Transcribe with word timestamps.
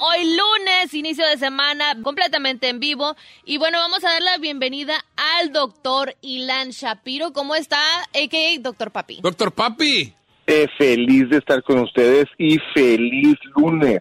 Hoy 0.00 0.36
lunes, 0.36 0.94
inicio 0.94 1.26
de 1.26 1.36
semana, 1.38 2.00
completamente 2.04 2.68
en 2.68 2.78
vivo. 2.78 3.16
Y 3.44 3.58
bueno, 3.58 3.78
vamos 3.78 4.04
a 4.04 4.10
dar 4.10 4.22
la 4.22 4.38
bienvenida 4.38 4.94
al 5.16 5.52
doctor 5.52 6.14
Ilan 6.20 6.70
Shapiro. 6.70 7.32
¿Cómo 7.32 7.56
está? 7.56 7.80
A.K.A. 8.14 8.60
Doctor 8.60 8.92
Papi. 8.92 9.18
Doctor 9.20 9.50
Papi. 9.50 10.12
Eh, 10.46 10.68
feliz 10.78 11.28
de 11.30 11.38
estar 11.38 11.64
con 11.64 11.80
ustedes 11.80 12.26
y 12.38 12.58
feliz 12.74 13.34
lunes. 13.56 14.00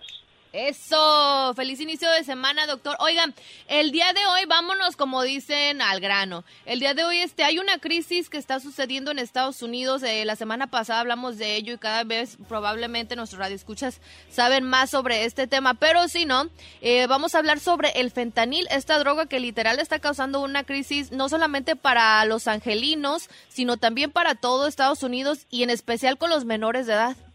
Eso, 0.58 1.54
feliz 1.56 1.80
inicio 1.80 2.10
de 2.10 2.24
semana, 2.24 2.66
doctor. 2.66 2.96
Oigan, 2.98 3.36
el 3.68 3.92
día 3.92 4.12
de 4.14 4.26
hoy 4.26 4.46
vámonos, 4.48 4.96
como 4.96 5.22
dicen, 5.22 5.84
al 5.84 6.00
grano. 6.00 6.44
El 6.66 6.80
día 6.80 6.96
de 6.96 7.04
hoy 7.04 7.20
este, 7.20 7.44
hay 7.44 7.60
una 7.60 7.78
crisis 7.78 8.28
que 8.28 8.40
está 8.40 8.60
sucediendo 8.60 9.12
en 9.12 9.20
Estados 9.20 9.62
Unidos. 9.62 10.02
Eh, 10.02 10.26
la 10.26 10.36
semana 10.36 10.66
pasada 10.66 11.02
hablamos 11.02 11.38
de 11.38 11.58
ello 11.58 11.76
y 11.76 11.78
cada 11.78 12.04
vez 12.06 12.40
probablemente 12.50 13.16
nuestros 13.16 13.38
radioescuchas 13.38 14.02
saben 14.32 14.64
más 14.64 14.90
sobre 14.90 15.26
este 15.26 15.46
tema. 15.46 15.76
Pero 15.76 16.08
si 16.08 16.26
no, 16.26 16.50
eh, 16.82 17.06
vamos 17.06 17.36
a 17.36 17.38
hablar 17.38 17.60
sobre 17.60 17.92
el 17.92 18.10
fentanil, 18.10 18.68
esta 18.72 18.98
droga 18.98 19.28
que 19.28 19.40
literal 19.40 19.78
está 19.78 20.00
causando 20.00 20.42
una 20.42 20.64
crisis 20.64 21.12
no 21.12 21.30
solamente 21.30 21.76
para 21.76 22.26
los 22.26 22.48
angelinos, 22.48 23.30
sino 23.48 23.78
también 23.78 24.10
para 24.10 24.34
todo 24.34 24.66
Estados 24.66 25.04
Unidos 25.04 25.46
y 25.52 25.62
en 25.62 25.70
especial 25.70 26.18
con 26.18 26.32
los 26.32 26.46
menores 26.46 26.88
de 26.88 26.94
edad. 26.94 27.27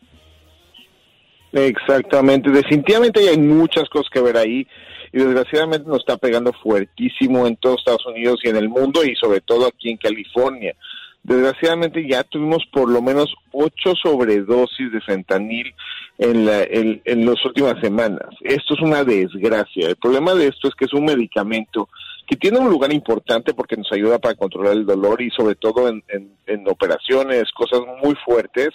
Exactamente, 1.53 2.51
definitivamente 2.51 3.29
hay 3.29 3.39
muchas 3.39 3.89
cosas 3.91 4.09
que 4.11 4.23
ver 4.23 4.39
ahí 4.39 4.67
y 5.13 5.19
desgraciadamente 5.19 5.87
nos 5.87 5.99
está 5.99 6.17
pegando 6.17 6.53
fuertísimo 6.55 7.47
en 7.47 7.57
todos 7.57 7.81
Estados 7.81 8.07
Unidos 8.07 8.41
y 8.43 8.49
en 8.49 8.57
el 8.57 8.71
mundo 8.71 9.05
y 9.05 9.15
sobre 9.17 9.43
todo 9.43 9.67
aquí 9.67 9.91
en 9.91 9.99
California. 9.99 10.75
Desgraciadamente 11.23 12.05
ya 12.09 12.25
tuvimos 12.25 12.65
por 12.73 12.91
lo 12.91 13.01
menos 13.01 13.33
ocho 13.53 13.95
sobredosis 14.03 14.91
de 14.91 15.01
fentanil 15.03 15.73
en, 16.19 16.47
la, 16.47 16.63
en, 16.65 17.27
las 17.27 17.45
últimas 17.45 17.79
semanas. 17.81 18.29
Esto 18.41 18.75
es 18.75 18.81
una 18.81 19.05
desgracia. 19.05 19.89
El 19.89 19.97
problema 19.97 20.35
de 20.35 20.49
esto 20.49 20.69
es 20.69 20.75
que 20.75 20.87
es 20.87 20.93
un 20.93 21.05
medicamento 21.05 21.89
que 22.27 22.37
tiene 22.37 22.59
un 22.59 22.71
lugar 22.71 22.93
importante 22.93 23.55
porque 23.55 23.77
nos 23.77 23.93
ayuda 23.93 24.19
para 24.19 24.35
controlar 24.35 24.73
el 24.73 24.87
dolor 24.87 25.21
y 25.21 25.31
sobre 25.31 25.55
todo 25.55 25.89
en, 25.89 26.03
en, 26.09 26.33
en 26.47 26.67
operaciones, 26.67 27.45
cosas 27.53 27.83
muy 28.03 28.17
fuertes 28.25 28.71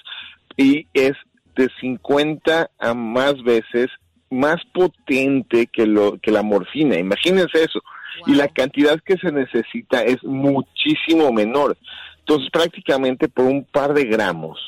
y 0.55 0.85
es 0.93 1.13
de 1.57 1.69
50 1.79 2.69
a 2.77 2.93
más 2.93 3.41
veces 3.43 3.87
más 4.29 4.57
potente 4.73 5.67
que 5.67 5.85
lo 5.85 6.17
que 6.19 6.31
la 6.31 6.43
morfina. 6.43 6.97
Imagínense 6.97 7.63
eso. 7.63 7.81
Y 8.25 8.35
la 8.35 8.47
cantidad 8.47 8.99
que 9.03 9.17
se 9.17 9.31
necesita 9.31 10.01
es 10.01 10.23
muchísimo 10.23 11.31
menor. 11.31 11.77
Entonces, 12.19 12.49
prácticamente 12.51 13.29
por 13.29 13.45
un 13.45 13.63
par 13.63 13.93
de 13.93 14.05
gramos 14.05 14.59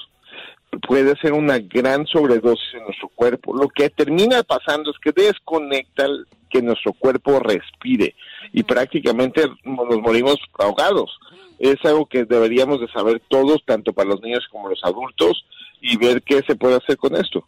puede 0.88 1.16
ser 1.18 1.34
una 1.34 1.58
gran 1.58 2.06
sobredosis 2.06 2.76
en 2.76 2.84
nuestro 2.84 3.10
cuerpo. 3.10 3.56
Lo 3.56 3.70
que 3.70 3.90
termina 3.90 4.44
pasando 4.44 4.92
es 4.92 4.98
que 5.00 5.12
desconecta 5.12 6.06
que 6.50 6.62
nuestro 6.62 6.94
cuerpo 6.94 7.40
respire 7.40 8.16
y 8.52 8.64
prácticamente 8.64 9.46
nos 9.64 10.00
morimos 10.00 10.38
ahogados. 10.58 11.18
Es 11.58 11.78
algo 11.84 12.06
que 12.06 12.26
deberíamos 12.26 12.80
de 12.80 12.88
saber 12.88 13.22
todos, 13.28 13.64
tanto 13.66 13.94
para 13.94 14.10
los 14.10 14.22
niños 14.22 14.48
como 14.52 14.70
los 14.70 14.84
adultos, 14.84 15.46
y 15.81 15.97
ver 15.97 16.22
qué 16.23 16.41
se 16.45 16.56
puede 16.56 16.75
hacer 16.75 16.97
con 16.97 17.16
esto. 17.16 17.45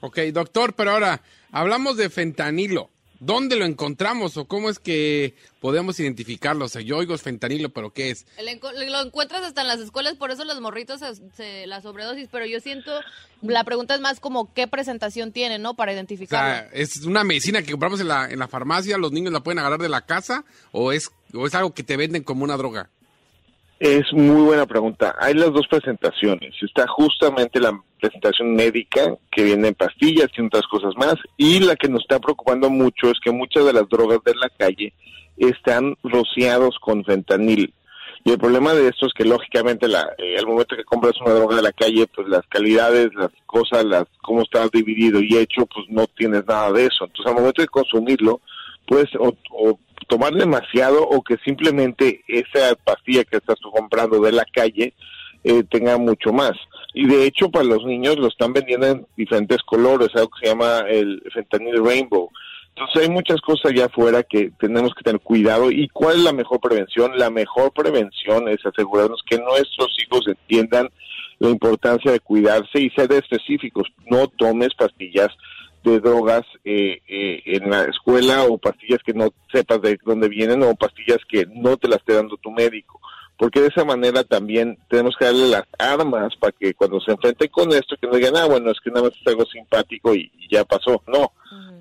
Ok, 0.00 0.18
doctor, 0.32 0.74
pero 0.74 0.92
ahora 0.92 1.22
hablamos 1.50 1.96
de 1.96 2.10
fentanilo. 2.10 2.90
¿Dónde 3.20 3.56
lo 3.56 3.64
encontramos 3.64 4.36
o 4.36 4.44
cómo 4.46 4.68
es 4.68 4.78
que 4.78 5.34
podemos 5.60 5.98
identificarlo? 5.98 6.66
O 6.66 6.68
sea, 6.68 6.82
yo 6.82 6.98
oigo 6.98 7.16
fentanilo, 7.16 7.70
pero 7.70 7.90
¿qué 7.90 8.10
es? 8.10 8.26
Lo 8.90 9.00
encuentras 9.00 9.42
hasta 9.44 9.62
en 9.62 9.68
las 9.68 9.80
escuelas, 9.80 10.16
por 10.16 10.30
eso 10.30 10.44
los 10.44 10.60
morritos, 10.60 11.00
se, 11.34 11.66
la 11.66 11.80
sobredosis, 11.80 12.28
pero 12.30 12.44
yo 12.44 12.60
siento, 12.60 12.92
la 13.40 13.64
pregunta 13.64 13.94
es 13.94 14.02
más 14.02 14.20
como 14.20 14.52
qué 14.52 14.66
presentación 14.66 15.32
tiene, 15.32 15.58
¿no? 15.58 15.74
Para 15.74 15.94
identificarlo. 15.94 16.66
O 16.66 16.70
sea, 16.70 16.78
¿es 16.78 17.02
una 17.04 17.24
medicina 17.24 17.62
que 17.62 17.70
compramos 17.70 18.00
en 18.00 18.08
la, 18.08 18.28
en 18.28 18.38
la 18.38 18.48
farmacia, 18.48 18.98
los 18.98 19.12
niños 19.12 19.32
la 19.32 19.40
pueden 19.40 19.60
agarrar 19.60 19.80
de 19.80 19.88
la 19.88 20.04
casa 20.04 20.44
o 20.72 20.92
es, 20.92 21.10
o 21.32 21.46
es 21.46 21.54
algo 21.54 21.72
que 21.72 21.82
te 21.82 21.96
venden 21.96 22.24
como 22.24 22.44
una 22.44 22.58
droga? 22.58 22.90
Es 23.84 24.14
muy 24.14 24.40
buena 24.40 24.64
pregunta. 24.64 25.14
Hay 25.18 25.34
las 25.34 25.52
dos 25.52 25.68
presentaciones. 25.68 26.54
Está 26.62 26.86
justamente 26.86 27.60
la 27.60 27.78
presentación 28.00 28.54
médica, 28.54 29.14
que 29.30 29.44
viene 29.44 29.68
en 29.68 29.74
pastillas 29.74 30.28
y 30.34 30.40
otras 30.40 30.66
cosas 30.70 30.94
más, 30.96 31.16
y 31.36 31.60
la 31.60 31.76
que 31.76 31.90
nos 31.90 32.00
está 32.00 32.18
preocupando 32.18 32.70
mucho 32.70 33.10
es 33.10 33.20
que 33.22 33.30
muchas 33.30 33.66
de 33.66 33.74
las 33.74 33.86
drogas 33.90 34.20
de 34.24 34.36
la 34.36 34.48
calle 34.48 34.94
están 35.36 35.98
rociados 36.02 36.78
con 36.80 37.04
fentanil. 37.04 37.74
Y 38.24 38.30
el 38.30 38.38
problema 38.38 38.72
de 38.72 38.88
esto 38.88 39.04
es 39.04 39.12
que 39.12 39.26
lógicamente 39.26 39.86
la, 39.86 40.14
eh, 40.16 40.38
al 40.38 40.46
momento 40.46 40.76
que 40.76 40.84
compras 40.84 41.20
una 41.20 41.34
droga 41.34 41.56
de 41.56 41.62
la 41.62 41.72
calle, 41.72 42.06
pues 42.06 42.26
las 42.26 42.46
calidades, 42.48 43.10
las 43.14 43.32
cosas, 43.44 43.84
las 43.84 44.04
cómo 44.22 44.44
está 44.44 44.66
dividido 44.72 45.20
y 45.20 45.36
hecho, 45.36 45.66
pues 45.66 45.84
no 45.90 46.06
tienes 46.06 46.46
nada 46.46 46.72
de 46.72 46.86
eso. 46.86 47.04
Entonces 47.04 47.26
al 47.26 47.34
momento 47.34 47.60
de 47.60 47.68
consumirlo, 47.68 48.40
pues 48.86 49.06
o, 49.18 49.34
o 49.50 49.78
tomar 50.08 50.34
demasiado 50.34 51.02
o 51.02 51.22
que 51.22 51.36
simplemente 51.44 52.22
esa 52.28 52.74
pastilla 52.76 53.24
que 53.24 53.38
estás 53.38 53.56
comprando 53.72 54.20
de 54.20 54.32
la 54.32 54.44
calle 54.44 54.94
eh, 55.44 55.62
tenga 55.70 55.98
mucho 55.98 56.32
más. 56.32 56.52
Y 56.94 57.06
de 57.06 57.26
hecho 57.26 57.50
para 57.50 57.64
los 57.64 57.84
niños 57.84 58.16
lo 58.16 58.28
están 58.28 58.52
vendiendo 58.52 58.86
en 58.86 59.06
diferentes 59.16 59.58
colores, 59.62 60.08
algo 60.14 60.30
que 60.30 60.46
se 60.46 60.52
llama 60.52 60.80
el 60.88 61.22
fentanil 61.32 61.84
rainbow. 61.84 62.30
Entonces 62.70 63.02
hay 63.02 63.08
muchas 63.08 63.40
cosas 63.40 63.70
allá 63.70 63.86
afuera 63.86 64.22
que 64.24 64.50
tenemos 64.58 64.94
que 64.94 65.04
tener 65.04 65.20
cuidado. 65.20 65.70
¿Y 65.70 65.88
cuál 65.88 66.16
es 66.16 66.22
la 66.24 66.32
mejor 66.32 66.60
prevención? 66.60 67.16
La 67.16 67.30
mejor 67.30 67.72
prevención 67.72 68.48
es 68.48 68.64
asegurarnos 68.66 69.22
que 69.28 69.38
nuestros 69.38 69.96
hijos 70.02 70.26
entiendan 70.26 70.88
la 71.38 71.50
importancia 71.50 72.10
de 72.10 72.20
cuidarse 72.20 72.80
y 72.80 72.90
ser 72.90 73.12
específicos. 73.12 73.88
No 74.06 74.26
tomes 74.28 74.74
pastillas 74.74 75.28
de 75.84 76.00
drogas 76.00 76.42
eh, 76.64 77.00
eh, 77.06 77.42
en 77.44 77.70
la 77.70 77.84
escuela 77.84 78.44
o 78.44 78.58
pastillas 78.58 79.00
que 79.04 79.12
no 79.12 79.28
sepas 79.52 79.82
de 79.82 79.98
dónde 80.04 80.28
vienen 80.28 80.62
o 80.62 80.74
pastillas 80.74 81.18
que 81.28 81.46
no 81.54 81.76
te 81.76 81.88
las 81.88 81.98
esté 81.98 82.14
dando 82.14 82.36
tu 82.38 82.50
médico. 82.50 83.00
Porque 83.36 83.60
de 83.60 83.66
esa 83.66 83.84
manera 83.84 84.24
también 84.24 84.78
tenemos 84.88 85.14
que 85.18 85.26
darle 85.26 85.48
las 85.48 85.64
armas 85.78 86.34
para 86.36 86.52
que 86.52 86.72
cuando 86.72 87.00
se 87.00 87.10
enfrenten 87.10 87.48
con 87.48 87.70
esto, 87.72 87.96
que 88.00 88.06
no 88.06 88.14
digan, 88.14 88.36
ah, 88.36 88.46
bueno, 88.46 88.70
es 88.70 88.78
que 88.82 88.90
nada 88.90 89.02
más 89.02 89.12
es 89.20 89.26
algo 89.26 89.44
simpático 89.44 90.14
y, 90.14 90.30
y 90.38 90.54
ya 90.54 90.64
pasó. 90.64 91.02
No, 91.06 91.32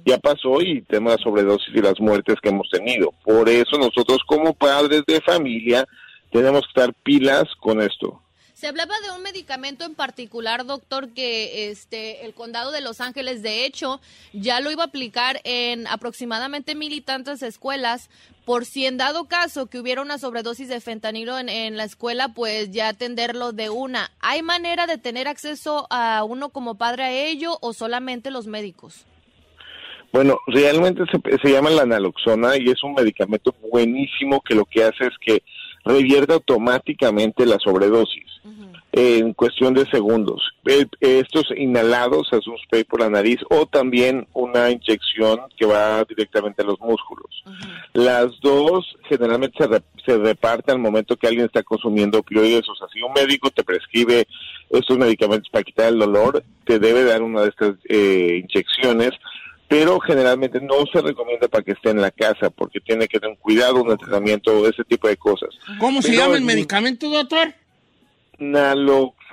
ya 0.06 0.17
pasó 0.17 0.61
y 0.61 0.81
tema 0.81 1.11
de 1.11 1.23
sobredosis 1.23 1.73
y 1.73 1.81
las 1.81 1.99
muertes 1.99 2.35
que 2.41 2.49
hemos 2.49 2.69
tenido. 2.69 3.13
Por 3.23 3.47
eso 3.47 3.77
nosotros 3.77 4.19
como 4.25 4.53
padres 4.53 5.03
de 5.07 5.21
familia 5.21 5.85
tenemos 6.31 6.61
que 6.61 6.81
estar 6.81 6.94
pilas 7.03 7.45
con 7.59 7.81
esto. 7.81 8.22
Se 8.63 8.69
hablaba 8.69 8.94
de 9.06 9.13
un 9.13 9.21
medicamento 9.21 9.83
en 9.83 9.94
particular, 9.94 10.65
doctor, 10.65 11.10
que 11.10 11.69
este 11.69 12.24
el 12.24 12.33
condado 12.33 12.71
de 12.71 12.80
Los 12.80 13.01
Ángeles, 13.01 13.44
de 13.44 13.65
hecho, 13.65 14.00
ya 14.31 14.62
lo 14.62 14.71
iba 14.71 14.83
a 14.83 14.86
aplicar 14.86 15.42
en 15.44 15.86
aproximadamente 15.86 16.74
mil 16.74 16.94
y 16.94 17.01
tantas 17.01 17.44
escuelas. 17.44 18.10
Por 18.45 18.63
si 18.63 18.86
en 18.86 18.95
dado 18.95 19.25
caso 19.25 19.65
que 19.65 19.80
hubiera 19.80 20.01
una 20.01 20.18
sobredosis 20.18 20.69
de 20.69 20.80
fentanilo 20.80 21.38
en, 21.38 21.75
la 21.75 21.83
escuela, 21.83 22.30
pues 22.30 22.71
ya 22.71 22.88
atenderlo 22.88 23.51
de 23.51 23.69
una. 23.69 24.12
¿Hay 24.21 24.44
manera 24.44 24.88
de 24.88 24.98
tener 24.98 25.27
acceso 25.27 25.86
a 25.89 26.24
uno 26.24 26.48
como 26.48 26.75
padre 26.75 27.04
a 27.04 27.12
ello 27.12 27.57
o 27.59 27.74
solamente 27.74 28.31
los 28.31 28.48
médicos? 28.48 29.06
Bueno, 30.13 30.39
realmente 30.48 31.04
se, 31.12 31.38
se 31.38 31.51
llama 31.51 31.69
la 31.69 31.86
naloxona 31.86 32.56
y 32.56 32.69
es 32.69 32.81
un 32.81 32.94
medicamento 32.94 33.54
buenísimo 33.69 34.39
que 34.39 34.56
lo 34.56 34.63
que 34.63 34.86
hace 34.86 35.07
es 35.07 35.13
que 35.19 35.44
revierte 35.85 36.33
automáticamente 36.33 37.45
la 37.45 37.57
sobredosis 37.59 38.24
en 38.95 39.33
cuestión 39.33 39.74
de 39.74 39.85
segundos. 39.89 40.51
Eh, 40.65 40.85
Estos 41.00 41.45
inhalados 41.57 42.27
es 42.31 42.45
un 42.47 42.57
spray 42.59 42.83
por 42.83 43.00
la 43.00 43.09
nariz 43.09 43.39
o 43.50 43.65
también 43.65 44.27
una 44.33 44.69
inyección 44.69 45.39
que 45.57 45.65
va 45.65 46.03
directamente 46.03 46.62
a 46.62 46.65
los 46.65 46.80
músculos. 46.80 47.44
Las 47.94 48.27
dos 48.41 48.95
generalmente 49.09 49.57
se, 49.57 49.68
re- 49.68 49.81
se 50.06 50.18
reparten 50.18 50.75
al 50.75 50.80
momento 50.81 51.15
que 51.18 51.27
alguien 51.27 51.45
está 51.45 51.63
consumiendo 51.63 52.19
opioides. 52.19 52.69
O 52.69 52.75
sea, 52.75 52.88
si 52.94 53.01
un 53.01 53.13
médico 53.13 53.50
te 53.50 53.63
prescribe 53.63 54.27
estos 54.69 54.97
medicamentos 54.97 55.50
para 55.50 55.63
quitar 55.63 55.88
el 55.88 55.97
dolor, 56.00 56.44
te 56.65 56.77
debe 56.80 57.03
dar 57.03 57.24
una 57.24 57.41
de 57.41 57.50
estas 57.50 57.74
eh, 57.89 58.44
inyecciones. 58.44 59.12
Pero 59.73 59.99
generalmente 60.01 60.61
no 60.61 60.85
se 60.85 61.01
recomienda 61.01 61.47
para 61.47 61.63
que 61.63 61.71
esté 61.71 61.89
en 61.89 61.99
la 61.99 62.11
casa 62.11 62.51
porque 62.51 62.79
tiene 62.79 63.07
que 63.07 63.19
tener 63.19 63.35
cuidado, 63.39 63.81
un 63.81 63.89
entrenamiento, 63.89 64.69
ese 64.69 64.83
tipo 64.83 65.07
de 65.07 65.17
cosas. 65.17 65.49
¿Cómo 65.79 66.03
se 66.03 66.15
llama 66.15 66.37
el 66.37 66.43
medicamento, 66.43 67.09
doctor? 67.09 67.55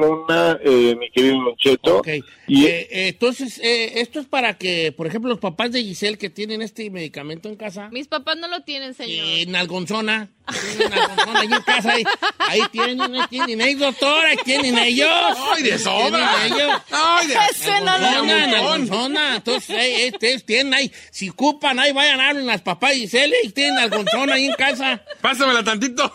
Naloxona, 0.00 0.58
eh, 0.64 0.96
mi 0.98 1.10
querido 1.10 1.40
Loncheto. 1.42 1.98
Ok. 1.98 2.08
Y 2.48 2.66
Eh, 2.66 2.88
eh, 2.90 3.08
entonces, 3.08 3.58
eh, 3.62 4.00
esto 4.00 4.20
es 4.20 4.26
para 4.26 4.58
que, 4.58 4.92
por 4.92 5.06
ejemplo, 5.06 5.30
los 5.30 5.38
papás 5.38 5.70
de 5.72 5.82
Giselle 5.82 6.18
que 6.18 6.30
tienen 6.30 6.62
este 6.62 6.88
medicamento 6.90 7.48
en 7.48 7.56
casa, 7.56 7.88
Mis 7.92 8.08
papás 8.08 8.36
no 8.36 8.48
lo 8.48 8.62
tienen, 8.62 8.94
señor. 8.94 9.24
en 9.24 9.54
Algonzona, 9.56 10.28
tienen 10.76 10.92
Algonzona 10.92 11.40
ahí 11.40 11.46
en 11.46 11.62
casa, 11.62 11.92
ahí, 11.92 12.04
ahí 12.38 12.60
tienen, 12.72 13.00
ahí 13.14 13.22
tienen, 13.30 13.62
ahí 13.62 13.74
doctor, 13.74 14.24
ahí 14.26 14.36
tienen 14.44 14.78
ellos. 14.78 15.08
¡Ay, 15.54 15.62
de 15.62 15.78
sobra! 15.78 16.42
¡Ay, 16.90 17.26
de 17.28 17.36
Algonzona, 17.36 17.98
en. 17.98 18.54
Algonzona. 18.54 19.36
Entonces, 19.36 19.76
eh, 19.78 20.10
ustedes 20.12 20.44
tienen 20.44 20.74
ahí, 20.74 20.90
si 21.10 21.28
ocupan, 21.30 21.78
ahí 21.78 21.92
vayan 21.92 22.20
a 22.20 22.30
hablar 22.30 22.44
las 22.44 22.62
papás 22.62 22.90
de 22.90 22.96
Giselle 22.96 23.36
y 23.44 23.50
tienen 23.50 23.78
Algonzona 23.78 24.34
ahí 24.34 24.46
en 24.46 24.54
casa. 24.54 25.02
Pásamela 25.20 25.62
tantito. 25.62 26.12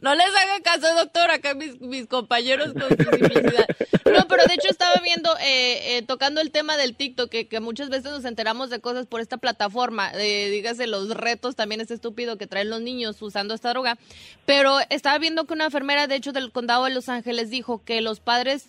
No 0.00 0.14
les 0.14 0.26
haga 0.28 0.60
caso, 0.62 0.94
doctor, 0.94 1.30
acá 1.30 1.54
mis, 1.54 2.06
compañeros 2.06 2.72
con 2.72 2.88
su 2.88 3.12
simplicidad. 3.12 3.66
No, 4.04 4.26
pero 4.28 4.44
de 4.46 4.54
hecho 4.54 4.68
estaba 4.70 5.00
viendo, 5.02 5.30
eh, 5.38 5.96
eh, 5.96 6.02
tocando 6.02 6.40
el 6.40 6.50
tema 6.50 6.76
del 6.76 6.94
TikTok, 6.94 7.28
que, 7.28 7.48
que 7.48 7.60
muchas 7.60 7.90
veces 7.90 8.12
nos 8.12 8.24
enteramos 8.24 8.70
de 8.70 8.80
cosas 8.80 9.06
por 9.06 9.20
esta 9.20 9.38
plataforma, 9.38 10.12
eh, 10.14 10.48
dígase 10.50 10.86
los 10.86 11.10
retos, 11.10 11.56
también 11.56 11.80
es 11.80 11.90
estúpido 11.90 12.38
que 12.38 12.46
traen 12.46 12.70
los 12.70 12.80
niños 12.80 13.20
usando 13.20 13.54
esta 13.54 13.70
droga, 13.70 13.98
pero 14.46 14.78
estaba 14.88 15.18
viendo 15.18 15.46
que 15.46 15.54
una 15.54 15.66
enfermera, 15.66 16.06
de 16.06 16.14
hecho, 16.14 16.32
del 16.32 16.52
condado 16.52 16.84
de 16.84 16.90
Los 16.90 17.08
Ángeles 17.08 17.50
dijo 17.50 17.82
que 17.84 18.00
los 18.00 18.20
padres 18.20 18.68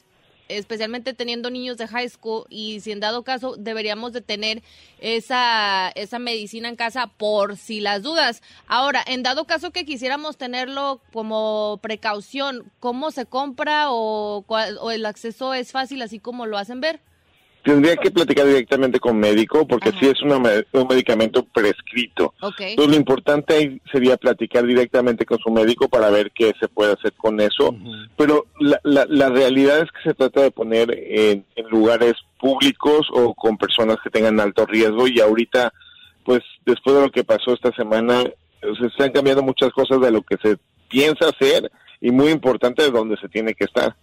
especialmente 0.49 1.13
teniendo 1.13 1.49
niños 1.49 1.77
de 1.77 1.87
high 1.87 2.09
school 2.09 2.45
y 2.49 2.81
si 2.81 2.91
en 2.91 2.99
dado 2.99 3.23
caso 3.23 3.55
deberíamos 3.57 4.11
de 4.11 4.21
tener 4.21 4.61
esa, 4.99 5.89
esa 5.95 6.19
medicina 6.19 6.67
en 6.67 6.75
casa 6.75 7.07
por 7.07 7.55
si 7.55 7.79
las 7.79 8.03
dudas. 8.03 8.41
Ahora, 8.67 9.03
en 9.05 9.23
dado 9.23 9.45
caso 9.45 9.71
que 9.71 9.85
quisiéramos 9.85 10.37
tenerlo 10.37 11.01
como 11.13 11.79
precaución, 11.81 12.71
¿cómo 12.79 13.11
se 13.11 13.25
compra 13.25 13.91
o, 13.91 14.43
o 14.47 14.91
el 14.91 15.05
acceso 15.05 15.53
es 15.53 15.71
fácil 15.71 16.01
así 16.01 16.19
como 16.19 16.45
lo 16.45 16.57
hacen 16.57 16.81
ver? 16.81 16.99
Tendría 17.63 17.95
que 17.97 18.11
platicar 18.11 18.45
directamente 18.45 18.99
con 18.99 19.17
médico 19.17 19.67
porque 19.67 19.89
Ajá. 19.89 19.99
si 19.99 20.07
es 20.07 20.21
una 20.21 20.37
un 20.37 20.87
medicamento 20.87 21.43
prescrito. 21.43 22.33
Entonces 22.41 22.87
lo 22.87 22.95
importante 22.95 23.53
ahí 23.53 23.81
sería 23.91 24.17
platicar 24.17 24.65
directamente 24.65 25.25
con 25.25 25.39
su 25.39 25.51
médico 25.51 25.89
para 25.89 26.09
ver 26.09 26.31
qué 26.31 26.53
se 26.59 26.67
puede 26.67 26.93
hacer 26.93 27.13
con 27.13 27.39
eso. 27.39 27.75
Pero 28.17 28.45
la, 28.59 28.79
la, 28.83 29.05
la 29.07 29.29
realidad 29.29 29.79
es 29.79 29.91
que 29.91 30.09
se 30.09 30.13
trata 30.13 30.41
de 30.41 30.51
poner 30.51 30.91
en, 30.91 31.45
en 31.55 31.69
lugares 31.69 32.13
públicos 32.39 33.07
o 33.11 33.33
con 33.33 33.57
personas 33.57 33.97
que 34.03 34.09
tengan 34.09 34.39
alto 34.39 34.65
riesgo 34.65 35.07
y 35.07 35.19
ahorita, 35.19 35.73
pues 36.23 36.41
después 36.65 36.95
de 36.95 37.01
lo 37.03 37.11
que 37.11 37.23
pasó 37.23 37.53
esta 37.53 37.71
semana, 37.73 38.23
se 38.61 38.85
están 38.87 39.11
cambiando 39.11 39.43
muchas 39.43 39.71
cosas 39.71 39.99
de 40.01 40.11
lo 40.11 40.21
que 40.21 40.37
se 40.41 40.57
piensa 40.89 41.29
hacer 41.29 41.71
y 42.01 42.11
muy 42.11 42.29
importante 42.31 42.83
de 42.83 42.91
dónde 42.91 43.17
se 43.17 43.29
tiene 43.29 43.53
que 43.53 43.65
estar. 43.65 43.95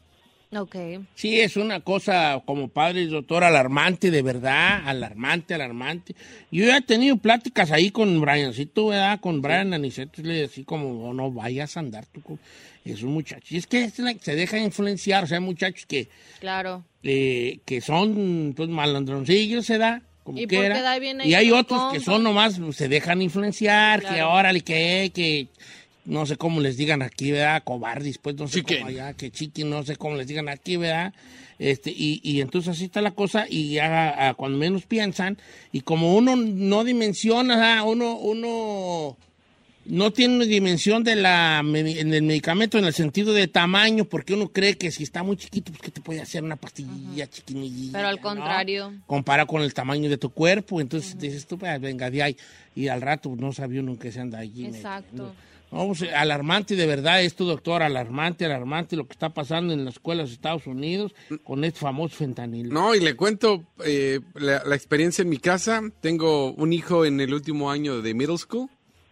Ok. 0.56 0.76
Sí, 1.14 1.40
es 1.40 1.56
una 1.56 1.80
cosa 1.80 2.42
como 2.44 2.68
padre, 2.68 3.06
doctor, 3.06 3.44
alarmante, 3.44 4.10
de 4.10 4.22
verdad, 4.22 4.86
alarmante, 4.88 5.54
alarmante. 5.54 6.14
Yo 6.50 6.66
ya 6.66 6.78
he 6.78 6.82
tenido 6.82 7.16
pláticas 7.16 7.70
ahí 7.72 7.90
con 7.90 8.20
Briancito, 8.20 8.88
¿verdad? 8.88 9.20
Con 9.20 9.42
Brian 9.42 9.74
Aniceto, 9.74 10.22
le 10.22 10.34
decía 10.42 10.64
como, 10.64 11.08
"Oh, 11.08 11.12
no 11.14 11.30
vayas 11.30 11.76
a 11.76 11.80
andar 11.80 12.06
tú 12.06 12.20
con 12.22 12.38
esos 12.84 13.04
muchachos. 13.04 13.50
Y 13.52 13.56
es 13.58 13.66
que 13.66 13.84
es 13.84 13.94
se 13.94 14.34
dejan 14.36 14.62
influenciar, 14.62 15.24
o 15.24 15.26
sea, 15.26 15.40
muchachos 15.40 15.86
que, 15.86 16.08
Claro. 16.40 16.84
eh, 17.02 17.58
que 17.64 17.80
son 17.80 18.54
pues, 18.56 18.68
malandroncillos, 18.68 19.66
se 19.66 19.78
da, 19.78 20.02
como 20.22 20.38
Y 20.38 20.46
quiera. 20.46 20.80
da 20.82 20.98
bien 20.98 21.20
ahí 21.20 21.30
Y 21.30 21.34
hay 21.34 21.50
otros 21.50 21.92
que 21.92 22.00
son 22.00 22.22
nomás, 22.22 22.60
se 22.72 22.88
dejan 22.88 23.22
influenciar, 23.22 24.00
que 24.00 24.06
Claro. 24.08 24.30
órale, 24.32 24.60
que, 24.62 25.10
que, 25.14 25.48
no 26.06 26.24
sé 26.24 26.36
cómo 26.36 26.60
les 26.60 26.76
digan 26.76 27.02
aquí, 27.02 27.32
¿verdad? 27.32 27.62
Cobardis, 27.64 28.18
pues 28.18 28.36
no 28.36 28.48
sé 28.48 28.62
cómo 28.62 28.86
allá, 28.86 29.12
que 29.12 29.30
chiquen, 29.30 29.68
no 29.68 29.82
sé 29.82 29.96
cómo 29.96 30.16
les 30.16 30.26
digan 30.26 30.48
aquí, 30.48 30.76
¿verdad? 30.76 31.12
Este, 31.58 31.90
y, 31.90 32.20
y 32.22 32.40
entonces 32.40 32.70
así 32.70 32.84
está 32.84 33.00
la 33.00 33.10
cosa, 33.10 33.46
y 33.48 33.72
ya 33.72 34.34
cuando 34.36 34.56
menos 34.58 34.84
piensan, 34.86 35.36
y 35.72 35.80
como 35.80 36.14
uno 36.16 36.36
no 36.36 36.84
dimensiona, 36.84 37.56
¿verdad? 37.56 37.82
uno, 37.86 38.16
uno 38.16 39.16
no 39.86 40.12
tiene 40.12 40.34
una 40.36 40.44
dimensión 40.46 41.04
de 41.04 41.14
la, 41.14 41.62
medi- 41.64 41.98
en 41.98 42.12
el 42.12 42.22
medicamento 42.22 42.76
en 42.76 42.84
el 42.86 42.92
sentido 42.92 43.32
de 43.32 43.46
tamaño, 43.46 44.04
porque 44.04 44.34
uno 44.34 44.48
cree 44.48 44.76
que 44.76 44.90
si 44.90 45.04
está 45.04 45.22
muy 45.22 45.36
chiquito, 45.36 45.70
pues 45.70 45.80
que 45.82 45.90
te 45.92 46.00
puede 46.00 46.20
hacer 46.20 46.42
una 46.42 46.56
pastillilla 46.56 47.28
chiquinilla. 47.28 47.92
Pero 47.92 48.08
al 48.08 48.16
¿no? 48.16 48.22
contrario. 48.22 48.92
Compara 49.06 49.46
con 49.46 49.62
el 49.62 49.72
tamaño 49.74 50.10
de 50.10 50.18
tu 50.18 50.30
cuerpo, 50.30 50.80
entonces 50.80 51.16
dices 51.18 51.46
tú, 51.46 51.56
pues, 51.56 51.80
venga 51.80 52.10
de 52.10 52.22
ahí, 52.22 52.36
y 52.74 52.88
al 52.88 53.00
rato 53.00 53.34
no 53.38 53.52
sabía 53.52 53.80
uno 53.80 53.96
que 53.98 54.10
se 54.12 54.20
anda 54.20 54.40
allí. 54.40 54.66
Exacto. 54.66 55.22
No, 55.22 55.34
pues, 55.88 56.02
alarmante 56.12 56.76
de 56.76 56.86
verdad 56.86 57.22
esto, 57.22 57.44
doctor, 57.44 57.82
alarmante, 57.82 58.44
alarmante 58.44 58.96
lo 58.96 59.06
que 59.06 59.12
está 59.12 59.30
pasando 59.34 59.72
en 59.72 59.84
las 59.84 59.94
escuelas 59.94 60.28
de 60.28 60.34
Estados 60.34 60.66
Unidos 60.66 61.14
con 61.44 61.64
este 61.64 61.80
famoso 61.80 62.16
fentanilo. 62.16 62.72
No, 62.72 62.94
y 62.94 63.00
le 63.00 63.14
cuento 63.16 63.64
eh, 63.84 64.20
la, 64.34 64.62
la 64.64 64.74
experiencia 64.76 65.22
en 65.22 65.28
mi 65.28 65.38
casa. 65.38 65.82
Tengo 66.00 66.52
un 66.52 66.72
hijo 66.72 67.04
en 67.04 67.20
el 67.20 67.34
último 67.34 67.70
año 67.70 68.00
de 68.02 68.14
middle 68.14 68.38
school. 68.38 68.68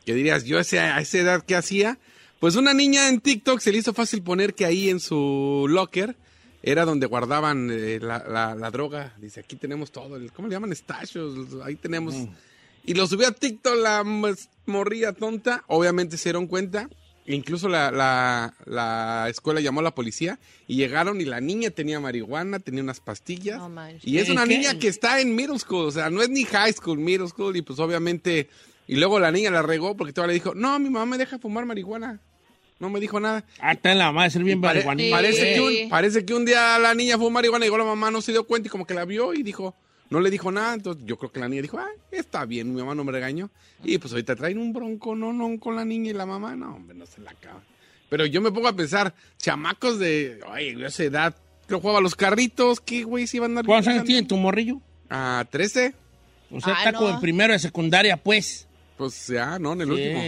Que 0.06 0.14
dirías, 0.14 0.44
yo 0.44 0.58
a 0.58 0.60
esa, 0.60 0.96
a 0.96 1.00
esa 1.00 1.18
edad, 1.18 1.44
¿qué 1.46 1.56
hacía? 1.56 1.98
Pues 2.40 2.56
una 2.56 2.74
niña 2.74 3.08
en 3.08 3.20
TikTok 3.20 3.58
se 3.60 3.72
le 3.72 3.78
hizo 3.78 3.94
fácil 3.94 4.22
poner 4.22 4.54
que 4.54 4.66
ahí 4.66 4.90
en 4.90 5.00
su 5.00 5.66
locker 5.68 6.14
era 6.62 6.84
donde 6.84 7.06
guardaban 7.06 7.70
eh, 7.70 7.98
la, 8.02 8.24
la- 8.28 8.54
la 8.54 8.70
droga. 8.70 9.14
Dice, 9.18 9.40
aquí 9.40 9.56
tenemos 9.56 9.92
todo. 9.92 10.16
el- 10.16 10.30
¿Cómo 10.32 10.48
le 10.48 10.54
llaman? 10.54 10.72
Estachos. 10.72 11.34
Ahí 11.64 11.76
tenemos. 11.76 12.14
Y 12.86 12.92
lo 12.92 13.06
subió 13.06 13.28
a 13.28 13.32
TikTok 13.32 13.76
la 13.82 14.04
morría 14.66 15.12
tonta. 15.12 15.64
Obviamente 15.66 16.16
se 16.16 16.24
dieron 16.30 16.46
cuenta. 16.46 16.88
Incluso 17.26 17.68
la, 17.70 17.90
la, 17.90 18.52
la 18.66 19.28
escuela 19.30 19.60
llamó 19.62 19.80
a 19.80 19.84
la 19.84 19.94
policía 19.94 20.38
y 20.66 20.76
llegaron 20.76 21.22
y 21.22 21.24
la 21.24 21.40
niña 21.40 21.70
tenía 21.70 21.98
marihuana, 21.98 22.58
tenía 22.58 22.82
unas 22.82 23.00
pastillas. 23.00 23.62
Y 24.02 24.18
es 24.18 24.28
¿Eh, 24.28 24.32
una 24.32 24.42
qué? 24.44 24.58
niña 24.58 24.78
que 24.78 24.88
está 24.88 25.20
en 25.22 25.34
middle 25.34 25.58
school, 25.58 25.86
o 25.86 25.90
sea, 25.90 26.10
no 26.10 26.20
es 26.22 26.28
ni 26.28 26.44
high 26.44 26.72
school, 26.74 26.98
middle 26.98 27.26
school. 27.28 27.56
Y 27.56 27.62
pues 27.62 27.78
obviamente, 27.78 28.50
y 28.86 28.96
luego 28.96 29.18
la 29.20 29.30
niña 29.30 29.50
la 29.50 29.62
regó 29.62 29.96
porque 29.96 30.12
todavía 30.12 30.32
le 30.34 30.40
dijo, 30.40 30.54
no, 30.54 30.78
mi 30.78 30.90
mamá 30.90 31.06
me 31.06 31.16
deja 31.16 31.38
fumar 31.38 31.64
marihuana. 31.64 32.20
No 32.78 32.90
me 32.90 33.00
dijo 33.00 33.18
nada. 33.20 33.42
Ah, 33.58 33.72
está 33.72 33.92
en 33.92 33.98
la 34.00 34.12
madre, 34.12 34.30
ser 34.30 34.44
bien 34.44 34.60
Pare- 34.60 34.80
marihuanita. 34.84 35.16
parece, 35.16 35.54
que 35.54 35.60
un, 35.62 35.88
parece 35.88 36.26
que 36.26 36.34
un 36.34 36.44
día 36.44 36.78
la 36.78 36.92
niña 36.94 37.16
fue 37.16 37.30
marihuana 37.30 37.64
y 37.64 37.68
llegó 37.68 37.78
la 37.78 37.84
mamá, 37.84 38.10
no 38.10 38.20
se 38.20 38.32
dio 38.32 38.44
cuenta 38.44 38.66
y 38.66 38.70
como 38.70 38.84
que 38.86 38.92
la 38.92 39.06
vio 39.06 39.32
y 39.32 39.42
dijo, 39.42 39.74
no 40.14 40.20
le 40.20 40.30
dijo 40.30 40.50
nada. 40.50 40.74
Entonces 40.74 41.04
yo 41.06 41.16
creo 41.18 41.30
que 41.30 41.40
la 41.40 41.48
niña 41.48 41.62
dijo, 41.62 41.78
ah, 41.78 41.88
está 42.10 42.44
bien, 42.46 42.72
mi 42.74 42.80
mamá 42.80 42.94
no 42.94 43.04
me 43.04 43.12
regañó. 43.12 43.50
Y 43.82 43.98
pues 43.98 44.12
ahorita 44.12 44.34
traen 44.36 44.58
un 44.58 44.72
bronco, 44.72 45.14
no, 45.14 45.32
no, 45.32 45.58
con 45.60 45.76
la 45.76 45.84
niña 45.84 46.10
y 46.10 46.14
la 46.14 46.24
mamá, 46.26 46.56
no, 46.56 46.76
hombre, 46.76 46.96
no 46.96 47.04
se 47.06 47.20
la 47.20 47.32
acaba. 47.32 47.62
Pero 48.08 48.26
yo 48.26 48.40
me 48.40 48.50
pongo 48.52 48.68
a 48.68 48.76
pensar, 48.76 49.14
chamacos 49.38 49.98
de, 49.98 50.40
oye, 50.50 50.74
yo 50.78 50.84
a 50.84 50.88
esa 50.88 51.04
edad, 51.04 51.36
que 51.68 51.74
jugaba 51.74 51.98
a 51.98 52.02
los 52.02 52.14
carritos, 52.14 52.80
¿qué 52.80 53.04
güey 53.04 53.26
se 53.26 53.38
iban 53.38 53.50
a 53.50 53.60
andar? 53.60 53.66
¿Cuántos 53.66 53.92
años 53.92 54.04
tiene 54.04 54.26
tu 54.26 54.36
morrillo? 54.36 54.80
A 55.10 55.44
13, 55.50 55.94
O 56.50 56.60
sea, 56.60 56.74
Ah, 56.74 56.78
está 56.78 56.92
no. 56.92 56.98
como 56.98 57.10
en 57.14 57.20
primero 57.20 57.52
de 57.52 57.58
secundaria, 57.58 58.16
pues. 58.16 58.68
pues 58.96 59.26
ya, 59.26 59.58
¿no? 59.58 59.72
En 59.72 59.80
el 59.80 59.86
Sí. 59.88 59.92
último. 59.92 60.20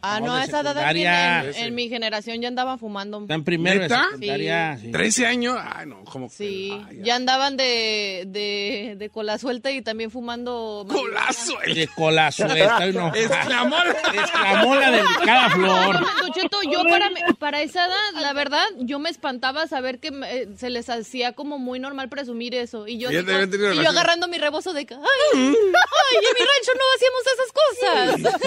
Ah, 0.00 0.20
No, 0.20 0.26
no, 0.28 0.38
esa 0.42 0.60
edad 0.60 0.76
en, 0.96 1.54
en 1.56 1.74
mi 1.74 1.88
generación 1.88 2.40
ya 2.40 2.48
andaban 2.48 2.78
fumando. 2.78 3.20
Está 3.22 3.34
en 3.34 3.42
primero 3.44 3.80
¿Neta? 3.80 3.96
de 3.96 4.02
secundaria. 4.12 4.78
sí. 4.80 4.92
13 4.92 5.26
años, 5.26 5.58
ay, 5.60 5.86
no, 5.86 6.04
como 6.04 6.28
que- 6.28 6.34
Sí, 6.36 6.80
ya 7.02 7.16
andaban 7.16 7.56
de, 7.56 8.24
de, 8.28 8.94
de 8.96 9.10
cola 9.10 9.38
suelta 9.38 9.70
y 9.72 9.82
también 9.82 10.10
fumando. 10.10 10.86
Colazo, 10.88 11.60
el 11.62 11.74
De 11.74 11.88
cola 11.88 12.30
suelta. 12.30 12.86
No. 12.92 13.08
exclamó. 13.14 13.76
Exclamó 14.14 14.74
la 14.76 14.90
delicada 14.90 15.50
flor. 15.50 15.96
Don 16.20 16.32
Cheto, 16.32 16.58
yo 16.70 16.82
para, 16.84 17.10
para 17.38 17.62
esa 17.62 17.86
edad, 17.86 18.20
la 18.20 18.32
verdad, 18.32 18.64
yo 18.78 18.98
me 19.00 19.10
espantaba 19.10 19.66
saber 19.66 19.98
que 19.98 20.10
me- 20.12 20.32
eh, 20.42 20.48
se 20.56 20.70
les 20.70 20.88
hacía 20.88 21.32
como 21.32 21.58
muy 21.58 21.80
normal 21.80 22.08
presumir 22.08 22.54
eso. 22.54 22.86
Y 22.86 22.98
yo, 22.98 23.10
y 23.10 23.14
yo 23.14 23.88
agarrando 23.88 24.28
mi 24.28 24.38
rebozo 24.38 24.72
de 24.72 24.80
ay, 24.80 24.86
ay, 24.90 25.44
en 25.44 26.34
mi 26.34 26.44
rancho 26.46 26.72
no 26.74 26.84
hacíamos 26.94 27.22
esas 27.34 27.52
cosas. 27.52 28.38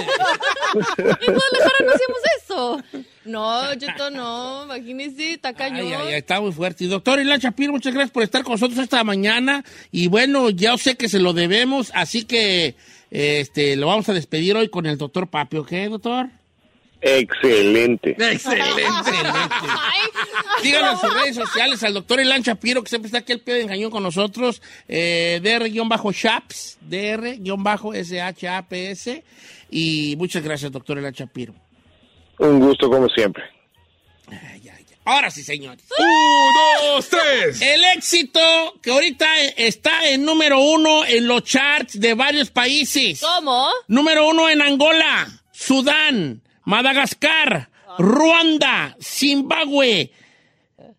Guadalajara 1.50 1.86
no 1.86 1.92
hacíamos 1.92 2.22
eso. 2.38 3.06
No, 3.26 3.76
Cheto, 3.76 4.10
no, 4.10 4.64
imagínese, 4.66 5.34
está 5.34 5.54
cañón. 5.54 5.88
Ay, 5.88 5.94
ay, 5.94 6.08
ay, 6.08 6.14
está 6.16 6.42
muy 6.42 6.52
fuerte. 6.52 6.86
Y 6.86 6.88
doctor 6.88 7.20
Ilan 7.20 7.40
Shapiro, 7.40 7.72
muchas 7.72 7.94
gracias 7.94 8.12
por 8.12 8.24
estar 8.24 8.44
con 8.44 8.54
nosotros 8.54 8.80
esta 8.80 9.04
mañana. 9.04 9.64
Y 9.92 10.08
bueno, 10.08 10.50
ya 10.50 10.78
sé 10.78 10.96
que 10.96 11.10
se 11.10 11.20
lo 11.20 11.34
debemos, 11.34 11.92
así 11.94 12.24
que 12.24 12.76
este, 13.12 13.76
lo 13.76 13.88
vamos 13.88 14.10
a 14.10 14.14
despedir 14.14 14.56
hoy 14.56 14.70
con 14.70 14.86
el 14.86 14.98
doctor 14.98 15.28
Papi, 15.28 15.58
¿ok, 15.58 15.72
doctor? 15.90 16.30
Excelente. 17.02 18.12
Excelente. 18.12 18.84
Díganle 20.62 20.92
en 20.92 20.98
sus 21.00 21.14
redes 21.14 21.36
sociales 21.36 21.84
al 21.84 21.96
doctor 21.96 22.20
Ilan 22.22 22.44
Shapiro, 22.44 22.84
que 22.84 22.90
siempre 22.90 23.08
está 23.08 23.18
aquí 23.20 23.34
al 23.34 23.40
pie 23.40 23.56
de 23.56 23.62
engañón 23.64 23.90
con 23.90 24.04
nosotros, 24.04 24.62
eh, 24.88 25.40
DR-Shaps, 25.44 26.78
DR-SHAPS. 26.88 28.44
Y 29.72 30.16
muchas 30.18 30.44
gracias, 30.44 30.72
doctor 30.72 31.00
Ilan 31.00 31.14
Shapiro. 31.14 31.54
Un 32.38 32.60
gusto 32.60 32.90
como 32.90 33.10
siempre. 33.10 33.44
Ay, 34.28 34.38
ay, 34.40 34.70
ay. 34.78 34.86
Ahora 35.04 35.32
sí, 35.32 35.44
señores. 35.44 35.84
¡Un, 35.98 36.54
dos, 36.88 37.10
tres! 37.10 37.60
El 37.62 37.84
éxito 37.96 38.40
que 38.82 38.92
ahorita 38.92 39.28
está 39.58 40.08
en 40.10 40.24
número 40.24 40.60
uno 40.60 41.04
en 41.06 41.28
los 41.28 41.44
charts 41.44 42.00
de 42.00 42.14
varios 42.14 42.52
países. 42.52 43.22
¿Cómo? 43.22 43.70
Número 43.88 44.28
uno 44.28 44.48
en 44.50 44.62
Angola, 44.62 45.28
Sudán, 45.52 46.42
Madagascar, 46.66 47.70
Ruanda, 47.98 48.96
Zimbabue, 49.02 50.12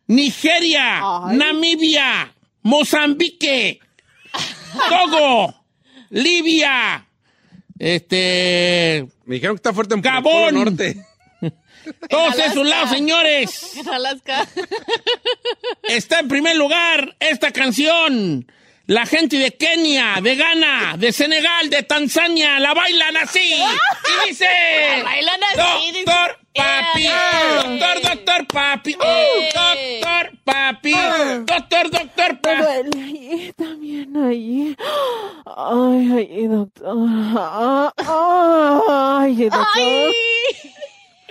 Nigeria, 0.07 1.01
Namibia, 1.33 2.33
Mozambique, 2.63 3.81
Togo, 4.89 5.55
Libia, 6.11 7.07
este, 7.83 9.09
Me 9.25 9.35
dijeron 9.35 9.57
que 9.57 9.59
está 9.59 9.73
fuerte 9.73 9.97
en 9.97 10.03
Gabón. 10.03 10.55
Norte. 10.55 11.05
todos 12.09 12.39
esos 12.39 12.65
lados, 12.65 12.91
señores. 12.91 13.73
En 13.77 13.89
Alaska. 13.89 14.47
Está 15.89 16.21
en 16.21 16.29
primer 16.29 16.55
lugar 16.55 17.17
esta 17.19 17.51
canción. 17.51 18.47
La 18.87 19.07
gente 19.07 19.37
de 19.39 19.53
Kenia, 19.53 20.17
de 20.23 20.35
Ghana, 20.35 20.97
de 20.99 21.13
Senegal, 21.13 21.71
de 21.71 21.83
Tanzania, 21.85 22.59
la 22.59 22.75
bailan 22.75 23.17
así. 23.17 23.55
Y 23.55 24.29
dice... 24.29 24.45
La 24.99 25.05
bailan 25.05 25.41
así, 25.45 25.93
dice. 25.93 26.05
Doctor 26.05 26.39
Papi, 26.55 27.07
Eh. 27.07 27.11
doctor, 27.79 28.03
doctor 28.03 28.47
Papi, 28.49 28.97
oh, 29.01 29.05
Eh. 29.05 29.51
doctor 29.55 30.33
Papi, 30.45 30.93
doctor, 31.47 31.91
doctor 31.91 32.33
Me 32.33 32.39
Papi. 32.41 32.63
duele 32.63 33.05
ahí, 33.05 33.53
también 33.57 34.17
ahí. 34.17 34.77
Ay, 35.47 36.13
ay, 36.19 36.47
doctor. 36.49 36.97
Ay, 38.09 39.35
doctor. 39.37 39.67
Ay. 39.75 40.13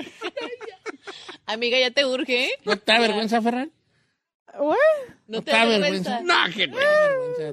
Amiga, 1.45 1.77
ya 1.79 1.91
te 1.91 2.05
urge. 2.05 2.45
¿eh? 2.45 2.51
¿No 2.63 2.77
te 2.77 2.91
da 2.93 2.99
vergüenza, 2.99 3.41
Ferran? 3.41 3.71
Bueno, 4.57 4.75
No 5.27 5.41
te 5.41 5.51
da 5.51 5.65
vergüenza. 5.65 6.17
vergüenza. 6.19 6.47
No, 6.47 6.53
que 6.53 6.67
no. 6.67 6.77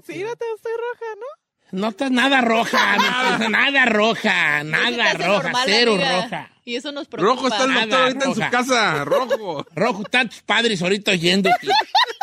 sí, 0.06 0.22
no 0.24 0.36
te 0.36 0.44
estoy 0.54 0.72
roja, 0.72 1.06
¿no? 1.18 1.26
No 1.70 1.88
estás 1.88 2.10
nada 2.10 2.40
roja, 2.40 2.96
no 2.96 3.02
estás 3.04 3.50
nada 3.50 3.84
roja, 3.84 4.64
No 4.64 4.70
nada 4.90 5.12
roja, 5.14 5.42
normal, 5.42 5.62
cero 5.66 5.92
amiga. 5.94 6.22
roja. 6.22 6.50
Y 6.64 6.76
eso 6.76 6.92
nos 6.92 7.08
preocupa. 7.08 7.34
Rojo 7.34 7.48
está 7.48 7.64
el 7.64 7.70
Nada, 7.70 7.80
doctor 7.82 8.00
ahorita 8.02 8.24
en 8.26 8.34
su 8.34 8.40
casa. 8.50 9.04
Rojo. 9.04 9.66
Rojo, 9.74 10.02
están 10.02 10.28
tus 10.30 10.42
padres 10.42 10.80
ahorita 10.82 11.10
oyendo. 11.12 11.50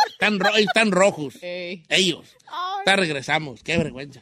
Están, 0.10 0.40
ro- 0.40 0.56
están 0.56 0.92
rojos. 0.92 1.36
Ey. 1.42 1.84
Ellos. 1.90 2.36
Ya 2.86 2.96
regresamos. 2.96 3.62
Qué 3.64 3.78
vergüenza. 3.78 4.22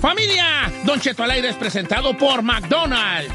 Familia, 0.00 0.70
Don 0.84 1.00
Cheto 1.00 1.24
al 1.24 1.30
aire 1.32 1.48
es 1.48 1.56
presentado 1.56 2.16
por 2.16 2.42
McDonald's. 2.42 3.34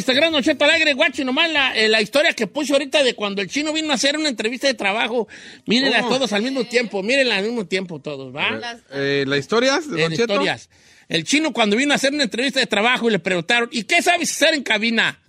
Instagram, 0.00 0.42
Cheto 0.42 0.64
Alegre, 0.64 0.94
guacho, 0.94 1.22
y 1.22 1.24
nomás 1.24 1.50
la, 1.50 1.76
eh, 1.76 1.88
la 1.88 2.00
historia 2.00 2.32
que 2.32 2.46
puse 2.46 2.72
ahorita 2.72 3.02
de 3.02 3.14
cuando 3.14 3.42
el 3.42 3.48
chino 3.48 3.72
vino 3.72 3.90
a 3.92 3.94
hacer 3.94 4.16
una 4.16 4.28
entrevista 4.28 4.66
de 4.66 4.74
trabajo. 4.74 5.28
Mírenla 5.66 6.04
Oh. 6.04 6.08
todos 6.08 6.32
al 6.32 6.42
mismo 6.42 6.64
tiempo, 6.64 7.02
mírenla 7.02 7.36
al 7.36 7.44
mismo 7.44 7.66
tiempo 7.66 8.00
todos, 8.00 8.34
¿va? 8.34 8.80
Eh, 8.92 9.24
¿La 9.26 9.36
historia 9.36 9.78
de 9.78 10.02
Don 10.02 10.10
Cheto? 10.12 10.32
historias. 10.32 10.68
El 11.10 11.24
chino 11.24 11.52
cuando 11.52 11.76
vino 11.76 11.92
a 11.92 11.96
hacer 11.96 12.14
una 12.14 12.22
entrevista 12.22 12.60
de 12.60 12.66
trabajo 12.66 13.08
y 13.08 13.12
le 13.12 13.18
preguntaron, 13.18 13.68
¿y 13.72 13.82
qué 13.82 14.00
sabes 14.00 14.30
hacer 14.30 14.54
en 14.54 14.62
cabina? 14.62 15.20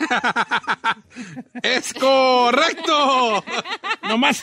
¡Es 1.62 1.94
correcto! 1.94 3.44
Nomás 4.02 4.42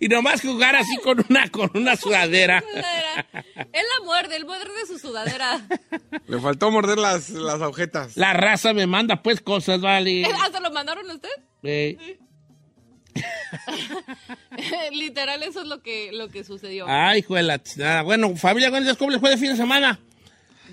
y 0.00 0.08
nomás 0.08 0.42
jugar 0.42 0.74
así 0.74 0.96
con 0.98 1.24
una, 1.28 1.48
con 1.48 1.70
una 1.74 1.94
sudadera. 1.94 2.60
Él 3.72 3.84
la 3.98 4.04
muerde, 4.04 4.34
él 4.34 4.46
muerde 4.46 4.68
de 4.80 4.86
su 4.86 4.98
sudadera. 4.98 5.60
Le 6.26 6.40
faltó 6.40 6.72
morder 6.72 6.98
las, 6.98 7.30
las 7.30 7.62
agujetas. 7.62 8.16
La 8.16 8.32
raza 8.32 8.74
me 8.74 8.88
manda 8.88 9.22
pues 9.22 9.40
cosas, 9.40 9.80
vale. 9.80 10.24
¿Hasta 10.24 10.58
lo 10.58 10.72
mandaron 10.72 11.08
a 11.08 11.14
usted? 11.14 11.30
Eh, 11.62 12.18
Literal, 14.92 15.42
eso 15.42 15.62
es 15.62 15.66
lo 15.66 15.82
que, 15.82 16.10
lo 16.12 16.28
que 16.28 16.44
sucedió. 16.44 16.86
Ay, 16.88 17.20
hijo 17.20 17.34
de 17.34 17.42
la 17.42 17.62
chingada. 17.62 18.02
Bueno, 18.02 18.34
familia, 18.36 18.70
días, 18.80 18.96
¿cómo 18.96 19.10
les 19.10 19.20
fue 19.20 19.30
de 19.30 19.36
fin 19.38 19.50
de 19.50 19.56
semana? 19.56 19.98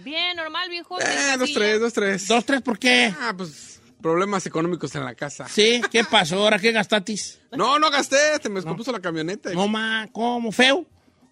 Bien, 0.04 0.36
normal, 0.36 0.70
viejo. 0.70 1.00
Eh, 1.00 1.38
dos, 1.38 1.54
tres, 1.54 1.80
dos, 1.80 1.94
tres. 1.94 2.28
Dos, 2.28 2.46
tres, 2.46 2.62
¿por 2.62 2.78
qué? 2.80 3.14
Ah, 3.20 3.34
pues 3.36 3.74
problemas 4.02 4.46
económicos 4.46 4.94
en 4.96 5.06
la 5.06 5.16
casa. 5.16 5.48
Sí, 5.48 5.82
¿qué 5.90 6.04
pasó? 6.04 6.38
¿Ahora 6.44 6.60
qué 6.60 6.72
gastatis? 6.72 7.40
No, 7.52 7.80
no 7.80 7.90
gasté, 7.90 8.18
se 8.42 8.50
me 8.50 8.56
descompuso 8.56 8.92
la 8.92 9.00
camioneta. 9.00 9.52
No, 9.54 9.68
ma, 9.68 10.08
¿cómo? 10.12 10.52
¿Feo? 10.52 10.86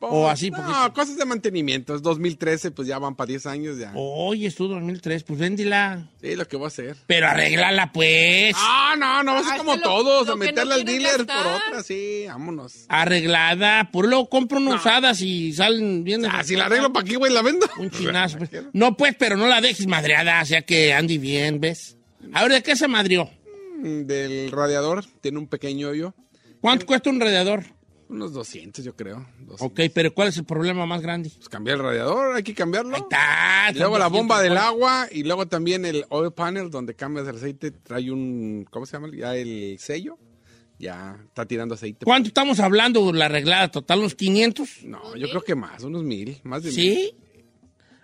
¿O 0.03 0.27
así? 0.27 0.50
No, 0.50 0.58
poquito? 0.58 0.93
cosas 0.93 1.15
de 1.17 1.25
mantenimiento. 1.25 1.93
Es 1.96 2.01
2013, 2.01 2.72
pues 2.72 2.88
ya 2.88 2.98
van 2.98 3.15
para 3.15 3.27
10 3.27 3.46
años 3.46 3.77
ya. 3.77 3.91
Oye, 3.96 4.48
es 4.48 4.55
tu 4.55 4.67
2003, 4.67 5.24
pues 5.24 5.38
véndila. 5.39 6.08
Sí, 6.22 6.36
lo 6.36 6.48
que 6.48 6.58
voy 6.58 6.65
a 6.65 6.67
hacer. 6.70 6.98
Pero 7.08 7.27
arréglala, 7.27 7.91
pues. 7.91 8.55
Ah, 8.58 8.96
no, 8.98 9.22
no, 9.24 9.34
va 9.34 9.39
a 9.39 9.43
ser 9.43 9.58
como 9.58 9.75
lo- 9.75 9.81
todos, 9.81 10.27
lo 10.27 10.34
a 10.34 10.36
que 10.36 10.39
no 10.39 10.46
meterle 10.46 10.74
al 10.74 10.86
dealer 10.86 11.17
por 11.25 11.36
otra, 11.48 11.84
sí, 11.84 12.24
vámonos. 12.27 12.86
Arreglada. 12.89 13.89
Por 13.91 14.08
luego 14.08 14.27
compro 14.29 14.58
unas 14.58 14.81
usadas 14.81 15.22
y 15.22 15.53
salen 15.53 16.03
bien. 16.03 16.25
Ah, 16.25 16.43
si 16.43 16.55
la 16.55 16.65
arreglo 16.65 16.91
para 16.91 17.03
aquí, 17.05 17.15
güey, 17.15 17.31
la 17.31 17.41
vendo. 17.41 17.67
Un 17.77 17.89
chinazo. 17.91 18.38
pues. 18.39 18.50
No, 18.74 18.98
pues, 18.98 19.15
pero 19.20 19.38
no 19.38 19.48
la 19.48 19.62
dejes 19.62 19.86
madreada, 19.88 20.41
o 20.41 20.46
sea 20.46 20.62
que 20.63 20.93
ande 20.93 21.17
bien, 21.17 21.60
¿ves? 21.60 21.98
A 22.34 22.43
ver, 22.43 22.51
¿de 22.53 22.63
qué 22.63 22.75
se 22.75 22.88
madrió? 22.88 23.29
Mm, 23.77 24.01
Del 24.05 24.51
radiador, 24.51 25.05
tiene 25.22 25.38
un 25.39 25.48
pequeño 25.48 25.89
hoyo. 25.89 26.13
¿Cuánto 26.60 26.86
cuesta 26.86 27.10
un 27.10 27.20
radiador? 27.20 27.65
Unos 28.11 28.33
200, 28.33 28.83
yo 28.83 28.93
creo. 28.93 29.25
200. 29.39 29.61
Ok, 29.61 29.79
pero 29.93 30.13
¿cuál 30.13 30.27
es 30.27 30.35
el 30.35 30.43
problema 30.43 30.85
más 30.85 31.01
grande? 31.01 31.31
Pues 31.33 31.47
cambiar 31.47 31.77
el 31.77 31.83
radiador, 31.83 32.35
hay 32.35 32.43
que 32.43 32.53
cambiarlo. 32.53 32.93
Ahí 32.93 33.01
está. 33.01 33.71
Y 33.73 33.79
luego 33.79 33.97
la 33.97 34.07
bomba 34.07 34.35
200 34.35 34.43
del 34.43 34.57
agua 34.57 35.07
y 35.09 35.23
luego 35.23 35.47
también 35.47 35.85
el 35.85 36.03
oil 36.09 36.33
panel 36.33 36.69
donde 36.69 36.93
cambias 36.93 37.25
el 37.29 37.37
aceite, 37.37 37.71
trae 37.71 38.11
un, 38.11 38.67
¿cómo 38.69 38.85
se 38.85 38.97
llama? 38.97 39.09
Ya 39.15 39.33
el 39.37 39.77
sello, 39.79 40.19
ya 40.77 41.21
está 41.25 41.45
tirando 41.45 41.75
aceite. 41.75 42.03
¿Cuánto 42.03 42.27
estamos 42.27 42.59
hablando 42.59 43.13
la 43.13 43.27
arreglada 43.27 43.71
total? 43.71 43.99
¿Unos 43.99 44.15
500? 44.15 44.83
No, 44.83 45.15
yo 45.15 45.29
creo 45.29 45.43
que 45.43 45.55
más, 45.55 45.81
unos 45.81 46.03
mil, 46.03 46.37
más 46.43 46.63
de 46.63 46.71
mil. 46.71 46.75
¿Sí? 46.75 47.15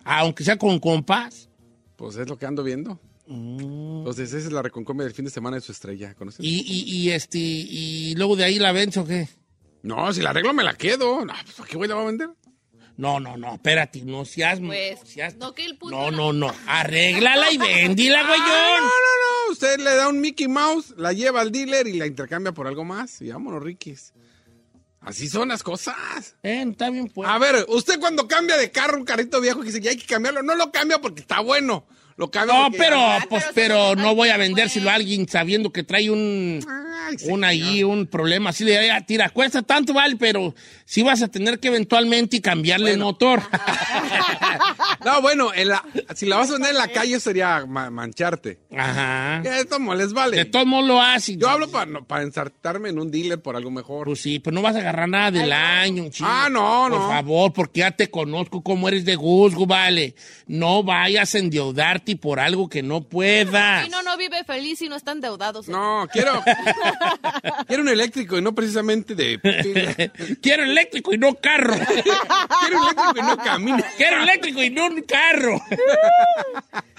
Aunque 0.05 0.45
sea 0.45 0.57
con 0.57 0.79
compás. 0.79 1.49
Pues 1.97 2.15
es 2.15 2.29
lo 2.29 2.37
que 2.37 2.45
ando 2.45 2.63
viendo. 2.63 2.97
Entonces 3.27 4.31
esa 4.31 4.47
es 4.47 4.53
la 4.53 4.61
reconcomia 4.61 5.03
del 5.03 5.13
fin 5.13 5.25
de 5.25 5.31
semana 5.31 5.57
de 5.57 5.61
su 5.61 5.73
estrella, 5.73 6.13
¿conoces? 6.13 6.39
Mm. 6.39 6.45
Y, 6.45 6.61
y, 6.65 6.95
y 6.95 7.09
este, 7.09 7.37
y 7.39 8.15
luego 8.15 8.37
de 8.37 8.45
ahí 8.45 8.57
la 8.57 8.71
vence 8.71 9.01
o 9.01 9.05
qué? 9.05 9.27
No, 9.87 10.11
si 10.13 10.21
la 10.21 10.31
arreglo 10.31 10.53
me 10.53 10.63
la 10.63 10.73
quedo. 10.75 11.23
No, 11.25 11.33
pues 11.43 11.55
¿para 11.55 11.69
qué 11.69 11.77
voy 11.77 11.87
la 11.87 11.95
voy 11.95 12.03
a 12.03 12.07
vender? 12.07 12.29
No, 12.97 13.19
no, 13.19 13.37
no, 13.37 13.53
espérate, 13.53 14.01
no 14.01 14.25
seas... 14.25 14.59
Pues, 14.59 14.99
no 14.99 15.05
seas- 15.05 15.35
no 15.35 15.53
que 15.53 15.65
el 15.65 15.77
punto 15.77 15.95
no, 15.95 16.11
no, 16.11 16.33
no, 16.33 16.53
arréglala 16.65 17.51
y 17.51 17.57
vendila, 17.59 18.19
Ah, 18.19 18.23
no, 18.23 18.27
güeyón. 18.29 18.47
no, 18.81 18.87
no. 18.89 19.51
Usted 19.51 19.77
le 19.79 19.95
da 19.95 20.09
un 20.09 20.19
Mickey 20.19 20.47
Mouse, 20.47 20.95
la 20.97 21.13
lleva 21.13 21.41
al 21.41 21.51
dealer 21.51 21.87
y 21.87 21.93
la 21.93 22.07
intercambia 22.07 22.51
por 22.53 22.67
algo 22.67 22.83
más. 22.83 23.21
Y 23.21 23.29
vámonos, 23.29 23.61
Rikis. 23.63 24.13
Así 24.99 25.29
son 25.29 25.49
las 25.49 25.61
cosas. 25.63 26.35
Eh, 26.43 26.65
está 26.69 26.89
bien, 26.89 27.07
pues. 27.07 27.29
A 27.29 27.37
ver, 27.37 27.65
usted 27.69 27.99
cuando 27.99 28.27
cambia 28.27 28.57
de 28.57 28.71
carro 28.71 28.97
un 28.97 29.05
carrito 29.05 29.39
viejo 29.39 29.59
que 29.61 29.67
dice 29.67 29.79
que 29.79 29.89
hay 29.89 29.97
que 29.97 30.05
cambiarlo, 30.07 30.41
no 30.41 30.55
lo 30.55 30.71
cambia 30.71 30.99
porque 30.99 31.21
está 31.21 31.39
bueno. 31.39 31.85
Lo 32.17 32.31
cambia 32.31 32.55
No, 32.55 32.63
porque- 32.63 32.77
pero, 32.79 32.97
Ah, 32.99 33.25
pues, 33.29 33.45
pero 33.53 33.95
no 33.95 34.15
voy 34.15 34.29
a 34.29 34.37
vendérselo 34.37 34.89
a 34.89 34.95
alguien 34.95 35.29
sabiendo 35.29 35.71
que 35.71 35.83
trae 35.83 36.09
un, 36.09 36.59
Ay, 37.07 37.17
un 37.29 37.43
ahí, 37.43 37.59
señor. 37.79 37.89
un 37.91 38.07
problema. 38.07 38.49
Así 38.49 38.63
le 38.63 38.71
diría, 38.77 39.01
tira, 39.01 39.29
cuesta 39.29 39.61
tanto, 39.61 39.93
vale, 39.93 40.15
pero 40.17 40.53
sí 40.85 41.01
vas 41.03 41.21
a 41.21 41.27
tener 41.27 41.59
que 41.59 41.67
eventualmente 41.69 42.41
cambiarle 42.41 42.91
el 42.91 42.99
motor. 42.99 43.41
No, 45.05 45.21
bueno, 45.21 45.53
en 45.53 45.69
la- 45.69 45.83
si 46.15 46.25
la 46.25 46.37
vas 46.37 46.49
a 46.49 46.53
vender 46.53 46.71
en 46.71 46.77
la 46.77 46.87
calle 46.89 47.19
sería 47.19 47.65
ma- 47.65 47.89
mancharte. 47.89 48.59
Ajá. 48.75 49.41
¿Qué 49.43 49.63
tomo? 49.65 49.95
Les 49.95 50.11
vale. 50.11 50.35
De 50.37 50.45
todos 50.45 50.65
modos 50.65 50.87
lo 50.87 51.01
haces. 51.01 51.37
Yo 51.37 51.49
hablo 51.49 51.69
para, 51.69 51.85
no- 51.85 52.03
para 52.05 52.23
ensartarme 52.23 52.89
en 52.89 52.99
un 52.99 53.09
dealer 53.11 53.41
por 53.41 53.55
algo 53.55 53.71
mejor. 53.71 54.05
Pues 54.05 54.21
sí, 54.21 54.39
pues 54.39 54.53
no 54.53 54.61
vas 54.61 54.75
a 54.75 54.79
agarrar 54.79 55.07
nada 55.07 55.31
del 55.31 55.51
año, 55.53 56.09
chico. 56.09 56.27
Ah, 56.29 56.49
no, 56.51 56.87
Por 56.89 56.99
no. 56.99 57.07
favor, 57.09 57.53
porque 57.53 57.79
ya 57.81 57.91
te 57.91 58.09
conozco 58.09 58.61
cómo 58.63 58.87
eres 58.89 59.05
de 59.05 59.15
Guzgo, 59.15 59.65
vale. 59.65 60.15
No 60.47 60.83
vayas 60.83 61.33
a 61.35 61.39
endeudarte 61.39 62.15
por 62.17 62.39
algo 62.39 62.67
que 62.67 62.83
no 62.83 63.01
puedas. 63.01 63.89
No, 63.89 64.01
no 64.01 64.06
vive 64.17 64.43
feliz 64.43 64.81
y 64.81 64.89
no 64.89 64.95
está 64.95 65.11
endeudado. 65.11 65.63
señor. 65.63 65.79
No, 65.79 66.07
quiero. 66.11 66.43
quiero 67.67 67.83
un 67.83 67.89
eléctrico 67.89 68.37
y 68.37 68.41
no 68.41 68.53
precisamente 68.55 69.15
de. 69.15 69.39
quiero 70.41 70.41
Quiero 70.41 70.63
eléctrico 70.63 71.13
y 71.13 71.17
no 71.17 71.35
carro. 71.35 71.73
un 71.75 71.79
eléctrico 71.79 73.13
y 73.15 73.21
no 73.21 73.37
camina. 73.37 73.83
Quiero 73.97 74.23
eléctrico 74.23 74.63
y 74.63 74.69
no 74.69 74.87
un 74.87 75.01
carro. 75.03 75.61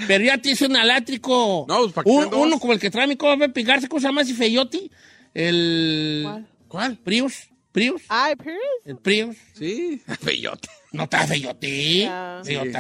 Pero 0.07 0.25
ya 0.25 0.39
tienes 0.39 0.61
un 0.63 0.77
eléctrico. 0.77 1.67
No, 1.69 1.79
pues, 1.81 1.93
¿para 1.93 2.05
qué 2.05 2.11
Un- 2.11 2.35
uno 2.35 2.59
como 2.59 2.73
el 2.73 2.79
que 2.81 2.91
trae 2.91 3.07
mi 3.07 3.17
copa 3.17 3.47
Garza, 3.55 3.89
¿cómo 3.89 4.01
se 4.01 4.07
llama 4.07 4.23
ese 4.23 4.35
feyoti? 4.35 4.91
El. 5.35 6.23
¿Cuál? 6.25 6.47
¿Cuál? 6.69 6.97
Prius. 6.99 7.49
Prius. 7.73 8.03
Ay, 8.09 8.35
Pierce. 8.37 8.61
El 8.85 8.97
Prius. 8.97 9.37
Sí, 9.55 10.01
feyote. 10.21 10.69
No 10.93 11.05
está 11.05 11.27
feyote. 11.27 12.11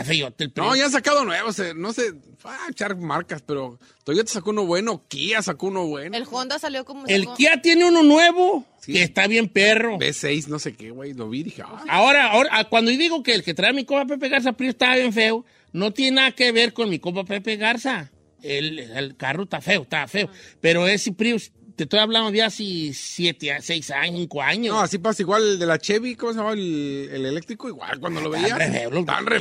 Feyote 0.04 0.44
el. 0.44 0.52
No, 0.56 0.74
ya 0.74 0.86
han 0.86 0.90
sacado 0.92 1.24
nuevos. 1.24 1.58
eh, 1.58 1.74
No 1.76 1.92
sé, 1.92 2.12
va 2.44 2.64
a 2.66 2.70
echar 2.70 2.96
marcas, 2.96 3.42
pero 3.42 3.78
Toyota 4.04 4.30
sacó 4.32 4.50
uno 4.50 4.64
bueno, 4.64 5.04
Kia 5.08 5.42
sacó 5.42 5.66
uno 5.66 5.86
bueno. 5.86 6.16
El 6.16 6.24
Honda 6.30 6.58
salió 6.58 6.84
como... 6.84 7.04
El 7.06 7.24
sacó- 7.24 7.36
Kia 7.36 7.60
tiene 7.60 7.84
uno 7.84 8.02
nuevo 8.02 8.64
Sí. 8.80 8.92
que 8.94 9.02
está 9.02 9.26
bien 9.26 9.48
perro. 9.48 9.98
B6, 9.98 10.46
no 10.46 10.58
sé 10.58 10.74
qué, 10.74 10.90
güey. 10.90 11.12
Lo 11.12 11.28
vi 11.28 11.42
dije, 11.42 11.62
ah, 11.62 11.84
Ahora, 11.88 12.30
ahora, 12.30 12.48
ah, 12.52 12.64
cuando 12.64 12.90
yo 12.90 12.96
digo 12.98 13.22
que 13.22 13.34
el 13.34 13.42
que 13.42 13.52
trae 13.54 13.72
mi 13.74 13.84
copa 13.84 14.06
Pepe 14.06 14.28
Garza 14.30 14.52
Prius 14.52 14.70
está 14.70 14.94
bien 14.94 15.12
feo, 15.12 15.44
no 15.72 15.92
tiene 15.92 16.16
nada 16.16 16.32
que 16.32 16.50
ver 16.52 16.72
con 16.72 16.88
mi 16.88 16.98
copa 16.98 17.24
Pepe 17.24 17.56
Garza. 17.56 18.10
El, 18.42 18.78
el 18.78 19.16
carro 19.16 19.42
está 19.42 19.60
feo, 19.60 19.82
está 19.82 20.06
feo. 20.08 20.30
Pero 20.60 20.86
ese 20.88 21.12
Prius, 21.12 21.50
te 21.78 21.84
estoy 21.84 22.00
hablando 22.00 22.32
de 22.32 22.42
hace 22.42 22.92
siete, 22.92 23.56
seis 23.62 23.88
años, 23.92 24.16
cinco 24.18 24.42
años. 24.42 24.74
No, 24.74 24.80
así 24.80 24.98
pasa 24.98 25.22
igual 25.22 25.42
el 25.52 25.58
de 25.60 25.64
la 25.66 25.78
Chevy, 25.78 26.16
¿cómo 26.16 26.32
se 26.32 26.38
llama? 26.40 26.52
El, 26.54 27.08
el 27.12 27.24
eléctrico, 27.24 27.68
igual 27.68 28.00
cuando 28.00 28.20
lo 28.20 28.30
veía. 28.30 28.48
Tan 28.48 28.58
re 28.58 28.70
feo, 28.72 29.04
Tan 29.04 29.26
re 29.26 29.38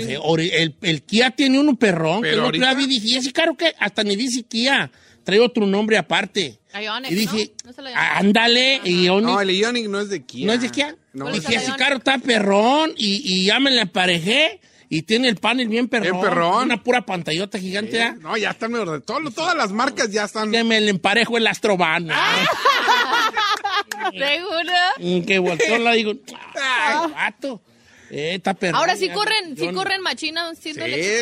Re 0.00 0.62
El, 0.62 0.74
el 0.80 1.02
Kia 1.02 1.30
tiene 1.32 1.60
uno 1.60 1.76
perrón, 1.76 2.22
Pero 2.22 2.36
que 2.36 2.44
ahorita- 2.46 2.74
vi 2.74 2.84
y 2.84 2.86
dije, 2.86 3.08
¿y 3.08 3.16
ese 3.16 3.30
carro 3.32 3.54
que 3.58 3.74
hasta 3.78 4.02
ni 4.02 4.16
dice 4.16 4.42
Kia, 4.44 4.90
trae 5.22 5.38
otro 5.38 5.66
nombre 5.66 5.98
aparte. 5.98 6.58
Ioniq, 6.72 7.10
y 7.10 7.14
dije, 7.14 7.52
¿no? 7.64 7.68
¿No 7.70 7.72
se 7.74 7.82
lo 7.82 7.88
"Ah, 7.88 7.90
llama? 7.90 8.18
ándale, 8.20 8.80
Ioniq. 8.82 9.22
No, 9.28 9.40
el 9.42 9.50
Ioniq 9.50 9.88
no 9.88 10.00
es 10.00 10.08
de 10.08 10.24
Kia. 10.24 10.46
¿No 10.46 10.52
es 10.54 10.62
de 10.62 10.70
Kia? 10.70 10.96
No, 11.12 11.24
¿Cuál 11.26 11.34
y 11.34 11.38
es 11.40 11.44
que 11.44 11.54
el 11.56 11.62
ese 11.62 11.72
carro 11.76 11.96
está 11.98 12.16
perrón 12.18 12.92
y, 12.96 13.20
y 13.24 13.44
ya 13.44 13.60
me 13.60 13.70
la 13.70 13.82
emparejé 13.82 14.60
y 14.92 15.02
tiene 15.02 15.28
el 15.28 15.36
panel 15.36 15.68
bien 15.68 15.86
perrón. 15.88 16.10
Bien 16.10 16.20
perrón. 16.20 16.64
Una 16.64 16.82
pura 16.82 17.06
pantallota 17.06 17.60
gigante. 17.60 17.96
Eh, 17.96 18.02
¿ah? 18.02 18.16
No, 18.20 18.36
ya 18.36 18.50
están 18.50 18.72
mejor 18.72 18.90
de 18.90 19.00
todo, 19.00 19.30
todas 19.30 19.56
las 19.56 19.70
marcas 19.70 20.10
ya 20.10 20.24
están. 20.24 20.50
Que 20.50 20.64
me 20.64 20.80
le 20.80 20.90
emparejo 20.90 21.38
el 21.38 21.46
Astrovan. 21.46 22.08
¿Seguro? 24.10 24.72
Mm, 24.98 25.20
que 25.22 25.38
volteó 25.38 25.78
la 25.78 25.92
digo, 25.92 26.14
¡ay, 26.56 27.12
vato! 27.14 27.62
Eh, 28.10 28.34
está 28.34 28.54
perrón. 28.54 28.80
Ahora 28.80 28.96
sí 28.96 29.08
corren, 29.10 29.56
sí 29.56 29.68
corren 29.68 30.02
machina 30.02 30.52
Sí. 30.56 30.72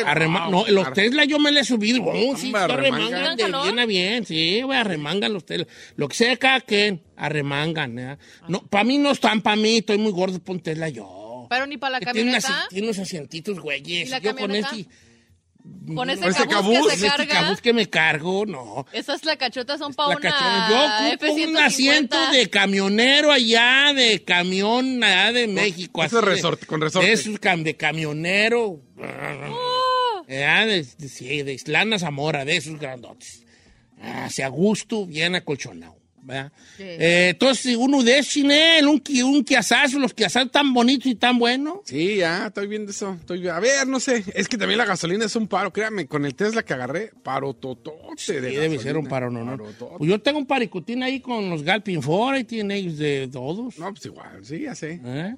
Arrema- 0.03 0.49
no, 0.49 0.65
los 0.67 0.91
Tesla 0.93 1.25
yo 1.25 1.37
me 1.37 1.51
le 1.51 1.59
he 1.59 1.63
subido. 1.63 2.01
Oh, 2.03 2.35
sí, 2.35 2.47
sí, 2.47 2.53
arremangan. 2.55 3.37
bien 3.37 3.79
a 3.79 3.85
bien. 3.85 4.25
Sí, 4.25 4.63
güey, 4.63 4.79
arremangan 4.79 5.31
los 5.31 5.45
Tesla. 5.45 5.67
Lo 5.95 6.07
que 6.07 6.15
sea 6.15 6.35
cada 6.37 6.61
quien, 6.61 7.03
arremangan. 7.15 7.99
¿eh? 7.99 8.17
No, 8.47 8.63
para 8.63 8.83
mí 8.83 8.97
no 8.97 9.11
están, 9.11 9.43
para 9.43 9.57
mí, 9.57 9.77
estoy 9.77 9.99
muy 9.99 10.11
gordo 10.11 10.39
por 10.39 10.55
un 10.55 10.63
Tesla 10.63 10.89
yo. 10.89 11.18
Pero 11.49 11.65
ni 11.67 11.77
para 11.77 11.99
la 11.99 11.99
camioneta. 11.99 12.67
tiene 12.69 12.87
unos 12.87 12.99
asientitos, 12.99 13.59
güeyes. 13.59 14.07
¿Y 14.07 14.11
la 14.11 14.19
Yo 14.19 14.35
con 14.35 14.55
este, 14.55 14.85
Con 15.93 16.09
ese 16.09 16.21
Con 16.21 16.29
ese 16.31 16.47
cabuz, 16.47 16.73
cabuz, 16.75 16.91
que 16.91 16.97
se 16.97 17.07
este 17.07 17.27
carga. 17.27 17.41
cabuz 17.41 17.61
que 17.61 17.73
me 17.73 17.89
cargo, 17.89 18.45
no. 18.45 18.85
Esas 18.93 19.25
lacachotas 19.25 19.77
son 19.79 19.93
para 19.93 20.15
una. 20.17 20.67
Yo 20.69 21.15
ocupo 21.17 21.33
un 21.33 21.39
F-150. 21.57 21.65
asiento 21.65 22.31
de 22.31 22.49
camionero 22.49 23.31
allá, 23.31 23.93
de 23.93 24.23
camión 24.23 25.03
allá 25.03 25.31
de 25.33 25.47
México. 25.47 26.03
ese 26.03 26.15
de- 26.15 26.21
resorte, 26.21 26.65
con 26.65 26.79
resorte. 26.81 27.07
De 27.07 27.13
esos 27.13 27.39
cam- 27.41 27.63
de 27.63 27.75
camionero. 27.75 28.81
Oh. 28.97 30.25
Allá 30.27 30.65
de, 30.65 30.83
de- 30.97 31.09
sí, 31.09 31.41
de 31.43 31.53
Islana 31.53 31.99
Zamora, 31.99 32.45
de 32.45 32.57
esos 32.57 32.79
grandotes. 32.79 33.43
Hacia 34.01 34.47
gusto, 34.47 35.05
bien 35.05 35.35
acolchonado. 35.35 35.98
¿Verdad? 36.23 36.51
Sí. 36.77 36.83
Eh, 36.83 37.29
entonces, 37.31 37.75
uno 37.77 38.03
de 38.03 38.21
Chinel, 38.23 38.87
un, 38.87 39.01
un 39.25 39.43
quiazazo, 39.43 39.99
los 39.99 40.13
quiazazos 40.13 40.51
tan 40.51 40.73
bonitos 40.73 41.07
y 41.07 41.15
tan 41.15 41.37
buenos. 41.39 41.79
Sí, 41.85 42.17
ya, 42.17 42.47
estoy 42.47 42.67
viendo 42.67 42.91
eso. 42.91 43.15
Estoy, 43.19 43.47
a 43.47 43.59
ver, 43.59 43.87
no 43.87 43.99
sé. 43.99 44.23
Es 44.33 44.47
que 44.47 44.57
también 44.57 44.77
la 44.77 44.85
gasolina 44.85 45.25
es 45.25 45.35
un 45.35 45.47
paro. 45.47 45.71
Créame, 45.73 46.07
con 46.07 46.25
el 46.25 46.35
Tesla 46.35 46.63
que 46.63 46.73
agarré, 46.73 47.11
paro 47.23 47.53
totote 47.53 48.09
de 48.09 48.17
Sí, 48.17 48.33
debe 48.33 48.55
gasolina. 48.55 48.81
ser 48.83 48.97
un 48.97 49.07
paro, 49.07 49.29
no, 49.31 49.43
no. 49.43 49.57
Pues 49.97 50.09
yo 50.09 50.19
tengo 50.21 50.39
un 50.39 50.45
paricutín 50.45 51.03
ahí 51.03 51.19
con 51.19 51.49
los 51.49 51.63
Galpin 51.63 52.01
Ford, 52.01 52.35
ahí 52.35 52.43
tienen 52.43 52.71
ellos 52.77 52.97
de 52.97 53.29
todos. 53.31 53.77
No, 53.77 53.91
pues 53.91 54.05
igual, 54.05 54.43
sí, 54.43 54.61
ya 54.61 54.75
sé. 54.75 54.99
¿Eh? 55.03 55.35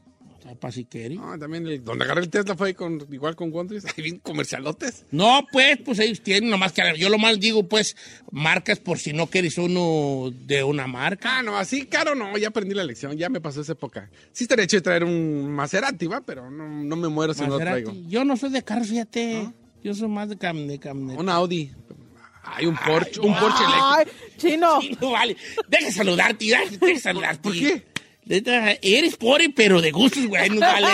No, 1.16 1.38
también 1.40 1.68
el, 1.68 1.84
donde 1.84 2.06
agarré 2.06 2.22
el 2.22 2.30
Tesla 2.30 2.56
fue 2.56 2.70
ahí 2.70 2.74
con, 2.74 3.06
igual 3.12 3.36
con 3.36 3.52
Wonders, 3.52 3.86
ahí 3.98 4.04
bien 4.04 4.20
comercialotes. 4.20 5.06
No, 5.12 5.46
pues, 5.52 5.78
pues 5.84 6.00
ellos 6.00 6.22
tienen, 6.22 6.50
nomás 6.50 6.72
que 6.74 6.82
yo 6.98 7.10
lo 7.10 7.18
más 7.18 7.40
digo, 7.40 7.68
pues, 7.68 7.96
marcas 8.32 8.80
por 8.80 8.98
si 9.00 9.14
no 9.14 9.28
quieres 9.28 9.58
uno 9.58 10.32
de 10.46 10.64
una 10.64 10.88
marca. 10.88 11.40
Ah, 11.40 11.44
no, 11.44 11.58
así 11.58 11.86
caro 11.86 12.16
no, 12.16 12.38
ya 12.38 12.50
aprendí 12.50 12.74
la 12.74 12.84
lección, 12.84 13.18
ya 13.18 13.30
me 13.30 13.42
pasó 13.42 13.62
esa 13.62 13.74
época. 13.74 14.10
Sí 14.32 14.44
estaría 14.46 14.66
hecho 14.66 14.78
de 14.78 14.82
traer 14.82 15.04
un 15.04 15.50
Maserati, 15.52 16.08
va, 16.08 16.22
pero 16.22 16.50
no, 16.52 16.68
no 16.68 16.96
me 16.96 17.08
muero 17.08 17.34
si 17.34 17.42
no 17.42 17.50
lo 17.50 17.58
traigo. 17.60 17.94
Yo 18.08 18.26
no 18.26 18.38
soy 18.38 18.50
de 18.52 18.64
carros, 18.64 18.88
fíjate. 18.88 19.50
Yo 19.84 19.94
soy 19.96 20.08
más 20.10 20.30
de 20.30 20.38
cam 20.38 20.68
de 20.68 20.80
cam- 20.80 21.18
Un 21.18 21.28
Audi. 21.30 21.72
Hay 22.44 22.66
un 22.66 22.76
Porsche, 22.76 23.20
un 23.22 23.34
Porsche 23.38 23.64
eléctrico. 23.64 23.86
Ay, 23.98 24.06
chino. 24.38 24.82
Sí, 24.82 24.98
no 25.00 25.12
vale. 25.12 25.38
Deja 25.70 25.92
saludarte, 25.92 26.46
deja, 26.46 26.64
deja 26.86 27.00
saludarte. 27.00 27.42
¿Por 27.42 27.54
qué? 27.54 27.84
Eres 28.82 29.16
pobre, 29.18 29.50
pero 29.50 29.82
de 29.82 29.92
gustos 29.92 30.28
buenos, 30.28 30.60
vale. 30.60 30.88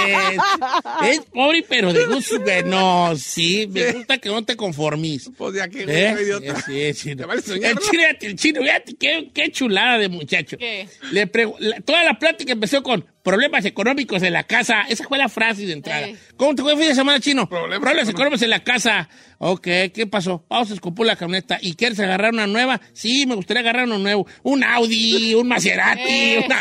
Eres 1.05 1.21
pobre, 1.31 1.63
pero 1.67 1.93
de 1.93 2.05
gustos 2.05 2.41
buenos. 2.41 3.21
Sí, 3.21 3.67
me 3.69 3.91
gusta 3.91 4.17
que 4.17 4.29
no 4.29 4.43
te 4.43 4.55
conformes. 4.55 5.29
Pues 5.37 5.55
ya 5.55 5.67
que, 5.67 5.83
¿Eh? 5.83 6.15
idiota. 6.21 6.61
Sí, 6.61 6.93
sí, 6.93 7.15
¿Te 7.15 7.25
no. 7.25 7.31
El 7.31 7.75
no? 7.75 7.81
chino, 7.81 8.03
el 8.21 8.35
chino, 8.35 8.61
fíjate, 8.61 8.95
qué, 8.95 9.29
qué 9.33 9.51
chulada 9.51 9.97
de 9.97 10.09
muchacho. 10.09 10.57
¿Qué? 10.57 10.87
Le 11.11 11.27
toda 11.27 12.03
la 12.03 12.17
plática 12.17 12.53
empezó 12.53 12.81
con 12.81 13.05
problemas 13.27 13.65
económicos 13.65 14.23
en 14.23 14.31
la 14.31 14.43
casa. 14.43 14.83
Esa 14.87 15.03
fue 15.03 15.17
la 15.17 15.27
frase 15.27 15.65
de 15.65 15.73
entrada. 15.73 16.07
Eh. 16.07 16.15
¿Cómo 16.37 16.55
te 16.55 16.61
fue 16.61 16.71
el 16.71 16.77
fin 16.77 16.87
de 16.87 16.95
semana, 16.95 17.19
chino? 17.19 17.49
Problemas 17.49 17.79
Problemas, 17.81 18.07
económicos. 18.07 18.41
en 18.41 18.49
la 18.51 18.63
casa. 18.63 19.09
Ok, 19.39 19.63
¿qué 19.93 20.07
pasó? 20.09 20.45
Vamos 20.49 20.71
a 20.71 20.75
escupir 20.75 21.05
la 21.05 21.17
camioneta. 21.17 21.57
¿Y 21.61 21.75
quieres 21.75 21.99
agarrar 21.99 22.31
una 22.33 22.47
nueva? 22.47 22.79
Sí, 22.93 23.25
me 23.27 23.35
gustaría 23.35 23.59
agarrar 23.61 23.83
uno 23.83 23.97
nuevo. 23.99 24.25
Un 24.43 24.63
Audi, 24.63 25.35
un 25.35 25.45
Maserati, 25.45 26.01
Eh. 26.07 26.43
una... 26.45 26.59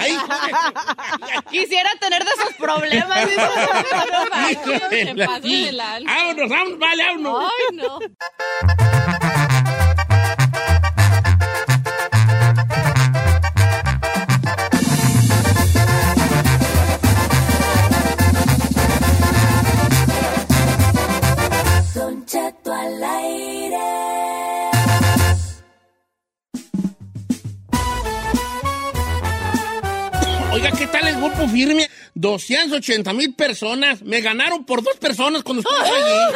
Quisiera 1.53 1.91
tener 2.01 2.25
de 2.25 2.31
esos 2.31 2.55
problemas. 2.59 3.29
Vámonos, 6.05 6.49
vámonos, 6.51 6.79
vale, 6.81 7.05
vámonos. 7.05 7.45
Ay, 7.71 7.77
no. 7.77 9.46
Grupo 30.71 31.49
firme, 31.49 31.89
280 32.15 33.13
mil 33.13 33.35
personas. 33.35 34.03
Me 34.03 34.21
ganaron 34.21 34.65
por 34.65 34.83
dos 34.83 34.97
personas 34.97 35.43
cuando 35.43 35.63
estuve 35.63 35.89
allí. 35.97 36.35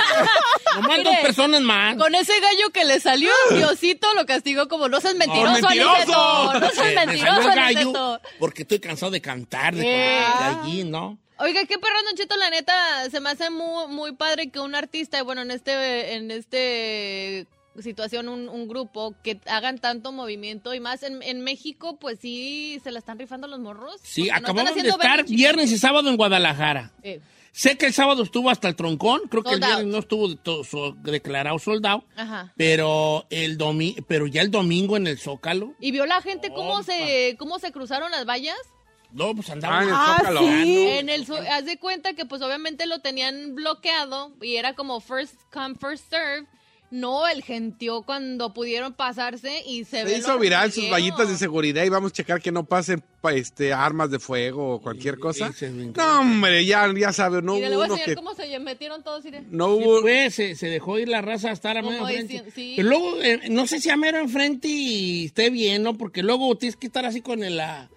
Nomás 0.77 0.99
Mire, 0.99 1.11
dos 1.11 1.19
personas 1.21 1.61
más. 1.62 1.97
Con 1.97 2.14
ese 2.14 2.38
gallo 2.40 2.71
que 2.73 2.85
le 2.85 3.01
salió, 3.01 3.31
Diosito 3.51 4.12
lo 4.14 4.27
castigó 4.27 4.69
como 4.69 4.88
no 4.88 5.01
seas 5.01 5.14
mentiroso, 5.14 5.53
mentiroso! 5.62 6.51
Aniceto. 6.51 6.61
No 6.61 6.71
seas 6.71 6.95
me 6.95 7.07
mentiroso, 7.07 7.49
el 7.49 7.55
gallo 7.55 8.21
porque 8.38 8.62
estoy 8.62 8.81
cansado 8.81 9.12
de 9.12 9.21
cantar 9.21 9.75
de, 9.75 9.83
de 9.83 10.19
allí, 10.19 10.85
¿no? 10.85 11.19
Oiga, 11.38 11.64
qué 11.64 11.79
perro, 11.79 12.03
Don 12.05 12.14
Cheto, 12.16 12.37
la 12.37 12.51
neta, 12.51 12.75
se 13.11 13.19
me 13.21 13.31
hace 13.31 13.49
muy, 13.49 13.88
muy 13.88 14.12
padre 14.12 14.51
que 14.51 14.61
un 14.61 14.75
artista, 14.75 15.23
bueno, 15.23 15.40
en 15.40 15.51
este, 15.51 16.14
en 16.14 16.31
este 16.31 17.47
situación, 17.81 18.29
un, 18.29 18.49
un 18.49 18.69
grupo, 18.69 19.15
que 19.23 19.41
hagan 19.47 19.79
tanto 19.79 20.13
movimiento 20.13 20.75
y 20.75 20.81
más 20.81 21.03
en, 21.03 21.23
en 21.23 21.41
México, 21.43 21.99
pues 21.99 22.19
sí, 22.21 22.81
se 22.83 22.91
la 22.91 22.99
están 22.99 23.19
rifando 23.19 23.47
los 23.47 23.61
morros. 23.61 23.97
Sí, 24.03 24.27
no 24.29 24.35
acabamos 24.37 24.75
de 24.75 24.89
estar 24.89 25.25
viernes 25.25 25.71
y 25.73 25.79
sábado 25.79 26.09
en 26.11 26.17
Guadalajara. 26.17 26.93
Eh, 27.03 27.21
Sé 27.53 27.77
que 27.77 27.87
el 27.87 27.93
sábado 27.93 28.23
estuvo 28.23 28.49
hasta 28.49 28.69
el 28.69 28.77
troncón, 28.77 29.23
creo 29.29 29.43
que 29.43 29.55
el 29.55 29.59
viernes 29.59 29.85
out. 29.87 29.93
no 29.93 29.99
estuvo 29.99 30.29
de 30.29 30.37
to- 30.37 30.63
so- 30.63 30.93
declarado 31.03 31.59
soldado, 31.59 32.05
Ajá. 32.17 32.53
pero 32.57 33.27
el 33.29 33.59
domi 33.59 33.97
pero 34.07 34.29
ya 34.29 34.41
el 34.43 34.53
domingo 34.53 34.97
en 34.97 35.09
el 35.09 35.19
Zócalo, 35.19 35.75
¿Y 35.81 35.91
vio 35.91 36.07
la 36.07 36.23
gente 36.23 36.51
cómo 36.51 36.85
se, 36.85 37.35
cómo 37.41 37.59
se 37.59 37.73
cruzaron 37.73 38.13
las 38.13 38.25
vallas? 38.25 38.57
no, 39.13 39.35
pues 39.35 39.51
Ah, 39.51 39.55
andaban 39.55 39.83
en 39.83 39.89
el 39.89 39.95
Ah, 39.97 40.17
Zócalo. 40.19 40.41
sí. 40.43 40.87
En 40.91 41.09
el, 41.09 41.27
haz 41.51 41.65
de 41.65 41.77
cuenta 41.81 42.13
que 42.15 42.25
pues 42.25 42.41
obviamente 42.41 42.87
lo 42.87 43.01
tenían 43.01 43.57
bloqueado 43.57 44.31
y 44.41 44.55
era 44.55 44.75
como 44.75 45.01
first 45.01 45.35
come, 45.53 45.75
first 45.75 46.09
serve. 46.09 46.47
No, 46.90 47.29
el 47.29 47.42
gentío 47.44 48.03
cuando 48.03 48.53
pudieron 48.53 48.92
pasarse 48.94 49.62
y 49.64 49.85
se, 49.85 50.03
ve 50.03 50.11
Se 50.11 50.18
hizo 50.18 50.38
viral 50.38 50.72
sus 50.72 50.90
vallitas 50.90 51.29
de 51.29 51.37
seguridad 51.37 51.85
y 51.85 51.88
vamos 51.88 52.11
a 52.11 52.14
checar 52.14 52.42
que 52.42 52.50
no 52.50 52.64
pasen 52.64 53.00
pa- 53.20 53.33
este, 53.33 53.72
armas 53.72 54.11
de 54.11 54.18
fuego 54.18 54.74
o 54.74 54.81
cualquier 54.83 55.18
cosa. 55.20 55.53
No, 55.96 56.20
hombre, 56.20 56.64
ya, 56.64 56.92
ya 56.96 57.12
sabe, 57.12 57.42
no 57.42 57.57
y 57.57 57.61
le 57.61 57.68
hubo 57.68 57.76
voy 57.76 57.83
a 57.83 57.87
uno 57.87 57.94
enseñar 57.94 58.09
que... 58.09 58.14
cómo 58.16 58.35
se 58.35 58.59
metieron 58.59 59.03
todos. 59.05 59.24
y 59.24 59.31
de- 59.31 59.42
No 59.42 59.66
Sí, 59.76 59.85
hubo... 59.85 60.00
pues, 60.00 60.35
se, 60.35 60.57
se 60.57 60.66
dejó 60.66 60.98
ir 60.98 61.09
la 61.09 61.22
raza 61.22 61.50
a 61.50 61.53
estar 61.53 61.76
a 61.79 61.83
Como 61.83 61.92
medio 61.92 62.07
frente. 62.07 62.22
diciendo- 62.33 62.50
sí. 62.55 62.72
Pero 62.76 62.88
luego, 62.88 63.22
eh, 63.22 63.40
no 63.50 63.66
sé 63.68 63.81
si 63.81 63.88
a 63.90 63.96
mero 63.96 64.18
enfrente 64.18 64.66
y 64.68 65.26
esté 65.26 65.50
bien, 65.50 65.83
¿no? 65.85 65.96
Porque 65.96 66.22
luego 66.24 66.57
tienes 66.57 66.74
que 66.76 66.88
estar 66.88 67.05
así 67.07 67.20
con 67.20 67.44
el, 67.44 67.57
la, 67.57 67.88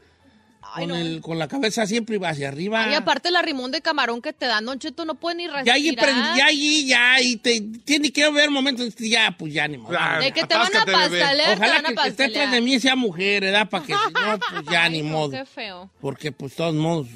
Ay, 0.76 0.88
con, 0.88 0.90
no. 0.90 0.96
el- 0.98 1.22
con 1.22 1.38
la 1.40 1.48
cabeza 1.48 1.86
siempre 1.86 2.20
hacia 2.26 2.48
arriba. 2.48 2.90
Y 2.92 2.96
aparte 2.96 3.30
la 3.32 3.42
rimón 3.42 3.72
de 3.72 3.82
camarón 3.82 4.22
que 4.22 4.34
te 4.34 4.48
dan, 4.48 4.66
Don 4.66 4.80
Cheto, 4.80 5.06
no 5.06 5.16
puede 5.16 5.36
ni 5.38 5.48
respirar. 5.48 5.66
ya 5.66 5.74
allí, 5.74 5.92
prend- 5.96 6.38
ya 6.38 6.46
allí, 6.48 6.88
ya, 6.88 7.22
y 7.22 7.36
te 7.38 7.62
tiene 7.62 8.12
que 8.12 8.24
haber 8.24 8.50
momentos, 8.50 8.96
ya, 8.96 9.36
pues 9.38 9.54
ya 9.54 9.68
ni 9.68 9.78
modo. 9.78 9.98
De 10.20 10.32
que 10.32 10.44
te 10.46 10.56
van 10.56 10.76
a 10.76 10.86
te 10.86 10.92
Ojalá 10.92 11.74
van 11.74 11.86
a 11.86 11.90
que 11.90 11.94
el 11.94 11.98
que 12.00 12.08
esté 12.10 12.24
atrás 12.26 12.52
de 12.52 12.62
mí 12.62 12.80
sea 12.80 12.96
mujer, 12.96 13.44
¿verdad? 13.44 13.70
Para 13.70 13.86
que 13.86 13.94
si 13.94 14.14
no, 14.14 14.40
pues 14.50 14.66
ya 14.72 14.84
Ay, 14.84 14.92
ni 14.92 15.04
modo. 15.04 15.32
Qué 15.32 15.46
feo. 15.46 15.90
Porque, 16.02 16.32
pues, 16.32 16.56
todos 16.56 16.74
modos. 16.74 17.08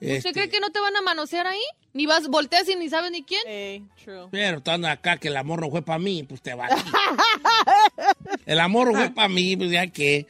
¿Usted 0.00 0.16
este, 0.16 0.32
cree 0.32 0.48
que 0.48 0.60
no 0.60 0.70
te 0.70 0.80
van 0.80 0.96
a 0.96 1.02
manosear 1.02 1.46
ahí? 1.46 1.60
Ni 1.92 2.06
vas, 2.06 2.28
volteas 2.28 2.66
y 2.68 2.74
ni 2.76 2.88
sabes 2.88 3.10
ni 3.10 3.22
quién. 3.22 3.42
Hey, 3.46 3.84
true. 4.02 4.28
Pero 4.30 4.58
estando 4.58 4.88
acá 4.88 5.18
que 5.18 5.28
el 5.28 5.36
amor 5.36 5.60
no 5.60 5.70
fue 5.70 5.82
para 5.82 5.98
mí, 5.98 6.22
pues 6.22 6.40
te 6.40 6.54
va. 6.54 6.68
el 8.46 8.60
amor 8.60 8.88
no 8.88 8.94
fue 8.94 9.10
para 9.10 9.28
mí, 9.28 9.56
pues 9.56 9.70
ya 9.70 9.86
que. 9.88 10.26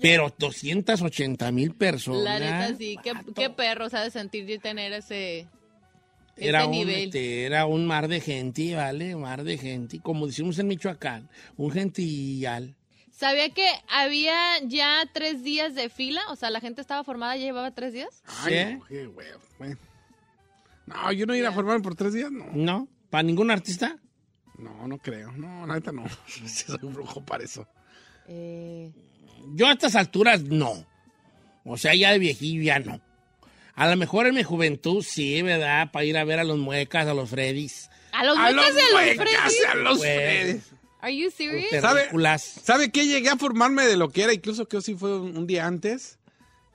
Pero 0.00 0.32
280 0.38 1.50
mil 1.52 1.74
personas. 1.74 2.22
La 2.22 2.38
neta, 2.38 2.76
sí. 2.76 2.96
Qué, 3.02 3.12
qué 3.34 3.50
perro, 3.50 3.88
¿sabes? 3.90 4.12
Sentir 4.12 4.48
y 4.48 4.58
tener 4.58 4.92
ese, 4.92 5.46
Era 6.36 6.60
ese 6.60 6.66
un, 6.68 6.72
nivel. 6.72 7.04
este, 7.06 7.44
era 7.44 7.66
un 7.66 7.86
mar 7.86 8.08
de 8.08 8.20
gente, 8.20 8.74
¿vale? 8.74 9.14
Un 9.14 9.22
mar 9.22 9.44
de 9.44 9.58
gente. 9.58 10.00
Como 10.00 10.26
decimos 10.26 10.58
en 10.58 10.68
Michoacán, 10.68 11.28
un 11.56 11.70
gentillal. 11.70 12.74
¿Sabía 13.10 13.50
que 13.50 13.66
había 13.88 14.36
ya 14.62 15.02
tres 15.12 15.42
días 15.42 15.74
de 15.74 15.88
fila? 15.88 16.20
O 16.30 16.36
sea, 16.36 16.50
la 16.50 16.60
gente 16.60 16.80
estaba 16.80 17.02
formada, 17.02 17.36
ya 17.36 17.46
llevaba 17.46 17.72
tres 17.72 17.92
días. 17.92 18.22
Ay, 18.44 18.54
¿Sí? 18.54 18.74
no, 18.74 18.84
qué 18.86 19.06
huevo. 19.08 19.40
No, 20.86 21.12
yo 21.12 21.26
no 21.26 21.34
ir 21.34 21.44
a 21.44 21.52
formarme 21.52 21.82
por 21.82 21.94
tres 21.96 22.12
días, 22.14 22.30
no. 22.30 22.46
¿No? 22.52 22.88
¿Para 23.10 23.22
ningún 23.24 23.50
artista? 23.50 23.98
No, 24.56 24.86
no 24.86 24.98
creo. 24.98 25.32
No, 25.32 25.66
la 25.66 25.74
neta 25.74 25.92
no. 25.92 26.04
Soy 26.46 26.78
un 26.82 26.94
brujo 26.94 27.20
para 27.24 27.44
eso. 27.44 27.66
Eh, 28.28 28.92
Yo 29.54 29.66
a 29.66 29.72
estas 29.72 29.94
alturas 29.96 30.42
no. 30.42 30.86
O 31.64 31.76
sea, 31.76 31.94
ya 31.94 32.12
de 32.12 32.18
viejillo 32.18 32.62
ya 32.62 32.78
no. 32.78 33.00
A 33.74 33.88
lo 33.88 33.96
mejor 33.96 34.26
en 34.26 34.34
mi 34.34 34.42
juventud 34.42 35.04
sí, 35.04 35.40
¿verdad? 35.42 35.90
Para 35.92 36.04
ir 36.04 36.16
a 36.18 36.24
ver 36.24 36.40
a 36.40 36.44
los 36.44 36.58
muecas, 36.58 37.06
a 37.06 37.14
los 37.14 37.30
Freddys. 37.30 37.88
a 38.12 38.24
los 38.24 38.36
A 38.36 38.50
los 38.50 38.72
muecas 38.74 38.74
y 38.76 38.80
a 38.80 38.82
los 38.84 38.92
muecas, 38.92 39.28
Freddy. 39.28 39.64
a 39.70 39.74
los 39.74 39.98
Pues, 39.98 40.14
Freddy. 40.16 40.60
Are 41.00 41.16
you 41.16 41.30
serious? 41.30 41.70
¿Sabe? 41.80 42.08
¿Sabe 42.38 42.90
qué? 42.90 43.06
Llegué 43.06 43.28
a 43.28 43.36
formarme 43.36 43.86
de 43.86 43.96
lo 43.96 44.08
que 44.08 44.24
era, 44.24 44.32
incluso 44.32 44.66
que 44.66 44.80
sí 44.80 44.96
fue 44.96 45.20
un, 45.20 45.36
un 45.36 45.46
día 45.46 45.66
antes. 45.66 46.18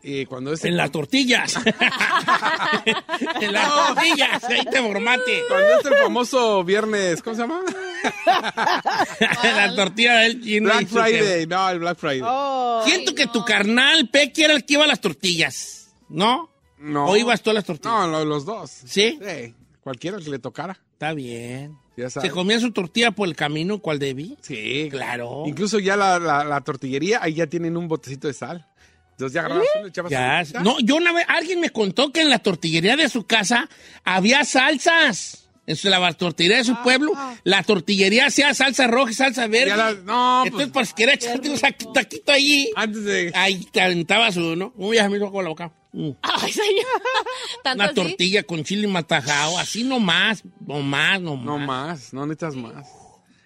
Y 0.02 0.26
cuando 0.26 0.54
ese, 0.54 0.68
En 0.68 0.78
las 0.78 0.92
tortillas. 0.92 1.56
en 3.42 3.54
las 3.54 3.70
tortillas. 3.70 4.44
Ahí 4.46 4.66
te 4.70 4.82
formate. 4.82 5.44
cuando 5.48 5.80
es 5.80 5.86
el 5.86 5.96
famoso 5.96 6.64
viernes, 6.64 7.22
¿cómo 7.22 7.36
se 7.36 7.42
llama? 7.42 7.62
en 9.44 9.56
las 9.56 9.76
tortillas 9.76 10.22
del 10.22 10.42
chino. 10.44 10.70
Black 10.70 10.88
Friday, 10.88 11.48
no, 11.48 11.70
el 11.70 11.80
Black 11.80 11.98
Friday. 11.98 12.22
Oh. 12.24 12.84
Siento 12.86 13.14
que 13.16 13.28
tu 13.28 13.44
carnal 13.46 14.10
Pequi 14.10 14.44
era 14.44 14.54
el 14.54 14.66
que 14.66 14.74
iba 14.74 14.84
a 14.84 14.88
las 14.88 15.02
tortillas. 15.02 15.94
¿No? 16.10 16.50
No. 16.78 17.06
¿O 17.06 17.16
ibas 17.18 17.42
tú 17.42 17.50
a 17.50 17.54
las 17.54 17.66
tortillas? 17.66 17.94
No, 17.94 18.08
lo- 18.08 18.26
los 18.26 18.46
dos. 18.46 18.70
¿Sí? 18.70 19.20
Sí, 19.22 19.54
cualquiera 19.82 20.18
que 20.18 20.30
le 20.30 20.40
tocara. 20.40 20.80
Está 20.94 21.14
bien. 21.14 21.78
Ya 21.96 22.10
sabes. 22.10 22.30
¿Se 22.30 22.34
comía 22.34 22.60
su 22.60 22.72
tortilla 22.72 23.12
por 23.12 23.28
el 23.28 23.36
camino 23.36 23.80
cual 23.80 24.00
debí? 24.00 24.36
Sí, 24.42 24.88
Claro. 24.92 25.44
Incluso 25.46 25.80
ya 25.80 25.96
la, 25.96 26.20
la- 26.20 26.44
la 26.44 26.62
tortillería, 26.62 27.20
ahí 27.22 27.36
ya 27.36 27.48
tienen 27.48 27.78
un 27.78 27.88
botecito 27.88 28.28
de 28.28 28.34
sal. 28.34 28.68
Entonces 29.12 29.34
ya 29.36 29.42
agarrabas 29.42 29.68
y 29.84 29.88
echabas 29.88 30.12
Ya. 30.12 30.44
No, 30.64 30.80
yo 30.80 30.96
una 30.96 31.14
vez, 31.14 31.24
alguien 31.30 31.60
me 31.60 31.70
contó 31.70 32.12
que 32.12 32.22
en 32.22 32.32
la 32.32 32.40
tortillería 32.40 32.96
de 32.96 33.10
su 33.10 33.26
casa 33.28 33.70
había 34.04 34.44
salsas. 34.44 35.43
En 35.66 35.76
su- 35.78 35.88
la 35.90 36.12
tortillería 36.14 36.58
de 36.58 36.64
su 36.66 36.76
pueblo, 36.84 37.14
la 37.46 37.64
tortillería 37.64 38.26
hacía 38.26 38.54
salsa 38.54 38.88
roja 38.88 39.12
y 39.12 39.14
salsa 39.14 39.48
verde. 39.48 39.76
La- 39.78 39.94
no, 39.94 40.44
Entonces, 40.46 40.70
pues, 40.72 40.74
por 40.74 40.86
si 40.86 40.94
quería 40.94 41.14
echarte 41.16 41.50
un 41.50 41.58
saquito- 41.58 41.94
taquito 41.94 42.32
allí, 42.34 42.70
antes 42.76 43.04
de... 43.06 43.32
ahí 43.34 43.66
te 43.72 43.82
aventabas 43.82 44.36
uno. 44.36 44.74
Uy, 44.76 44.98
ya 44.98 45.08
me 45.10 45.18
hizo 45.18 45.32
con 45.32 45.44
la 45.44 45.50
boca. 45.50 45.72
Mm. 45.94 46.10
Ay, 46.22 46.52
señor. 46.52 46.86
¿Tanto 47.64 47.76
Una 47.84 47.86
así? 47.86 47.96
tortilla 47.96 48.44
con 48.44 48.64
chile 48.64 48.88
matajado, 48.88 49.58
así 49.58 49.84
nomás, 49.84 50.44
nomás, 50.66 51.22
nomás. 51.22 51.46
No 51.46 51.58
más, 51.60 52.14
no 52.14 52.26
necesitas 52.26 52.56
más. 52.56 52.88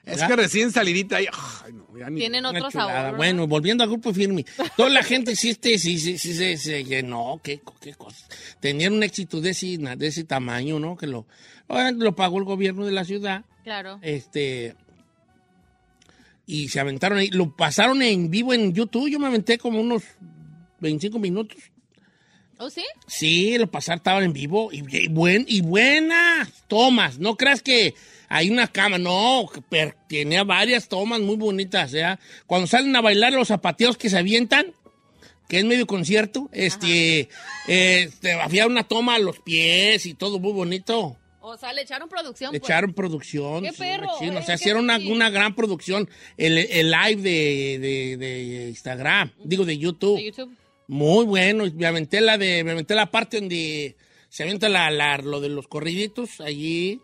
Es 0.07 0.19
¿Ya? 0.19 0.27
que 0.27 0.35
recién 0.37 0.71
salidita 0.71 1.17
ahí, 1.17 1.27
ay, 1.65 1.73
no, 1.73 1.85
ya 1.97 2.09
ni... 2.09 2.21
Tienen 2.21 2.45
otro 2.45 2.71
chulada. 2.71 2.71
sabor. 2.71 2.93
¿verdad? 2.93 3.17
Bueno, 3.17 3.45
volviendo 3.45 3.83
al 3.83 3.89
grupo 3.89 4.13
firme. 4.13 4.45
Toda 4.77 4.89
la 4.89 5.03
gente 5.03 5.33
este, 5.33 5.77
sí, 5.77 5.99
sí, 5.99 6.17
sí, 6.17 6.33
sí, 6.33 6.57
se 6.57 6.85
llenó, 6.85 7.41
qué, 7.43 7.61
qué 7.81 7.93
cosa. 7.93 8.25
Tenían 8.61 8.93
un 8.93 9.03
éxito 9.03 9.41
de 9.41 9.49
ese, 9.49 9.77
de 9.77 10.07
ese 10.07 10.23
tamaño, 10.23 10.79
¿no? 10.79 10.95
Que 10.95 11.07
lo, 11.07 11.25
lo 11.67 12.15
pagó 12.15 12.37
el 12.37 12.45
gobierno 12.45 12.85
de 12.85 12.93
la 12.93 13.03
ciudad. 13.03 13.43
Claro. 13.65 13.99
Este. 14.01 14.75
Y 16.45 16.69
se 16.69 16.79
aventaron 16.79 17.17
ahí. 17.17 17.27
Lo 17.27 17.53
pasaron 17.53 18.01
en 18.01 18.31
vivo 18.31 18.53
en 18.53 18.73
YouTube. 18.73 19.09
Yo 19.09 19.19
me 19.19 19.27
aventé 19.27 19.57
como 19.57 19.81
unos 19.81 20.03
25 20.79 21.19
minutos. 21.19 21.57
¿Oh, 22.59 22.69
sí? 22.69 22.85
Sí, 23.07 23.57
lo 23.57 23.69
pasaron, 23.69 23.97
estaban 23.97 24.23
en 24.23 24.31
vivo. 24.31 24.69
Y, 24.71 24.85
y 24.89 25.07
buen, 25.09 25.43
y 25.49 25.59
buenas 25.59 26.63
tomas. 26.69 27.19
No 27.19 27.35
creas 27.35 27.61
que 27.61 27.93
hay 28.29 28.49
una 28.49 28.67
cama. 28.67 28.97
No, 28.97 29.49
pero 29.69 29.93
tenía 30.09 30.43
varias 30.43 30.87
tomas 30.89 31.19
muy 31.21 31.35
bonitas. 31.35 31.91
¿ya? 31.91 32.19
Cuando 32.45 32.67
salen 32.67 32.95
a 32.95 33.01
bailar 33.01 33.33
los 33.33 33.47
zapateos 33.49 33.97
que 33.97 34.09
se 34.09 34.17
avientan, 34.17 34.73
que 35.47 35.59
es 35.59 35.65
medio 35.65 35.87
concierto, 35.87 36.49
este, 36.51 37.29
este, 37.67 38.33
había 38.33 38.67
una 38.67 38.83
toma 38.83 39.15
a 39.15 39.19
los 39.19 39.39
pies 39.39 40.05
y 40.05 40.13
todo 40.13 40.39
muy 40.39 40.51
bonito. 40.51 41.17
O 41.39 41.55
sea, 41.55 41.71
le 41.71 41.83
echaron 41.83 42.09
producción. 42.09 42.51
Le 42.51 42.59
pues. 42.59 42.69
echaron 42.69 42.93
producción. 42.93 43.63
¡Qué 43.63 43.71
perro! 43.71 44.07
machín. 44.07 44.35
O 44.35 44.39
eh, 44.39 44.43
sea, 44.43 44.55
hicieron 44.55 44.83
una, 44.83 44.97
una 44.97 45.29
gran 45.29 45.55
producción. 45.55 46.09
El, 46.35 46.57
el 46.57 46.91
live 46.91 47.21
de, 47.21 47.79
de- 47.79 48.17
de 48.17 48.67
Instagram, 48.67 49.31
digo 49.45 49.63
de 49.63 49.77
YouTube. 49.77 50.17
De 50.17 50.25
YouTube. 50.25 50.53
Muy 50.89 51.23
bueno. 51.23 51.63
Me 51.73 51.87
aventé 51.87 52.19
la 52.19 52.37
de, 52.37 52.65
me 52.65 52.71
aventé 52.71 52.95
la 52.95 53.09
parte 53.11 53.39
donde 53.39 53.95
se 54.27 54.43
avienta 54.43 54.67
la, 54.67 54.91
la- 54.91 55.19
lo 55.19 55.39
de 55.39 55.47
los 55.47 55.69
corriditos 55.69 56.41
allí. 56.41 56.99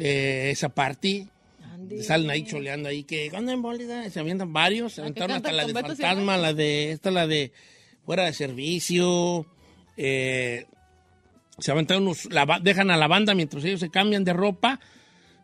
Eh, 0.00 0.50
esa 0.50 0.70
parte. 0.70 1.26
Ande. 1.72 2.02
Salen 2.02 2.30
ahí 2.30 2.44
choleando 2.44 2.88
ahí 2.88 3.04
que 3.04 3.30
cuando 3.30 3.52
en 3.52 3.62
bólida 3.62 4.08
se 4.10 4.20
avientan 4.20 4.52
varios, 4.52 4.94
se 4.94 5.02
¿La 5.02 5.12
que 5.12 5.22
aventaron 5.22 5.36
hasta 5.36 5.52
la 5.52 5.66
de 5.66 5.72
fantasma, 5.72 6.36
la 6.36 6.52
de 6.52 6.92
esta 6.92 7.10
la 7.10 7.26
de 7.26 7.52
fuera 8.04 8.24
de 8.24 8.32
servicio, 8.32 9.46
eh, 9.96 10.66
se 11.58 11.70
aventaron 11.70 12.04
unos, 12.04 12.26
la 12.32 12.58
dejan 12.62 12.90
a 12.90 12.96
la 12.96 13.06
banda 13.06 13.34
mientras 13.34 13.64
ellos 13.64 13.80
se 13.80 13.90
cambian 13.90 14.24
de 14.24 14.32
ropa, 14.32 14.80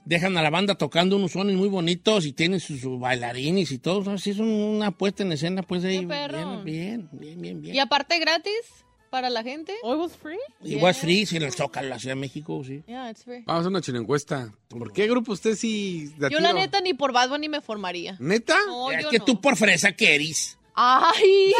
dejan 0.04 0.36
a 0.36 0.42
la 0.42 0.50
banda 0.50 0.76
tocando 0.76 1.16
unos 1.16 1.32
sones 1.32 1.56
muy 1.56 1.68
bonitos 1.68 2.26
y 2.26 2.32
tienen 2.32 2.60
sus, 2.60 2.80
sus 2.80 2.98
bailarines 2.98 3.70
y 3.70 3.78
todo, 3.78 4.10
así 4.10 4.30
es 4.30 4.38
una 4.38 4.90
puesta 4.90 5.22
en 5.22 5.32
escena 5.32 5.62
pues 5.62 5.84
ahí 5.84 6.06
bien, 6.06 7.08
bien, 7.12 7.40
bien, 7.40 7.60
bien. 7.60 7.74
Y 7.74 7.78
aparte 7.78 8.18
gratis 8.18 8.85
para 9.10 9.30
la 9.30 9.42
gente. 9.42 9.74
Oh, 9.82 9.94
it 9.94 10.00
was 10.00 10.16
free? 10.16 10.38
Igual 10.62 10.94
free, 10.94 11.26
si 11.26 11.36
en 11.36 11.42
el 11.42 11.52
Zócalo, 11.52 11.88
la 11.88 11.98
Ciudad 11.98 12.14
de 12.14 12.20
México, 12.20 12.62
sí. 12.64 12.82
Yeah, 12.86 13.10
it's 13.10 13.24
free. 13.24 13.42
Vamos 13.46 13.58
a 13.58 13.60
hacer 13.60 13.68
una 13.70 13.80
chile 13.80 13.98
encuesta. 13.98 14.52
¿Por 14.68 14.92
qué 14.92 15.06
grupo 15.06 15.32
usted 15.32 15.54
sí... 15.56 16.12
Yo 16.18 16.28
tiro? 16.28 16.40
la 16.40 16.52
neta 16.52 16.80
ni 16.80 16.94
por 16.94 17.12
Bad 17.12 17.30
Bunny 17.30 17.48
me 17.48 17.60
formaría. 17.60 18.16
¿Neta? 18.18 18.56
No, 18.66 18.90
es 18.90 19.02
yo 19.02 19.10
que 19.10 19.18
no. 19.18 19.24
tú 19.24 19.40
por 19.40 19.56
fresa 19.56 19.92
que 19.92 20.14
eres. 20.14 20.58
¡Ay! 20.78 21.54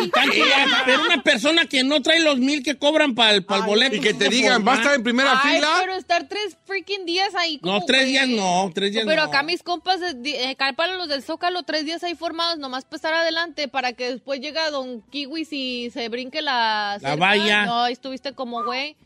Pero 0.85 1.02
una 1.07 1.22
persona 1.22 1.64
que 1.66 1.83
no 1.83 2.02
trae 2.02 2.20
los 2.20 2.38
mil 2.38 2.62
que 2.62 2.76
cobran 2.79 3.14
para 3.14 3.33
el, 3.33 3.44
Ay, 3.48 3.62
boleto. 3.62 3.96
Y 3.96 4.00
que 4.00 4.12
te 4.14 4.29
digan, 4.29 4.55
forma. 4.57 4.70
va 4.72 4.76
a 4.76 4.81
estar 4.81 4.94
en 4.94 5.02
primera 5.02 5.40
Ay, 5.42 5.55
fila. 5.57 5.68
pero 5.81 5.94
estar 5.96 6.29
tres 6.29 6.57
freaking 6.66 7.07
días 7.07 7.35
ahí. 7.35 7.59
No, 7.62 7.81
tres 7.87 8.02
güey. 8.02 8.11
días 8.12 8.29
no, 8.29 8.70
tres 8.74 8.92
días 8.92 9.05
Pero 9.07 9.22
no. 9.22 9.29
acá 9.29 9.42
mis 9.42 9.62
compas, 9.62 10.00
eh, 10.02 10.14
di- 10.16 10.37
calpan 10.57 10.98
los 10.98 11.09
del 11.09 11.22
Zócalo, 11.22 11.62
tres 11.62 11.85
días 11.87 12.05
ahí 12.05 12.14
formados, 12.14 12.59
nomás 12.59 12.85
para 12.85 12.96
estar 12.96 13.14
adelante, 13.14 13.68
para 13.68 13.94
que 13.94 14.11
después 14.12 14.40
llegue 14.40 14.61
Don 14.70 15.00
Kiwis 15.11 15.48
y 15.52 15.90
se 15.92 16.09
brinque 16.11 16.42
la... 16.42 16.98
La 17.00 17.11
cerca. 17.11 17.16
valla. 17.16 17.66
No, 17.66 17.83
ahí 17.85 17.92
estuviste 17.94 18.33
como 18.35 18.64
güey. 18.64 18.96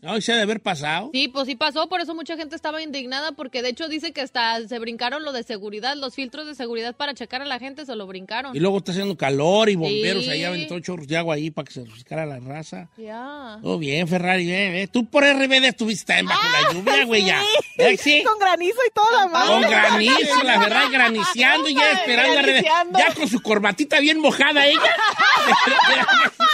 No, 0.00 0.20
se 0.20 0.32
ha 0.32 0.36
de 0.36 0.42
haber 0.42 0.60
pasado. 0.60 1.10
Sí, 1.12 1.26
pues 1.28 1.46
sí 1.46 1.56
pasó, 1.56 1.88
por 1.88 2.00
eso 2.00 2.14
mucha 2.14 2.36
gente 2.36 2.54
estaba 2.54 2.80
indignada, 2.82 3.32
porque 3.32 3.62
de 3.62 3.70
hecho 3.70 3.88
dice 3.88 4.12
que 4.12 4.20
hasta 4.20 4.66
se 4.68 4.78
brincaron 4.78 5.24
lo 5.24 5.32
de 5.32 5.42
seguridad, 5.42 5.96
los 5.96 6.14
filtros 6.14 6.46
de 6.46 6.54
seguridad 6.54 6.94
para 6.94 7.14
checar 7.14 7.42
a 7.42 7.44
la 7.44 7.58
gente 7.58 7.84
se 7.84 7.96
lo 7.96 8.06
brincaron. 8.06 8.54
Y 8.54 8.60
luego 8.60 8.78
está 8.78 8.92
haciendo 8.92 9.16
calor 9.16 9.68
y 9.68 9.74
bomberos 9.74 10.24
Sí. 10.24 10.30
ahí 10.30 10.44
aventó 10.44 10.78
chorros 10.80 11.08
de 11.08 11.16
agua 11.16 11.34
ahí 11.34 11.50
para 11.50 11.66
que 11.66 11.72
se 11.72 11.84
refrescara 11.84 12.26
la 12.26 12.38
raza. 12.38 12.88
Ya. 12.96 13.58
Todo 13.62 13.78
bien, 13.78 14.06
Ferrari, 14.06 14.44
bien, 14.46 14.72
bien. 14.72 14.88
Tú 14.88 15.04
por 15.06 15.24
RBD 15.24 15.64
estuviste 15.68 16.06
también 16.12 16.26
bajo 16.26 16.40
Ah, 16.46 16.62
la 16.62 16.72
lluvia, 16.72 17.04
güey, 17.04 17.24
ya. 17.24 17.42
¿Eh, 17.78 17.96
sí? 17.96 18.22
Con 18.24 18.38
granizo 18.38 18.78
y 18.86 18.90
todo 18.92 19.06
la 19.18 19.26
madre. 19.26 19.52
Con 19.52 19.62
granizo, 19.70 20.42
la 20.44 20.58
verdad, 20.58 20.84
graniceando 20.92 21.68
y 21.68 21.74
ya 21.74 21.90
esperando 21.92 22.38
a 22.38 22.42
RBD. 22.42 22.46
Graniceando. 22.62 22.98
Ya 23.00 23.14
con 23.14 23.28
su 23.28 23.40
corbatita 23.40 23.98
bien 24.00 24.20
mojada 24.20 24.64
ella. 24.66 24.80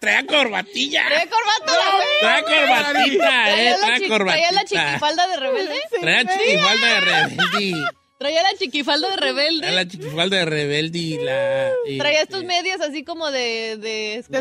Traía 0.00 0.26
corbatilla. 0.26 1.04
¿Trae 1.08 1.28
corbata 1.28 1.72
la 1.78 1.94
güey? 1.94 2.06
Trae 2.20 2.42
corbatita, 2.42 3.50
eh, 3.50 3.52
¿Traía 3.54 3.70
la 3.78 3.86
trae 3.86 4.08
corbatita. 4.08 4.34
¿Traía 4.42 4.52
la 4.52 4.64
chiquifalda 4.64 5.26
de 5.28 5.36
rebelde? 5.36 5.80
Traía 6.00 6.24
chiquifalda 6.26 6.86
de 6.94 7.00
rebelde. 7.00 7.74
¿Traía 8.18 8.42
la 8.42 8.54
chiquifalda 8.58 9.08
de 9.10 9.16
Traía 9.16 9.32
rebelde? 9.32 9.70
la 9.72 9.88
chiquifalda 9.88 10.36
de 10.36 10.44
rebelde 10.44 10.98
y 10.98 11.18
la... 11.18 11.70
y- 11.86 11.98
¿Traía 11.98 12.22
estos 12.22 12.44
medias 12.44 12.80
así 12.80 13.02
como 13.04 13.30
de... 13.30 13.76
de, 13.78 14.24
¿De 14.28 14.38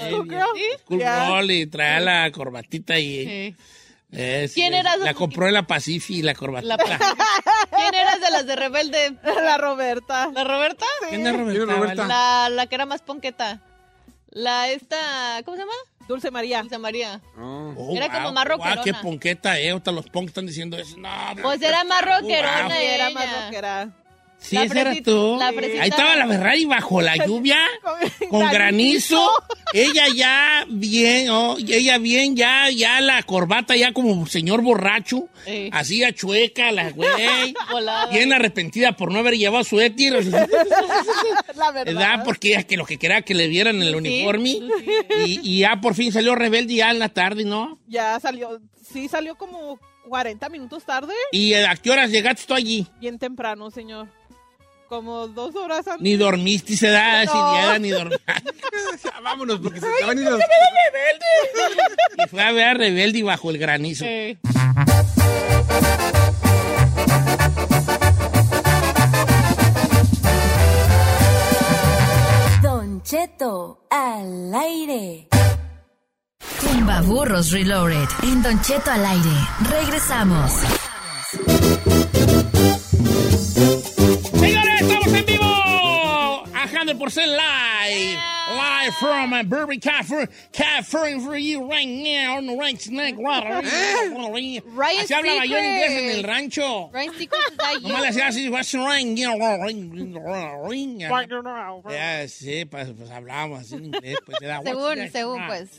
y 1.51 1.65
traía 1.67 1.99
la 1.99 2.31
corbatita 2.31 2.99
y... 2.99 3.25
Sí. 3.25 3.55
es- 4.11 4.53
¿Quién 4.53 4.73
es- 4.73 4.81
era? 4.81 4.95
La 4.97 5.13
compró 5.13 5.47
en 5.47 5.53
la 5.55 5.63
Pacifi 5.67 6.21
la 6.21 6.33
corbatita. 6.35 6.77
La- 6.77 7.15
¿Quién 7.75 7.93
eras 7.95 8.21
de 8.21 8.31
las 8.31 8.45
de 8.45 8.55
rebelde? 8.55 9.13
La 9.43 9.57
Roberta. 9.57 10.29
¿La 10.33 10.43
Roberta? 10.43 10.85
¿Quién 11.09 11.25
es 11.25 11.33
Roberta? 11.67 12.05
La, 12.07 12.49
la 12.51 12.67
que 12.67 12.75
era 12.75 12.85
más 12.85 13.01
ponqueta. 13.01 13.61
La 14.33 14.69
esta... 14.69 15.41
¿Cómo 15.45 15.55
se 15.55 15.61
llama? 15.63 15.73
Dulce 16.07 16.31
María. 16.31 16.61
Dulce 16.61 16.77
María. 16.79 17.21
Oh. 17.37 17.73
Oh, 17.77 17.95
Era 17.95 18.07
como 18.11 18.25
wow, 18.25 18.33
más 18.33 18.43
wow, 18.45 18.57
rockerona. 18.57 18.81
qué 18.83 18.93
ponqueta, 18.93 19.59
eh. 19.59 19.69
Ahorita 19.71 19.91
los 19.91 20.07
punk 20.07 20.27
están 20.29 20.45
diciendo 20.45 20.77
eso. 20.77 20.97
No, 20.97 21.09
Pues 21.41 21.61
era 21.61 21.83
más 21.83 22.01
rockerona 22.03 22.67
Wow. 22.67 22.77
Era 22.77 23.09
más 23.11 23.43
rockera. 23.45 24.02
Sí, 24.43 24.55
la 24.55 24.63
esa 24.65 24.81
era 24.81 24.95
tú. 25.01 25.39
Ahí 25.41 25.89
estaba 25.89 26.15
la 26.15 26.27
Ferrari 26.27 26.65
bajo 26.65 27.01
la 27.01 27.15
lluvia. 27.25 27.57
Con 28.29 28.49
granizo, 28.51 29.31
ella 29.73 30.05
ya 30.15 30.65
bien, 30.69 31.29
oh, 31.29 31.57
ella 31.57 31.97
bien, 31.97 32.35
ya, 32.35 32.69
ya 32.69 33.01
la 33.01 33.23
corbata 33.23 33.75
ya 33.75 33.91
como 33.93 34.25
señor 34.27 34.61
borracho, 34.61 35.27
Sí. 35.45 35.69
así 35.73 36.03
a 36.03 36.13
chueca 36.13 36.71
la 36.71 36.91
güey, 36.91 37.09
bien 38.11 38.31
arrepentida 38.31 38.93
por 38.93 39.11
no 39.11 39.19
haber 39.19 39.37
llevado 39.37 39.63
suéter, 39.63 40.13
La 41.55 41.71
verdad. 41.71 41.93
¿verdad? 41.93 42.21
Porque 42.23 42.49
ella 42.49 42.63
que 42.63 42.77
lo 42.77 42.85
que 42.85 42.97
quería 42.97 43.21
que 43.21 43.33
le 43.33 43.47
vieran 43.47 43.81
el 43.81 43.95
uniforme 43.95 44.59
y, 45.25 45.39
y 45.43 45.59
ya 45.59 45.79
por 45.81 45.95
fin 45.95 46.11
salió 46.11 46.35
rebelde 46.35 46.75
ya 46.75 46.91
en 46.91 46.99
la 46.99 47.09
tarde, 47.09 47.43
¿no? 47.45 47.79
Ya 47.87 48.19
salió. 48.19 48.59
Sí, 48.91 49.07
salió 49.07 49.35
como 49.35 49.79
40 50.07 50.47
minutos 50.49 50.83
tarde. 50.83 51.13
¿Y 51.31 51.53
a 51.53 51.75
qué 51.75 51.91
horas 51.91 52.09
llegaste 52.11 52.43
tú 52.47 52.53
allí? 52.53 52.87
Bien 52.99 53.17
temprano, 53.17 53.71
señor. 53.71 54.07
Como 54.93 55.27
dos 55.27 55.55
horas 55.55 55.87
antes. 55.87 56.01
Ni 56.01 56.15
dormiste, 56.17 56.77
se 56.77 56.87
da, 56.87 57.25
No. 57.25 57.79
ni 57.79 57.89
dormiste. 57.89 58.23
Vámonos, 59.23 59.59
porque 59.59 59.79
se 59.79 59.87
te 59.87 60.05
van 60.05 60.19
a 60.19 60.21
ir 60.21 60.29
los... 60.29 60.39
y 62.23 62.29
fue 62.29 62.43
a 62.43 62.51
ver 62.51 62.67
a 62.67 62.73
rebelde 62.75 63.17
y 63.17 63.21
bajo 63.23 63.49
el 63.49 63.57
granizo. 63.57 64.05
Sí. 64.05 64.37
Don 72.61 73.01
Cheto 73.03 73.85
al 73.89 74.53
aire. 74.53 75.27
Tumba 76.61 77.01
Burros 77.01 77.51
Reloaded. 77.51 78.07
En 78.23 78.43
Don 78.43 78.61
Cheto 78.61 78.91
al 78.91 79.05
aire. 79.05 79.37
Regresamos. 79.69 80.51
100% 86.83 87.37
live. 87.37 88.19
Live 88.55 88.93
from 88.95 89.31
uh, 89.31 89.43
Burbank, 89.43 89.81
California, 89.81 90.27
California 90.51 91.19
for 91.21 91.37
you 91.37 91.69
right 91.69 91.87
now 91.87 92.37
on 92.37 92.45
the 92.45 92.55
right 92.57 92.79
snack. 92.79 93.15
Así 93.15 95.13
hablaba 95.13 95.45
yo 95.45 95.57
en 95.57 95.65
inglés 95.65 95.91
en 95.91 96.09
el 96.09 96.23
rancho. 96.23 96.89
Ryan 96.91 97.13
No 97.83 98.01
le 98.01 98.07
hacía 98.09 98.27
así, 98.27 98.49
what's 98.49 98.73
Ya, 101.89 102.27
sí, 102.27 102.65
pues, 102.65 102.89
pues 102.97 103.09
hablábamos 103.11 103.61
así 103.61 103.75
en 103.75 103.85
inglés. 103.85 104.17
Pues, 104.25 104.37
según, 104.39 105.09
según, 105.09 105.41
ah, 105.41 105.47
pues. 105.47 105.69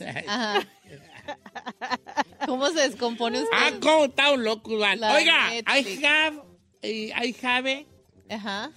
¿Cómo 2.47 2.67
se 2.69 2.89
descompone 2.89 3.43
usted? 3.43 3.57
Ah, 3.57 3.71
cómo 3.79 4.05
está 4.05 4.31
un 4.31 4.43
loco, 4.43 4.71
Oiga, 4.71 5.53
I 5.67 5.99
have, 6.03 6.41
eh, 6.81 7.11
I 7.15 7.35
have... 7.43 7.85
Ajá. 8.27 8.71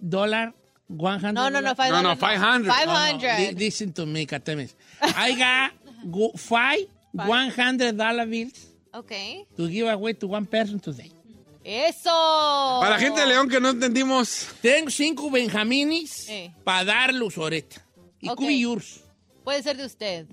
Dollar 0.00 0.52
100. 0.96 1.34
No, 1.34 1.48
no, 1.50 1.60
no, 1.60 1.74
500. 1.74 2.02
No, 2.02 2.02
no, 2.02 2.16
500. 2.16 2.72
500. 2.72 3.58
listen 3.58 3.92
to 3.92 4.06
me, 4.06 4.26
Katemis. 4.26 4.74
I 5.00 5.34
got 5.36 6.38
five, 6.38 6.86
five. 7.16 7.52
$100 7.54 8.30
bills 8.30 8.66
okay. 8.94 9.46
to 9.56 9.68
give 9.68 9.88
away 9.88 10.14
to 10.14 10.26
one 10.26 10.46
person 10.46 10.80
today. 10.80 11.12
¡Eso! 11.62 12.10
Para 12.80 12.90
la 12.90 12.98
gente 12.98 13.20
de 13.20 13.26
León 13.26 13.48
que 13.48 13.60
no 13.60 13.70
entendimos. 13.70 14.48
Tengo 14.62 14.90
cinco 14.90 15.30
benjaminis 15.30 16.28
eh. 16.28 16.52
para 16.64 16.84
darlos 16.84 17.36
ahorita. 17.36 17.84
Y 18.20 18.28
okay. 18.28 18.66
Puede 19.44 19.62
ser 19.62 19.76
de 19.76 19.84
usted. 19.84 20.26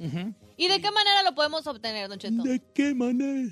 ¿Y 0.57 0.67
de 0.67 0.81
qué 0.81 0.91
manera 0.91 1.23
lo 1.23 1.35
podemos 1.35 1.67
obtener, 1.67 2.09
Don 2.09 2.17
Cheto? 2.17 2.43
¿De 2.43 2.61
qué 2.73 2.93
manera? 2.93 3.49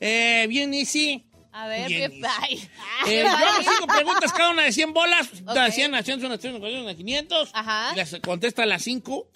eh, 0.00 0.46
bien 0.48 0.72
easy. 0.74 1.24
A 1.56 1.68
ver, 1.68 1.88
qué... 1.88 2.04
easy. 2.04 2.22
Ay. 2.42 2.68
Eh, 3.06 3.22
yo 3.22 3.28
hago 3.28 3.62
cinco 3.62 3.86
preguntas, 3.86 4.32
cada 4.32 4.50
una 4.50 4.64
de 4.64 4.72
100 4.72 4.92
bolas. 4.92 5.28
Ok. 5.46 5.54
De 5.54 5.72
100 5.72 5.94
a 5.94 6.02
100, 6.02 6.20
son 6.20 6.38
100, 6.38 6.60
son 6.60 6.96
500. 6.96 7.50
Ajá. 7.54 7.96
Las 7.96 8.16
contesta 8.22 8.66
las 8.66 8.82
5. 8.82 9.26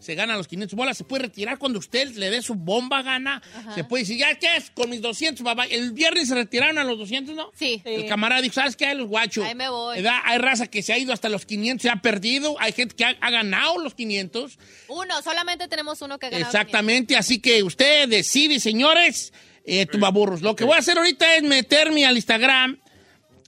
Se 0.00 0.14
gana 0.14 0.36
los 0.36 0.48
500 0.48 0.76
bolas. 0.76 0.96
Se 0.96 1.04
puede 1.04 1.24
retirar 1.24 1.58
cuando 1.58 1.78
usted 1.78 2.08
le 2.16 2.30
dé 2.30 2.42
su 2.42 2.54
bomba 2.54 3.02
gana. 3.02 3.42
Se 3.74 3.84
puede 3.84 4.02
decir, 4.02 4.18
¿ya 4.18 4.34
qué 4.34 4.56
es? 4.56 4.70
Con 4.70 4.90
mis 4.90 5.00
200, 5.00 5.44
papá. 5.44 5.66
El 5.66 5.92
viernes 5.92 6.28
se 6.28 6.34
retiraron 6.34 6.78
a 6.78 6.84
los 6.84 6.98
200, 6.98 7.34
¿no? 7.34 7.50
Sí. 7.54 7.82
El 7.84 8.06
camarada 8.06 8.40
dijo, 8.42 8.54
¿sabes 8.54 8.76
qué? 8.76 8.94
Los 8.94 9.08
guachos. 9.08 9.44
Ahí 9.44 9.54
me 9.54 9.68
voy. 9.68 9.96
¿Verdad? 9.96 10.18
Hay 10.24 10.38
raza 10.38 10.66
que 10.66 10.82
se 10.82 10.92
ha 10.92 10.98
ido 10.98 11.12
hasta 11.12 11.28
los 11.28 11.46
500, 11.46 11.82
se 11.82 11.90
ha 11.90 11.96
perdido. 11.96 12.56
Hay 12.58 12.72
gente 12.72 12.96
que 12.96 13.04
ha, 13.04 13.16
ha 13.20 13.30
ganado 13.30 13.78
los 13.78 13.94
500. 13.94 14.58
Uno, 14.88 15.22
solamente 15.22 15.68
tenemos 15.68 16.00
uno 16.02 16.18
que 16.18 16.26
ha 16.26 16.30
ganado. 16.30 16.50
Exactamente, 16.50 17.16
así 17.16 17.38
que 17.38 17.62
usted 17.62 18.08
decide, 18.08 18.58
señores, 18.58 19.32
eh, 19.64 19.86
tumbaburros. 19.86 20.40
Lo 20.42 20.56
que 20.56 20.64
voy 20.64 20.76
a 20.76 20.78
hacer 20.78 20.98
ahorita 20.98 21.36
es 21.36 21.42
meterme 21.42 22.06
al 22.06 22.16
Instagram 22.16 22.78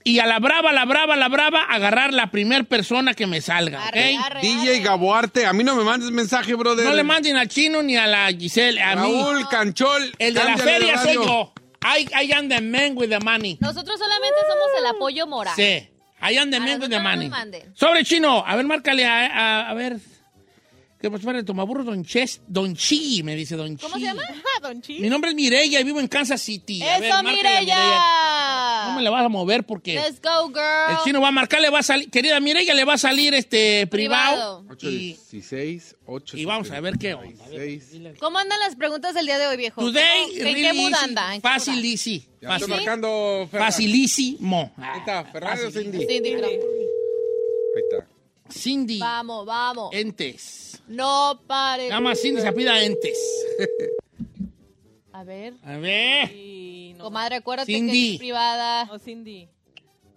y 0.03 0.19
a 0.19 0.25
la 0.25 0.39
brava, 0.39 0.73
la 0.73 0.85
brava, 0.85 1.15
la 1.15 1.27
brava, 1.29 1.63
agarrar 1.63 2.13
la 2.13 2.31
primer 2.31 2.65
persona 2.65 3.13
que 3.13 3.27
me 3.27 3.41
salga, 3.41 3.79
¿ok? 3.79 3.87
Arre, 3.87 4.17
arre, 4.17 4.41
DJ 4.41 4.69
arre. 4.69 4.79
Gaboarte, 4.79 5.45
a 5.45 5.53
mí 5.53 5.63
no 5.63 5.75
me 5.75 5.83
mandes 5.83 6.11
mensaje, 6.11 6.55
brother. 6.55 6.85
No 6.85 6.93
le 6.93 7.03
manden 7.03 7.37
al 7.37 7.47
chino 7.47 7.81
ni 7.81 7.95
a 7.95 8.07
la 8.07 8.31
Giselle, 8.31 8.81
a 8.81 8.95
mí. 8.95 9.01
Raúl 9.01 9.47
Canchol. 9.49 10.13
El 10.19 10.33
de 10.33 10.43
la 10.43 10.57
feria 10.57 10.97
soy 10.97 11.15
yo. 11.15 11.53
I, 11.85 12.07
I 12.13 12.31
am 12.33 12.47
the 12.49 12.61
man 12.61 12.95
with 12.95 13.09
the 13.09 13.19
money. 13.19 13.57
Nosotros 13.59 13.99
solamente 13.99 14.39
somos 14.47 14.67
el 14.79 14.85
apoyo 14.87 15.27
moral. 15.27 15.55
Sí. 15.55 15.89
I 16.21 16.37
am 16.37 16.49
the 16.51 16.59
man 16.59 16.79
with 16.79 16.89
the 16.89 16.99
money. 16.99 17.29
Sobre 17.73 18.05
chino, 18.05 18.43
a 18.45 18.55
ver, 18.55 18.65
márcale 18.65 19.05
a, 19.05 19.25
a, 19.27 19.69
a 19.69 19.73
ver. 19.73 19.97
¿Qué 21.03 21.09
pues 21.11 21.21
para 21.21 21.43
tomaburro? 21.43 21.83
Don 21.83 22.05
Ches, 22.05 22.39
Don 22.47 22.77
Chi, 22.77 23.23
me 23.23 23.35
dice 23.35 23.57
Don 23.57 23.75
Chi. 23.75 23.83
¿Cómo 23.83 23.95
se 23.95 24.05
llama? 24.05 24.21
Ah, 24.25 24.61
Don 24.61 24.81
Chi. 24.81 25.01
Mi 25.01 25.09
nombre 25.09 25.31
es 25.31 25.35
Mireya 25.35 25.81
y 25.81 25.83
vivo 25.83 25.99
en 25.99 26.07
Kansas 26.07 26.41
City. 26.41 26.81
A 26.81 26.95
¡Eso, 26.95 27.23
Mireya! 27.23 28.85
No 28.87 28.95
me 28.95 29.01
la 29.01 29.09
vas 29.09 29.25
a 29.25 29.27
mover 29.27 29.65
porque 29.65 29.95
Let's 29.95 30.21
go, 30.21 30.47
girl. 30.47 30.91
el 30.91 30.97
chino 31.03 31.19
va 31.19 31.27
a 31.27 31.31
marcar, 31.31 31.59
le 31.59 31.69
va 31.69 31.79
a 31.79 31.83
salir, 31.83 32.09
querida 32.09 32.39
Mireya, 32.39 32.73
le 32.73 32.85
va 32.85 32.93
a 32.93 32.97
salir 32.97 33.33
este 33.33 33.85
privado. 33.87 34.63
Privado. 34.65 34.93
Y, 34.93 35.17
816, 35.19 35.95
8. 36.05 36.37
y 36.37 36.45
vamos 36.45 36.71
a 36.71 36.79
ver 36.79 36.97
qué 36.97 37.15
onda. 37.15 37.43
¿Cómo 38.21 38.37
andan 38.39 38.59
las 38.59 38.77
preguntas 38.77 39.13
del 39.13 39.25
día 39.25 39.37
de 39.37 39.47
hoy, 39.47 39.57
viejo? 39.57 39.81
Today, 39.81 40.37
¿En 40.37 40.43
really 40.45 40.61
qué 40.61 40.73
mood 40.73 40.93
anda? 40.93 41.35
¿En 41.35 41.41
qué 41.41 41.49
Fácil, 41.49 41.83
easy. 41.83 42.25
Ya 42.41 42.47
Fácil. 42.47 42.63
estoy 42.63 42.77
marcando. 42.77 43.49
Ferra. 43.51 43.65
Facilísimo. 43.65 44.71
Ahí 44.77 44.99
está, 44.99 45.25
Ferrari 45.25 45.63
o 45.63 45.69
Cindy. 45.69 46.05
creo. 46.05 46.45
Ahí 46.45 46.59
está. 47.91 48.12
Cindy 48.49 48.99
Vamos, 48.99 49.45
vamos. 49.45 49.89
Entes. 49.93 50.81
No 50.87 51.41
pare. 51.47 51.89
Nada 51.89 52.01
más 52.01 52.19
Cindy 52.21 52.41
se 52.41 52.47
apida 52.47 52.83
Entes. 52.83 53.17
A 55.11 55.23
ver. 55.23 55.53
A 55.63 55.77
ver. 55.77 56.31
Y 56.35 56.93
no, 56.97 57.05
Comadre, 57.05 57.35
acuérdate 57.37 57.71
Cindy. 57.73 57.91
que 57.91 58.13
es 58.13 58.19
privada. 58.19 58.85
no, 58.85 58.99
Cindy. 58.99 59.47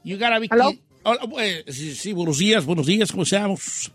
You 0.04 0.16
gotta 0.16 0.38
be 0.38 0.48
Hello? 0.50 0.72
Hola, 1.02 1.20
eh, 1.38 1.64
sí, 1.68 1.94
sí, 1.94 2.12
buenos 2.12 2.38
días, 2.38 2.64
buenos 2.64 2.86
días, 2.86 3.12
¿cómo 3.12 3.22
estamos? 3.22 3.92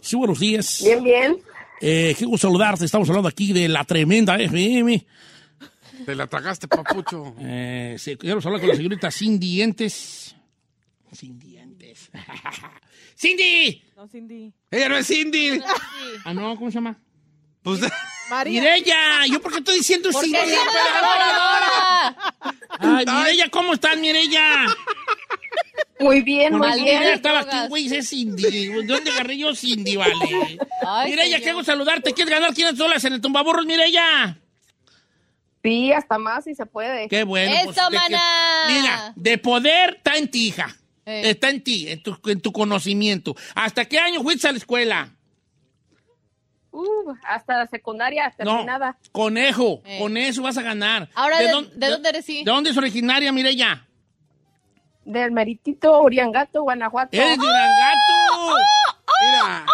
Sí, 0.00 0.14
buenos 0.14 0.38
días. 0.38 0.82
Bien, 0.84 1.02
bien. 1.02 1.36
Eh, 1.80 2.14
qué 2.16 2.24
gusto 2.24 2.46
saludarte, 2.46 2.84
estamos 2.84 3.08
hablando 3.08 3.28
aquí 3.28 3.52
de 3.52 3.68
la 3.68 3.82
tremenda 3.84 4.36
FM. 4.36 5.04
Te 6.04 6.14
la 6.14 6.28
tragaste, 6.28 6.68
papucho. 6.68 7.34
Eh, 7.40 7.96
sí, 7.98 8.16
quiero 8.16 8.38
hablar 8.38 8.60
con 8.60 8.68
la 8.68 8.76
señorita 8.76 9.10
Sin 9.10 9.40
Dientes. 9.40 10.36
Sin 11.10 11.38
Dientes. 11.40 11.55
¡Cindy! 13.18 13.82
No, 13.96 14.06
Cindy. 14.08 14.52
Ella 14.70 14.88
no 14.88 14.96
es 14.96 15.06
Cindy. 15.06 15.60
Ah, 16.24 16.34
no, 16.34 16.56
¿cómo 16.56 16.70
se 16.70 16.74
llama? 16.76 16.96
Pues, 17.62 17.80
María. 18.30 18.60
Mireya, 18.62 19.26
¿yo 19.30 19.40
por 19.40 19.52
qué 19.52 19.58
estoy 19.58 19.78
diciendo 19.78 20.10
¿Por 20.10 20.20
qué 20.22 20.26
Cindy? 20.26 20.40
tienes 20.42 20.64
la 20.64 22.16
Ay, 22.78 23.04
Mireya, 23.06 23.48
¿cómo 23.50 23.72
estás, 23.74 23.96
Mireya? 23.98 24.66
Muy 25.98 26.20
bien, 26.20 26.52
Porque 26.52 26.68
muy 26.68 26.80
Mireya 26.80 27.00
bien. 27.00 27.12
estaba 27.14 27.40
aquí, 27.40 27.56
güey, 27.68 27.92
es 27.94 28.10
Cindy. 28.10 28.42
¿De 28.68 28.82
dónde 28.84 29.10
agarré 29.10 29.38
yo 29.38 29.54
Cindy, 29.54 29.96
vale? 29.96 30.58
Ay, 30.86 31.10
Mireya, 31.10 31.40
qué 31.40 31.50
hago 31.50 31.64
saludarte. 31.64 32.12
¿Quieres 32.12 32.32
ganar 32.32 32.52
500 32.52 32.76
dólares 32.78 33.04
en 33.04 33.14
el 33.14 33.20
tumbaburros, 33.20 33.64
Mireya? 33.64 34.38
Sí, 35.62 35.92
hasta 35.92 36.18
más 36.18 36.44
si 36.44 36.54
se 36.54 36.66
puede. 36.66 37.08
Qué 37.08 37.24
bueno. 37.24 37.50
¡Eso, 37.52 37.64
pues, 37.72 37.78
que- 37.88 37.96
maná! 37.96 38.64
Mira, 38.68 39.12
de 39.16 39.38
poder 39.38 39.94
está 39.96 40.16
en 40.16 40.28
ti, 40.30 40.48
hija. 40.48 40.76
Eh. 41.06 41.30
Está 41.30 41.50
en 41.50 41.62
ti, 41.62 41.88
en 41.88 42.02
tu, 42.02 42.18
en 42.26 42.40
tu 42.40 42.50
conocimiento. 42.52 43.34
¿Hasta 43.54 43.84
qué 43.84 43.98
año 44.00 44.22
fuiste 44.22 44.48
a 44.48 44.52
la 44.52 44.58
escuela? 44.58 45.12
Uh, 46.72 47.14
hasta 47.26 47.56
la 47.58 47.66
secundaria 47.68 48.32
terminada. 48.36 48.98
No, 49.02 49.10
conejo, 49.12 49.80
Eh. 49.86 49.98
con 50.00 50.16
eso 50.16 50.42
vas 50.42 50.58
a 50.58 50.62
ganar. 50.62 51.08
Ahora, 51.14 51.38
¿de, 51.38 51.48
dónde- 51.48 51.70
¿de 51.76 51.88
dónde 51.88 52.08
eres 52.10 52.24
sí? 52.26 52.44
¿De 52.44 52.50
dónde 52.50 52.70
es 52.70 52.76
originaria, 52.76 53.32
Mireya? 53.32 53.86
Del 55.04 55.30
Meritito, 55.30 56.02
Uriangato, 56.02 56.62
Guanajuato. 56.64 57.16
¡Eres 57.16 57.38
de 57.38 57.44
Urangato! 57.46 58.56
mira, 59.22 59.66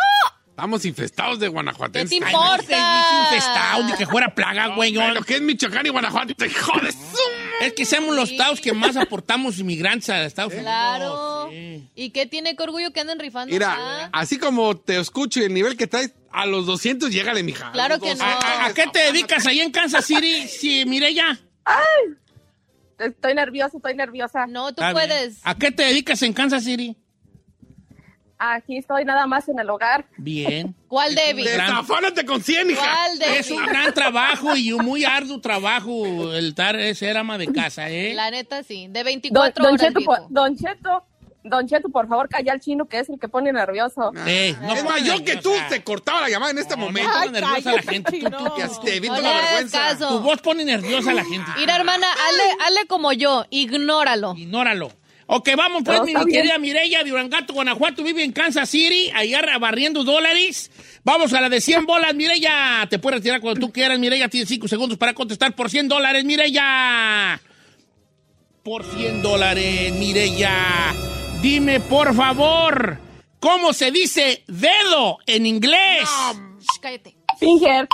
estamos 0.51 0.85
infestados 0.85 1.41
de 1.41 1.49
guanajuatenses. 1.49 2.11
¿Qué 2.11 2.25
te 2.25 2.27
Ay, 2.27 2.33
no 2.35 2.41
importa? 2.53 2.63
estés 2.63 3.33
infestado, 3.33 3.85
ni 3.85 3.93
que 3.95 4.07
fuera 4.07 4.35
plaga, 4.35 4.67
güey. 4.77 4.97
Ay, 4.97 5.15
Lo 5.15 5.23
que 5.23 5.37
es 5.37 5.41
Michoacán 5.43 5.87
y 5.87 5.89
Guanajuato, 5.89 6.35
te 6.35 6.51
jodes. 6.51 6.95
Es 7.67 7.73
que 7.75 7.85
seamos 7.85 8.15
los 8.15 8.31
estados 8.31 8.61
que 8.61 8.73
más 8.73 8.97
aportamos 8.97 9.59
inmigrantes 9.59 10.11
a 10.11 10.25
Estados 10.25 10.53
Unidos. 10.53 10.71
Claro. 10.71 11.49
Sí. 11.51 11.89
¿Y 11.95 12.11
qué 12.11 12.27
tiene 12.27 12.57
que 12.57 12.63
orgullo 12.63 12.93
que 12.93 13.01
anden 13.01 13.19
rifando? 13.19 13.53
Mira, 13.53 13.73
acá? 13.73 14.11
así 14.13 14.39
como 14.39 14.77
te 14.77 14.99
escucho 14.99 15.41
y 15.41 15.45
el 15.45 15.55
nivel 15.55 15.77
que 15.77 15.87
traes, 15.87 16.13
a 16.31 16.47
los 16.47 16.67
200 16.67 17.11
llégale, 17.11 17.43
mija. 17.43 17.71
Claro 17.73 18.01
que 18.01 18.15
no. 18.15 18.25
200. 18.25 18.45
¿A, 18.45 18.67
a 18.67 18.75
qué 18.75 18.87
te 18.93 18.99
dedicas 19.01 19.47
ahí 19.47 19.61
en 19.61 19.71
Kansas 19.71 20.05
City, 20.05 20.49
sí, 20.49 20.85
Mireya? 20.87 21.39
Estoy 22.99 23.35
nerviosa, 23.35 23.77
estoy 23.77 23.95
nerviosa. 23.95 24.47
No, 24.47 24.73
tú 24.75 24.83
Está 24.83 24.93
bien. 24.93 25.09
puedes. 25.09 25.39
¿A 25.43 25.57
qué 25.57 25.73
te 25.73 25.83
dedicas 25.85 26.23
en 26.23 26.33
Kansas 26.33 26.65
City? 26.65 26.97
Aquí 28.45 28.77
estoy 28.79 29.05
nada 29.05 29.27
más 29.29 29.49
en 29.49 29.59
el 29.61 29.71
hogar. 29.71 30.05
Bien. 30.17 30.75
¿Cuál 30.89 31.15
Debbie? 31.15 31.45
Desafánate 31.49 32.27
con 32.27 32.43
100, 32.43 32.71
hija. 32.71 32.81
¿Cuál 32.81 33.19
Debbie? 33.21 33.39
Es 33.39 33.51
un 33.53 33.65
gran 33.65 33.95
trabajo 33.95 34.57
y 34.57 34.73
un 34.73 34.85
muy 34.85 35.05
arduo 35.05 35.41
trabajo 35.41 36.33
el 36.35 36.53
dar, 36.55 36.77
ser 36.97 37.17
ama 37.17 37.39
de 37.39 37.53
casa, 37.53 37.89
¿eh? 37.89 38.15
La 38.15 38.31
neta, 38.33 38.65
sí. 38.65 38.89
De 38.89 39.01
Don, 39.01 39.05
24 39.05 39.65
don 39.65 39.75
horas, 39.75 39.87
Cheto, 39.87 40.01
por, 40.05 40.19
don 40.29 40.57
Cheto, 40.57 41.05
Don 41.45 41.67
Cheto, 41.69 41.89
por 41.89 42.09
favor, 42.09 42.29
calla 42.29 42.53
al 42.53 42.61
chino 42.61 42.87
que 42.87 43.01
es 43.01 43.09
el 43.09 43.19
que 43.19 43.29
pone 43.29 43.53
nervioso. 43.53 44.13
Eh, 44.27 44.55
no 44.61 44.75
es 44.75 44.85
más, 44.85 45.03
yo 45.05 45.25
que 45.25 45.37
tú 45.37 45.51
nerviosa. 45.51 45.69
te 45.69 45.83
cortaba 45.85 46.21
la 46.23 46.29
llamada 46.29 46.53
en 46.53 46.59
este 46.59 46.77
No, 46.77 46.85
momento. 46.85 47.09
no 47.09 47.15
pongas 47.15 47.33
nerviosa 47.33 47.71
a 47.71 47.75
la 47.75 47.83
gente. 47.83 48.21
Tú, 48.21 48.31
tú, 48.31 48.81
te 48.85 48.97
evito 48.97 49.15
No 49.15 49.21
la 49.23 49.33
vergüenza. 49.33 49.79
caso. 49.79 50.09
tu 50.09 50.21
voz 50.21 50.41
pone 50.41 50.65
nerviosa 50.65 51.11
a 51.11 51.15
la 51.15 51.25
gente. 51.25 51.51
Mira, 51.57 51.77
hermana, 51.77 52.07
hazle, 52.29 52.43
hazle 52.65 52.87
como 52.87 53.13
yo, 53.13 53.45
ignóralo. 53.51 54.35
Ignóralo. 54.37 54.93
Ok, 55.35 55.49
vamos 55.57 55.83
pues, 55.83 55.99
No, 55.99 56.05
mi 56.05 56.31
querida 56.31 56.59
Mireya 56.59 57.03
de 57.03 57.11
Urangato, 57.11 57.55
Guanajuato, 57.55 58.05
vive 58.05 58.23
en 58.23 58.33
Kansas 58.33 58.69
City, 58.69 59.11
allá 59.15 59.41
barriendo 59.59 60.05
dólares. 60.05 60.71
Vamos 61.05 61.33
a 61.33 61.41
la 61.41 61.49
de 61.49 61.63
100 61.63 61.87
bolas, 61.87 62.15
Mireya. 62.15 62.87
Te 62.91 62.99
puedes 62.99 63.21
retirar 63.21 63.41
cuando 63.41 63.59
tú 63.59 63.73
quieras, 63.73 63.99
Mireya. 63.99 64.29
Tienes 64.29 64.51
5 64.51 64.69
segundos 64.69 64.99
para 64.99 65.15
contestar 65.15 65.55
por 65.55 65.71
100 65.71 65.89
dólares, 65.89 66.27
Mireya. 66.27 67.41
Por 68.63 68.85
100 68.85 69.23
dólares, 69.23 69.95
Mireya. 69.95 70.95
Dime, 71.41 71.81
por 71.81 72.15
favor, 72.15 72.99
¿cómo 73.41 73.73
se 73.73 73.91
dice 73.91 74.45
dedo 74.47 75.17
en 75.25 75.47
inglés? 75.47 76.11
Shh, 76.61 76.79
cállate. 76.79 77.17
Finger, 77.39 77.89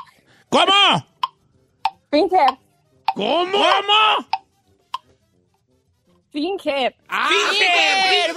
¿Cómo? 0.48 1.06
finger, 2.10 2.58
¿Cómo? 3.14 3.52
¿Cómo? 3.52 4.28
Finger. 6.32 6.94
¡Ah, 7.08 7.28
Finger, 7.28 8.30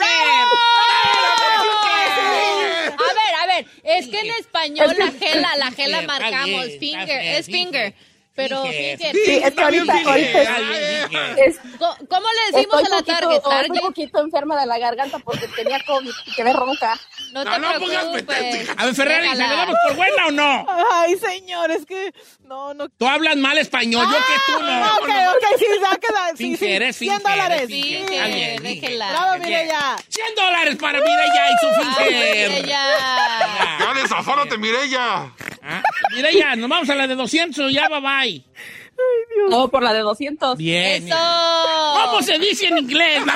A 2.93 3.13
ver, 3.13 3.35
a 3.41 3.45
ver, 3.47 3.65
es 3.83 4.07
que 4.07 4.19
en 4.19 4.31
español 4.35 4.95
la 4.97 5.11
G 5.11 5.35
la, 5.35 5.55
la 5.57 5.71
G 5.71 5.87
la 5.87 5.99
Finger, 5.99 6.07
marcamos, 6.07 6.65
finger, 6.79 7.21
es 7.37 7.45
finger, 7.45 7.93
pero. 8.35 8.63
Sí, 8.63 8.71
es 8.71 9.53
que 9.53 9.61
ahorita, 9.63 9.93
ahorita 10.05 10.57
¿Cómo 12.09 12.27
le 12.33 12.57
decimos 12.57 12.81
estoy, 12.81 12.85
a 12.85 12.89
la 12.89 12.97
poquito, 12.97 13.13
target? 13.49 13.65
estoy 13.65 13.77
un 13.79 13.79
poquito 13.81 14.19
enferma 14.21 14.59
de 14.59 14.65
la 14.67 14.77
garganta 14.77 15.19
porque 15.19 15.47
tenía 15.49 15.79
COVID 15.85 16.11
y 16.25 16.31
quedé 16.33 16.53
ronca. 16.53 16.99
No 17.33 17.43
te 17.43 17.49
No, 17.49 17.59
no 17.59 17.79
pongas 17.79 18.05
pretexto, 18.05 18.63
hija. 18.63 18.73
A 18.77 18.85
ver, 18.85 18.95
Ferrari, 18.95 19.29
¿se 19.29 19.37
damos 19.43 19.75
por 19.87 19.95
buena 19.95 20.27
o 20.27 20.31
no? 20.31 20.67
Ay, 20.93 21.17
señor, 21.17 21.71
es 21.71 21.85
que 21.85 22.13
no, 22.45 22.73
no. 22.73 22.89
Tú 22.89 23.07
hablas 23.07 23.35
mal 23.37 23.57
español, 23.57 24.05
yo 24.09 24.17
que 24.17 24.51
tú 24.53 24.59
no. 24.61 24.71
Ah, 24.71 24.97
ok, 25.01 25.09
ok, 25.09 25.59
sí, 25.59 25.65
ya 25.81 25.97
queda. 25.97 26.29
Sí, 26.35 26.51
sí. 26.51 26.57
Finger, 26.57 26.83
es 26.83 26.95
100 26.97 27.13
finger, 27.21 27.31
dólares. 27.31 27.67
finger. 27.67 28.61
déjela. 28.61 29.09
Bravo, 29.11 29.31
Bien. 29.39 29.41
mire 29.49 29.67
ya. 29.67 29.95
100 30.07 30.35
dólares 30.35 30.75
para 30.77 30.99
Mireya 30.99 31.47
y 31.51 31.57
su 31.59 31.81
finger. 31.81 32.65
ya. 32.65 32.81
Ya 33.79 34.57
Mireya. 34.57 35.31
Ah, 35.63 35.81
Mireya, 36.15 36.55
nos 36.55 36.67
vamos 36.69 36.89
a 36.89 36.95
la 36.95 37.05
de 37.07 37.15
200, 37.15 37.71
ya 37.71 37.87
bye 37.87 38.01
bye. 38.01 38.43
No, 39.49 39.69
por 39.69 39.83
la 39.83 39.93
de 39.93 39.99
200. 39.99 40.57
Bien. 40.57 41.07
Eso. 41.07 41.15
¿Cómo 42.05 42.21
se 42.21 42.37
dice 42.39 42.67
en 42.67 42.79
inglés? 42.79 43.23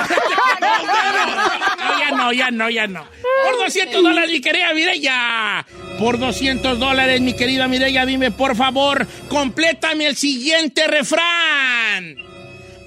No, 1.86 1.98
ya 2.00 2.10
no, 2.10 2.32
ya 2.32 2.50
no, 2.50 2.70
ya 2.70 2.86
no. 2.86 3.04
Por 3.44 3.56
200 3.58 4.02
dólares, 4.02 4.30
mi 4.30 4.40
querida 4.40 4.72
Mireya. 4.74 5.64
Por 5.98 6.18
200 6.18 6.78
dólares, 6.78 7.20
mi 7.20 7.34
querida 7.34 7.68
Mireya, 7.68 8.04
dime, 8.04 8.30
por 8.30 8.56
favor, 8.56 9.06
complétame 9.28 10.06
el 10.06 10.16
siguiente 10.16 10.86
refrán. 10.88 12.16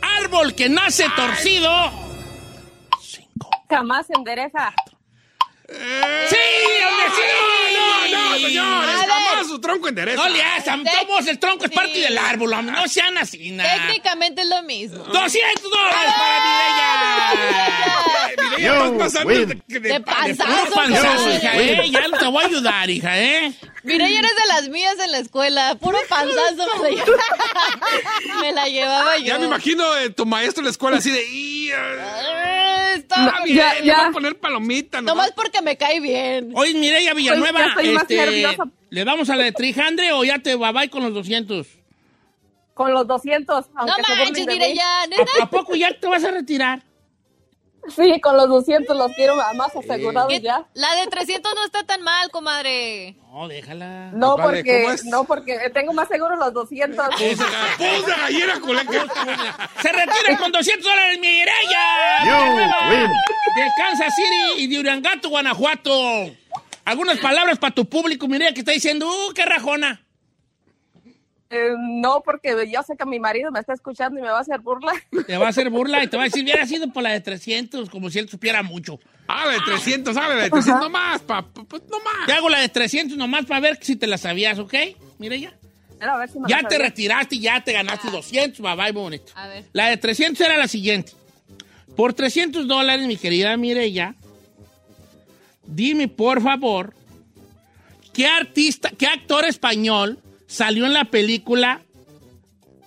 Árbol 0.01 0.53
que 0.53 0.69
nace 0.69 1.05
torcido. 1.15 1.71
Cinco. 3.01 3.49
Jamás 3.69 4.07
se 4.07 4.13
endereza. 4.13 4.73
¡Sí, 5.71 6.37
hombre, 6.87 7.05
sí! 7.15 7.21
No, 8.11 8.29
no, 8.31 8.39
señores. 8.39 8.89
A 9.01 9.35
ver. 9.35 9.45
Su 9.47 9.59
tronco 9.61 9.87
endereza. 9.87 10.21
No 10.21 10.29
le 10.29 10.41
hacen, 10.43 10.83
todos 10.83 11.25
el 11.27 11.39
tronco 11.39 11.65
es 11.65 11.71
Sí. 11.71 11.75
parte 11.75 11.97
del 11.99 12.17
árbol, 12.17 12.53
hombre, 12.53 12.75
no 12.75 12.87
sean 12.87 13.17
así, 13.17 13.51
nada. 13.51 13.87
Técnicamente 13.87 14.41
es 14.41 14.47
lo 14.47 14.61
mismo. 14.63 14.97
200 15.03 15.63
dólares 15.71 16.13
para 16.17 17.35
Mireya. 17.37 18.49
Mireya, 18.51 18.73
vas 18.73 18.91
pasando 18.91 19.29
de, 19.33 19.45
de- 19.45 19.55
De 19.67 19.79
De 19.79 19.99
panzazo. 20.01 20.49
puro 20.65 20.71
panzazo, 20.75 21.07
cabrón. 21.07 21.35
hija, 21.35 21.57
¿eh? 21.57 21.89
Ya 21.89 22.17
te 22.19 22.25
voy 22.27 22.43
a 22.43 22.47
ayudar, 22.47 22.89
hija, 22.89 23.19
¿eh? 23.19 23.53
Mira, 23.83 24.09
ya 24.09 24.19
eres 24.19 24.35
de 24.35 24.45
las 24.47 24.67
mías 24.69 24.95
en 25.03 25.11
la 25.13 25.17
escuela. 25.19 25.75
Puro 25.75 25.97
panzazo 26.09 26.67
me 26.81 26.91
la 26.91 26.91
llevaba, 26.91 28.41
me 28.41 28.51
la 28.53 28.67
llevaba 28.67 29.17
yo. 29.17 29.25
Ya 29.25 29.39
me 29.39 29.45
imagino 29.45 29.97
eh, 29.97 30.09
tu 30.09 30.25
maestro 30.25 30.61
en 30.61 30.65
la 30.65 30.71
escuela 30.71 30.97
así 30.97 31.09
de... 31.11 31.23
"Y, 31.29 31.69
eh, 31.71 31.75
Ah, 31.75 32.58
Está 32.95 33.21
No, 33.39 33.43
bien. 33.45 33.57
ya, 33.57 33.73
le 33.79 33.85
ya. 33.85 33.97
voy 33.97 34.05
a 34.07 34.11
poner 34.11 34.39
palomita, 34.39 35.01
¿no? 35.01 35.07
Nomás 35.07 35.31
porque 35.33 35.61
me 35.61 35.77
cae 35.77 35.99
bien. 35.99 36.51
Oye, 36.55 36.73
Mireya 36.73 37.13
Villanueva, 37.13 37.59
Pues 37.59 37.65
ya 37.65 37.69
estoy 37.81 37.93
más 37.93 38.01
este, 38.03 38.15
nerviosa. 38.17 38.63
¿le 38.91 39.05
damos 39.05 39.29
a 39.29 39.35
la 39.35 39.43
de 39.43 39.51
Trijandre 39.51 40.11
o 40.13 40.23
ya 40.23 40.39
te 40.39 40.55
babay 40.55 40.89
con 40.89 41.03
los 41.03 41.13
200? 41.13 41.67
Con 42.73 42.93
los 42.93 43.05
200. 43.07 43.69
No 43.73 43.79
Aunque 43.81 43.93
burlen 44.01 44.17
manches, 44.25 44.45
de 44.45 44.53
mire 44.53 44.69
mí. 44.69 44.75
ya, 44.75 45.07
neta. 45.07 45.23
¿A, 45.39 45.43
a 45.43 45.49
poco 45.49 45.75
ya 45.75 45.97
te 45.99 46.07
vas 46.07 46.23
a 46.23 46.31
retirar? 46.31 46.81
Sí, 47.95 48.19
con 48.21 48.37
los 48.37 48.47
200 48.49 48.95
los 48.95 49.11
quiero 49.13 49.35
más 49.35 49.75
asegurados 49.75 50.31
¿Qué- 50.31 50.41
ya. 50.41 50.65
La 50.73 50.93
de 50.95 51.07
300 51.07 51.53
no 51.55 51.65
está 51.65 51.83
tan 51.83 52.01
mal, 52.01 52.29
comadre. 52.29 53.15
No, 53.31 53.47
déjala. 53.47 54.11
No 54.13 54.35
porque, 54.35 54.85
no 55.05 55.23
porque 55.23 55.69
tengo 55.73 55.93
más 55.93 56.07
seguro 56.07 56.35
los 56.35 56.53
200. 56.53 57.07
Puse 57.09 57.35
puse 57.35 58.11
gallina 58.21 58.59
culeca. 58.59 59.69
Se 59.81 59.91
retira 59.91 60.37
con 60.37 60.51
200 60.51 60.83
dólares, 60.83 61.19
Mireya 61.19 62.59
de 63.55 63.67
Kansas 63.77 64.13
City 64.15 64.63
y 64.63 64.67
de 64.67 64.79
Uriangato, 64.79 65.29
Guanajuato. 65.29 66.31
Algunas 66.85 67.19
palabras 67.19 67.59
para 67.59 67.73
tu 67.73 67.87
público, 67.87 68.27
Mireya, 68.27 68.53
que 68.53 68.61
está 68.61 68.71
diciendo, 68.71 69.07
¡uh, 69.07 69.33
qué 69.33 69.45
rajona! 69.45 70.01
Eh, 71.51 71.71
no, 71.79 72.21
porque 72.23 72.53
yo 72.71 72.83
sé 72.83 72.95
que 72.95 73.05
mi 73.05 73.19
marido 73.19 73.51
me 73.51 73.59
está 73.59 73.73
escuchando 73.73 74.19
y 74.19 74.21
me 74.21 74.29
va 74.29 74.37
a 74.37 74.41
hacer 74.41 74.59
burla. 74.59 74.93
Te 75.27 75.37
va 75.37 75.47
a 75.47 75.49
hacer 75.49 75.69
burla 75.71 76.03
y 76.03 76.07
te 76.07 76.15
va 76.15 76.23
a 76.23 76.25
decir, 76.25 76.43
hubiera 76.43 76.65
sido 76.67 76.91
por 76.93 77.01
la 77.01 77.11
de 77.11 77.21
300, 77.21 77.89
como 77.89 78.09
si 78.11 78.19
él 78.19 78.29
supiera 78.29 78.61
mucho. 78.61 78.99
Ah, 79.27 79.45
la 79.47 79.53
de 79.53 79.59
300, 79.65 80.13
¿sabes? 80.13 80.37
La 80.37 80.43
de 80.43 80.49
300 80.51 80.81
nomás, 80.83 81.21
pa, 81.21 81.41
pa- 81.41 81.63
pa- 81.63 81.77
nomás. 81.89 82.25
Te 82.27 82.33
hago 82.33 82.49
la 82.49 82.59
de 82.59 82.69
300 82.69 83.17
nomás 83.17 83.45
para 83.45 83.59
ver 83.61 83.79
si 83.81 83.95
te 83.95 84.05
la 84.05 84.17
sabías, 84.19 84.59
¿ok? 84.59 84.73
Mireya. 85.17 85.53
Pero 85.99 86.11
a 86.13 86.17
ver 86.17 86.29
si 86.29 86.39
me 86.39 86.47
Ya 86.47 86.61
lo 86.61 86.67
te 86.67 86.75
sabía. 86.75 86.87
retiraste 86.89 87.35
y 87.35 87.39
ya 87.41 87.63
te 87.63 87.73
ganaste 87.73 88.09
200, 88.11 88.59
bye 88.61 88.75
bye, 88.75 88.91
bonito. 88.91 89.31
A 89.35 89.47
ver. 89.47 89.65
La 89.73 89.87
de 89.89 89.97
300 89.97 90.39
era 90.45 90.57
la 90.57 90.67
siguiente. 90.67 91.13
Por 91.95 92.13
300 92.13 92.67
dólares, 92.67 93.05
mi 93.07 93.17
querida 93.17 93.57
Mireya, 93.57 94.13
dime 95.65 96.07
por 96.07 96.41
favor, 96.41 96.93
¿qué 98.13 98.27
artista, 98.27 98.91
qué 98.97 99.07
actor 99.07 99.45
español 99.45 100.19
salió 100.49 100.85
en 100.85 100.93
la 100.93 101.05
película 101.05 101.81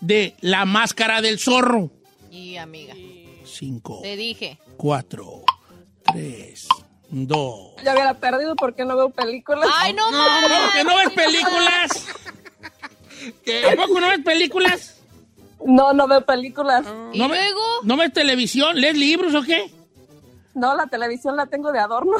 de 0.00 0.34
La 0.40 0.64
Máscara 0.66 1.22
del 1.22 1.38
Zorro? 1.38 1.90
Y 2.30 2.56
amiga, 2.56 2.94
Cinco, 3.44 4.00
te 4.02 4.16
dije. 4.16 4.58
cuatro, 4.76 5.44
tres, 6.04 6.66
dos. 7.08 7.72
Ya 7.84 7.92
hubiera 7.92 8.14
perdido 8.14 8.56
porque 8.56 8.84
no 8.84 8.96
veo 8.96 9.10
películas. 9.10 9.68
Ay, 9.74 9.92
no, 9.94 10.04
¿Cómo 10.04 10.72
que 10.74 10.84
no 10.84 10.96
ves 10.96 11.10
películas? 11.10 12.06
¿Tampoco 13.62 14.00
no 14.00 14.08
ves 14.08 14.20
películas? 14.24 14.98
No, 15.64 15.92
no 15.92 16.08
veo 16.08 16.24
películas. 16.26 16.84
¿Y 17.12 17.18
¿No, 17.18 17.28
luego? 17.28 17.60
¿No 17.84 17.96
ves 17.96 18.12
televisión? 18.12 18.80
¿Lees 18.80 18.96
libros 18.98 19.32
o 19.34 19.42
qué? 19.42 19.70
No, 20.54 20.74
la 20.74 20.86
televisión 20.88 21.36
la 21.36 21.46
tengo 21.46 21.70
de 21.70 21.78
adorno. 21.78 22.16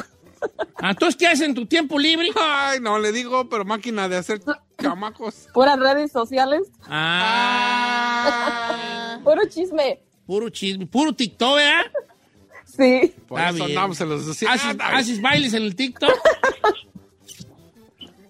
Entonces, 0.81 1.15
¿qué 1.15 1.27
haces 1.27 1.41
en 1.47 1.53
tu 1.55 1.65
tiempo 1.65 1.97
libre? 1.99 2.29
Ay, 2.35 2.79
no, 2.81 2.99
le 2.99 3.11
digo, 3.11 3.47
pero 3.49 3.63
máquina 3.65 4.07
de 4.09 4.17
hacer 4.17 4.41
chamacos. 4.81 5.47
Puras 5.53 5.79
redes 5.79 6.11
sociales. 6.11 6.61
Ah, 7.65 9.19
Puro 9.23 9.41
chisme. 9.49 9.99
puro 10.25 10.49
chisme, 10.49 10.85
puro 10.85 11.13
TikTok, 11.13 11.55
¿verdad? 11.55 11.83
Sí. 12.65 13.13
Por 13.27 13.39
Está 13.39 13.49
eso 13.51 13.65
bien. 13.65 13.77
andamos 13.77 14.01
en 14.01 14.09
los 14.09 14.21
¿Haces, 14.27 14.47
200. 14.49 14.87
haces 14.91 15.21
bailes 15.21 15.53
en 15.53 15.63
el 15.63 15.75
TikTok? 15.75 16.11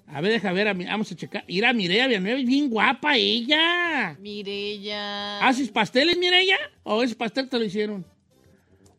A 0.07 0.22
ver, 0.22 0.34
deja 0.34 0.51
ver, 0.51 0.68
a 0.68 0.74
mi- 0.76 0.86
vamos 0.86 1.11
a 1.11 1.16
checar. 1.16 1.43
Mira, 1.47 1.74
Mireya 1.74 2.05
Villanueva 2.07 2.39
es 2.39 2.45
bien 2.45 2.70
guapa 2.70 3.16
ella. 3.16 4.16
Mireya. 4.20 5.39
¿Haces 5.39 5.70
pasteles, 5.70 6.18
Mireya? 6.18 6.57
¿O 6.84 7.01
ese 7.01 7.16
pastel 7.16 7.49
te 7.49 7.57
lo 7.57 7.66
hicieron? 7.66 8.05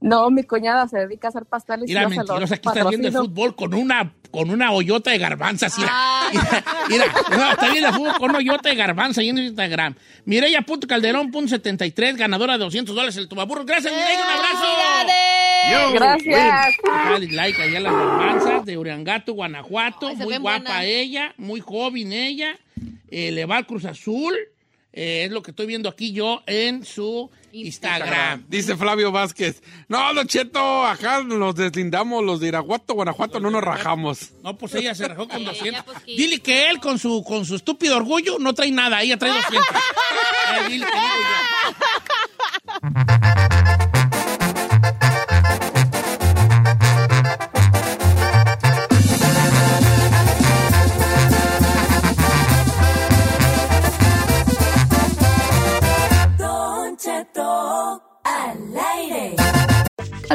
No, 0.07 0.31
mi 0.31 0.43
cuñada 0.43 0.87
se 0.87 0.99
dedica 0.99 1.29
a 1.29 1.31
hacer 1.31 1.47
pasteles. 1.47 1.89
y 1.89 1.93
Mira, 1.93 2.03
yo 2.03 2.09
los 2.11 2.17
mentirosa, 2.19 2.55
aquí 2.57 2.69
está 2.69 2.89
viendo 2.89 3.09
el 3.09 3.15
patrocino. 3.15 3.35
fútbol 3.35 3.57
con 3.57 3.73
una, 3.75 4.13
con 4.31 4.51
una 4.51 4.71
hoyota 4.73 5.11
de 5.11 5.19
garbanzas. 5.19 5.79
Mira, 5.79 5.91
Ay. 5.93 6.37
mira, 6.37 6.63
mira, 6.89 7.07
no, 7.39 7.51
está 7.53 7.71
viendo 7.71 7.89
el 7.89 7.95
fútbol 7.95 8.13
con 8.19 8.29
una 8.31 8.39
hoyota 8.41 8.69
de 8.69 8.75
garbanza 8.75 9.23
ahí 9.23 9.31
en 9.31 9.39
Instagram. 9.39 9.95
Mireya.calderón.73, 10.27 12.17
ganadora 12.17 12.55
de 12.59 12.65
200 12.65 12.95
dólares 12.95 13.17
el 13.17 13.29
tomaburro. 13.29 13.65
Gracias, 13.65 13.93
Mireya, 13.93 14.21
un 14.23 14.31
abrazo. 14.31 14.65
¡Felicidades! 15.65 15.95
Gracias. 15.95 16.77
Dale 17.11 17.27
like 17.33 17.63
allá 17.63 17.79
a 17.79 17.81
las 17.81 17.93
garbanzas 17.93 18.65
de 18.67 18.77
Uriangato, 18.79 19.33
Guanajuato. 19.33 20.15
Muy 20.17 20.37
guapa 20.39 20.59
buenas. 20.69 20.85
ella, 20.85 21.35
muy 21.39 21.61
joven 21.61 22.13
ella. 22.13 22.59
Eh, 23.11 23.31
le 23.31 23.47
va 23.47 23.57
al 23.59 23.67
Cruz 23.67 23.85
Azul. 23.87 24.35
Eh, 24.97 25.25
es 25.25 25.33
lo 25.33 25.43
que 25.43 25.51
estoy 25.51 25.67
viendo 25.67 25.89
aquí 25.89 26.13
yo 26.13 26.43
en 26.47 26.85
su 26.85 27.29
Instagram. 27.53 28.45
Dice 28.49 28.77
Flavio 28.77 29.11
Vázquez. 29.11 29.61
No, 29.89 30.15
Don 30.15 30.27
Cheto, 30.29 30.87
acá 30.87 31.23
nos 31.25 31.57
deslindamos 31.57 32.23
los 32.25 32.39
de 32.39 32.49
Iraguato, 32.49 32.95
Guanajuato, 32.95 33.41
no 33.41 33.51
nos 33.51 33.63
rajamos. 33.63 34.31
No, 34.45 34.57
pues 34.57 34.75
ella 34.77 34.95
se 34.95 35.09
rajó 35.09 35.27
con 35.27 35.39
Ella, 35.43 35.51
200. 35.51 35.83
pues, 35.85 35.99
que- 36.05 36.13
Dile 36.17 36.39
que 36.41 36.71
él 36.71 36.79
con 36.79 36.99
su, 37.01 37.25
con 37.25 37.45
su 37.45 37.57
estúpido 37.57 37.97
orgullo 37.97 38.39
no 38.39 38.55
trae 38.55 38.71
nada, 38.71 39.03
ella 39.03 39.17
trae 39.19 39.33
200. 39.33 39.61
Eh, 40.57 40.69
dile 40.69 40.85
que 40.87 40.93
digo 40.93 41.15
yo. 43.09 43.14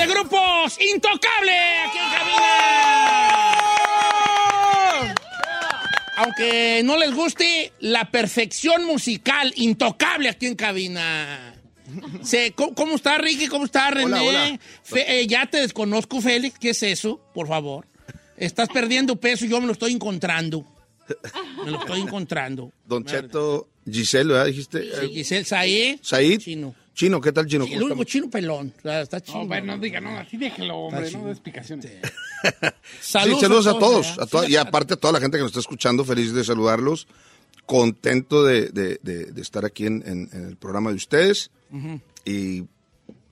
De 0.00 0.06
grupos 0.06 0.78
Intocable 0.80 1.52
aquí 1.86 1.98
en 1.98 2.10
cabina. 2.10 2.46
Aunque 6.16 6.82
no 6.84 6.98
les 6.98 7.14
guste 7.14 7.72
la 7.80 8.10
perfección 8.10 8.84
musical, 8.84 9.52
intocable 9.56 10.28
aquí 10.28 10.46
en 10.46 10.54
cabina. 10.54 11.54
Se- 12.22 12.52
¿cómo, 12.52 12.74
cómo 12.74 12.94
está 12.96 13.16
Ricky? 13.18 13.46
¿Cómo 13.48 13.64
está 13.64 13.90
René? 13.90 14.04
Hola, 14.04 14.22
hola. 14.22 14.58
Fe- 14.82 15.20
eh, 15.20 15.26
ya 15.26 15.46
te 15.46 15.58
desconozco, 15.62 16.20
Félix. 16.20 16.58
¿Qué 16.58 16.70
es 16.70 16.82
eso? 16.82 17.20
Por 17.34 17.48
favor. 17.48 17.86
Estás 18.36 18.68
perdiendo 18.68 19.16
peso 19.16 19.44
y 19.46 19.48
yo 19.48 19.60
me 19.60 19.66
lo 19.66 19.72
estoy 19.72 19.92
encontrando. 19.92 20.64
Me 21.64 21.70
lo 21.70 21.80
estoy 21.80 22.00
encontrando. 22.02 22.70
Don 22.84 23.04
Cheto, 23.04 23.68
Giselle, 23.90 24.32
¿verdad? 24.32 24.46
Dijiste. 24.46 24.82
Sí, 24.82 24.90
Eh, 25.02 25.08
Giselle 25.08 25.44
Said. 25.44 25.98
Said. 26.02 26.38
Chino. 26.38 26.74
Chino, 27.00 27.18
¿qué 27.18 27.32
tal, 27.32 27.46
Chino? 27.46 27.64
El 27.64 27.70
¿Cómo 27.80 27.86
único 27.86 28.04
chino 28.04 28.28
pelón. 28.28 28.74
O 28.78 28.82
sea, 28.82 29.00
Está 29.00 29.22
chino. 29.22 29.38
No, 29.38 29.46
bueno, 29.46 29.74
no 29.74 29.82
diga, 29.82 30.02
no, 30.02 30.18
así 30.18 30.36
déjelo, 30.36 30.76
hombre, 30.76 31.06
Está 31.06 31.16
no 31.16 31.24
de 31.24 31.30
explicaciones. 31.32 31.86
Sí, 33.00 33.18
saludos 33.40 33.66
a 33.66 33.78
todos. 33.78 34.18
a 34.18 34.26
toda- 34.26 34.44
Sí, 34.44 34.52
y 34.52 34.56
aparte 34.56 34.92
a 34.94 34.96
toda 34.98 35.12
la 35.14 35.20
gente 35.20 35.38
que 35.38 35.42
nos 35.42 35.50
está 35.52 35.60
escuchando, 35.60 36.04
feliz 36.04 36.34
de 36.34 36.44
saludarlos. 36.44 37.06
Contento 37.64 38.44
de, 38.44 38.68
de- 38.68 39.00
de- 39.02 39.26
de 39.32 39.40
estar 39.40 39.64
aquí 39.64 39.86
en, 39.86 40.02
en- 40.06 40.28
en 40.32 40.46
el 40.46 40.56
programa 40.58 40.90
de 40.90 40.96
ustedes. 40.96 41.50
Y 42.26 42.64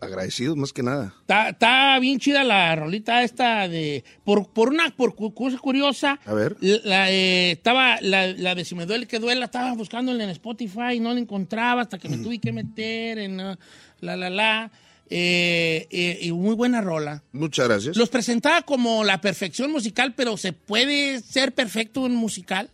agradecidos 0.01 0.57
más 0.57 0.73
que 0.73 0.83
nada. 0.83 1.15
Está, 1.21 1.51
está 1.51 1.99
bien 1.99 2.19
chida 2.19 2.45
la 2.45 2.75
rolita 2.77 3.23
esta 3.23 3.69
de... 3.69 4.05
Por, 4.25 4.49
por 4.51 4.69
una 4.69 4.91
por 4.97 5.15
cosa 5.35 5.59
curiosa, 5.59 6.19
A 6.25 6.35
ver. 6.35 6.57
la, 6.61 7.11
eh, 7.11 7.53
estaba 7.53 8.01
la, 8.01 8.29
la 8.29 8.55
de 8.55 8.65
Si 8.65 8.75
me 8.75 8.87
duele 8.87 9.07
que 9.07 9.19
duela, 9.19 9.47
estaba 9.47 9.73
buscándola 9.75 10.23
en 10.25 10.31
Spotify 10.31 10.95
y 10.95 11.01
no 11.01 11.13
la 11.13 11.21
encontraba 11.21 11.83
hasta 11.83 11.99
que 11.99 12.09
me 12.09 12.19
tuve 12.19 12.39
que 12.39 12.53
meter 12.53 13.19
en 13.19 13.41
uh, 13.41 13.57
la 14.01 14.17
la 14.17 14.31
la. 14.31 14.71
Eh, 15.11 15.87
eh, 15.91 16.19
y 16.21 16.33
muy 16.33 16.55
buena 16.55 16.83
rola. 16.83 17.23
Muchas 17.33 17.67
gracias. 17.67 17.97
Los 17.97 18.11
presentaba 18.11 18.63
como 18.63 19.05
la 19.05 19.21
perfección 19.21 19.73
musical, 19.73 20.15
pero 20.15 20.37
¿se 20.37 20.53
puede 20.53 21.21
ser 21.21 21.55
perfecto 21.55 22.05
en 22.05 22.15
musical? 22.15 22.71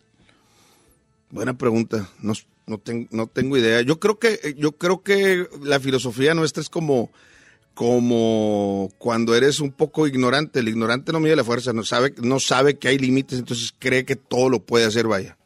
Buena 1.29 1.57
pregunta. 1.57 2.09
No, 2.19 2.33
no, 2.67 2.77
ten- 2.79 3.07
no 3.11 3.27
tengo 3.27 3.57
idea. 3.57 3.81
Yo 3.81 3.99
creo 3.99 4.17
que 4.19 4.55
yo 4.57 4.71
creo 4.73 5.03
que 5.03 5.47
la 5.63 5.79
filosofía 5.79 6.33
nuestra 6.33 6.61
es 6.61 6.69
como 6.69 7.11
como 7.73 8.91
cuando 8.97 9.35
eres 9.35 9.59
un 9.59 9.71
poco 9.71 10.07
ignorante. 10.07 10.59
El 10.59 10.69
ignorante 10.69 11.11
no 11.11 11.19
mide 11.19 11.35
la 11.35 11.43
fuerza, 11.43 11.73
no 11.73 11.83
sabe, 11.83 12.13
no 12.21 12.39
sabe 12.39 12.77
que 12.77 12.87
hay 12.87 12.97
límites, 12.97 13.37
entonces 13.39 13.73
cree 13.77 14.05
que 14.05 14.15
todo 14.15 14.49
lo 14.49 14.59
puede 14.65 14.85
hacer, 14.85 15.07
vaya. 15.07 15.37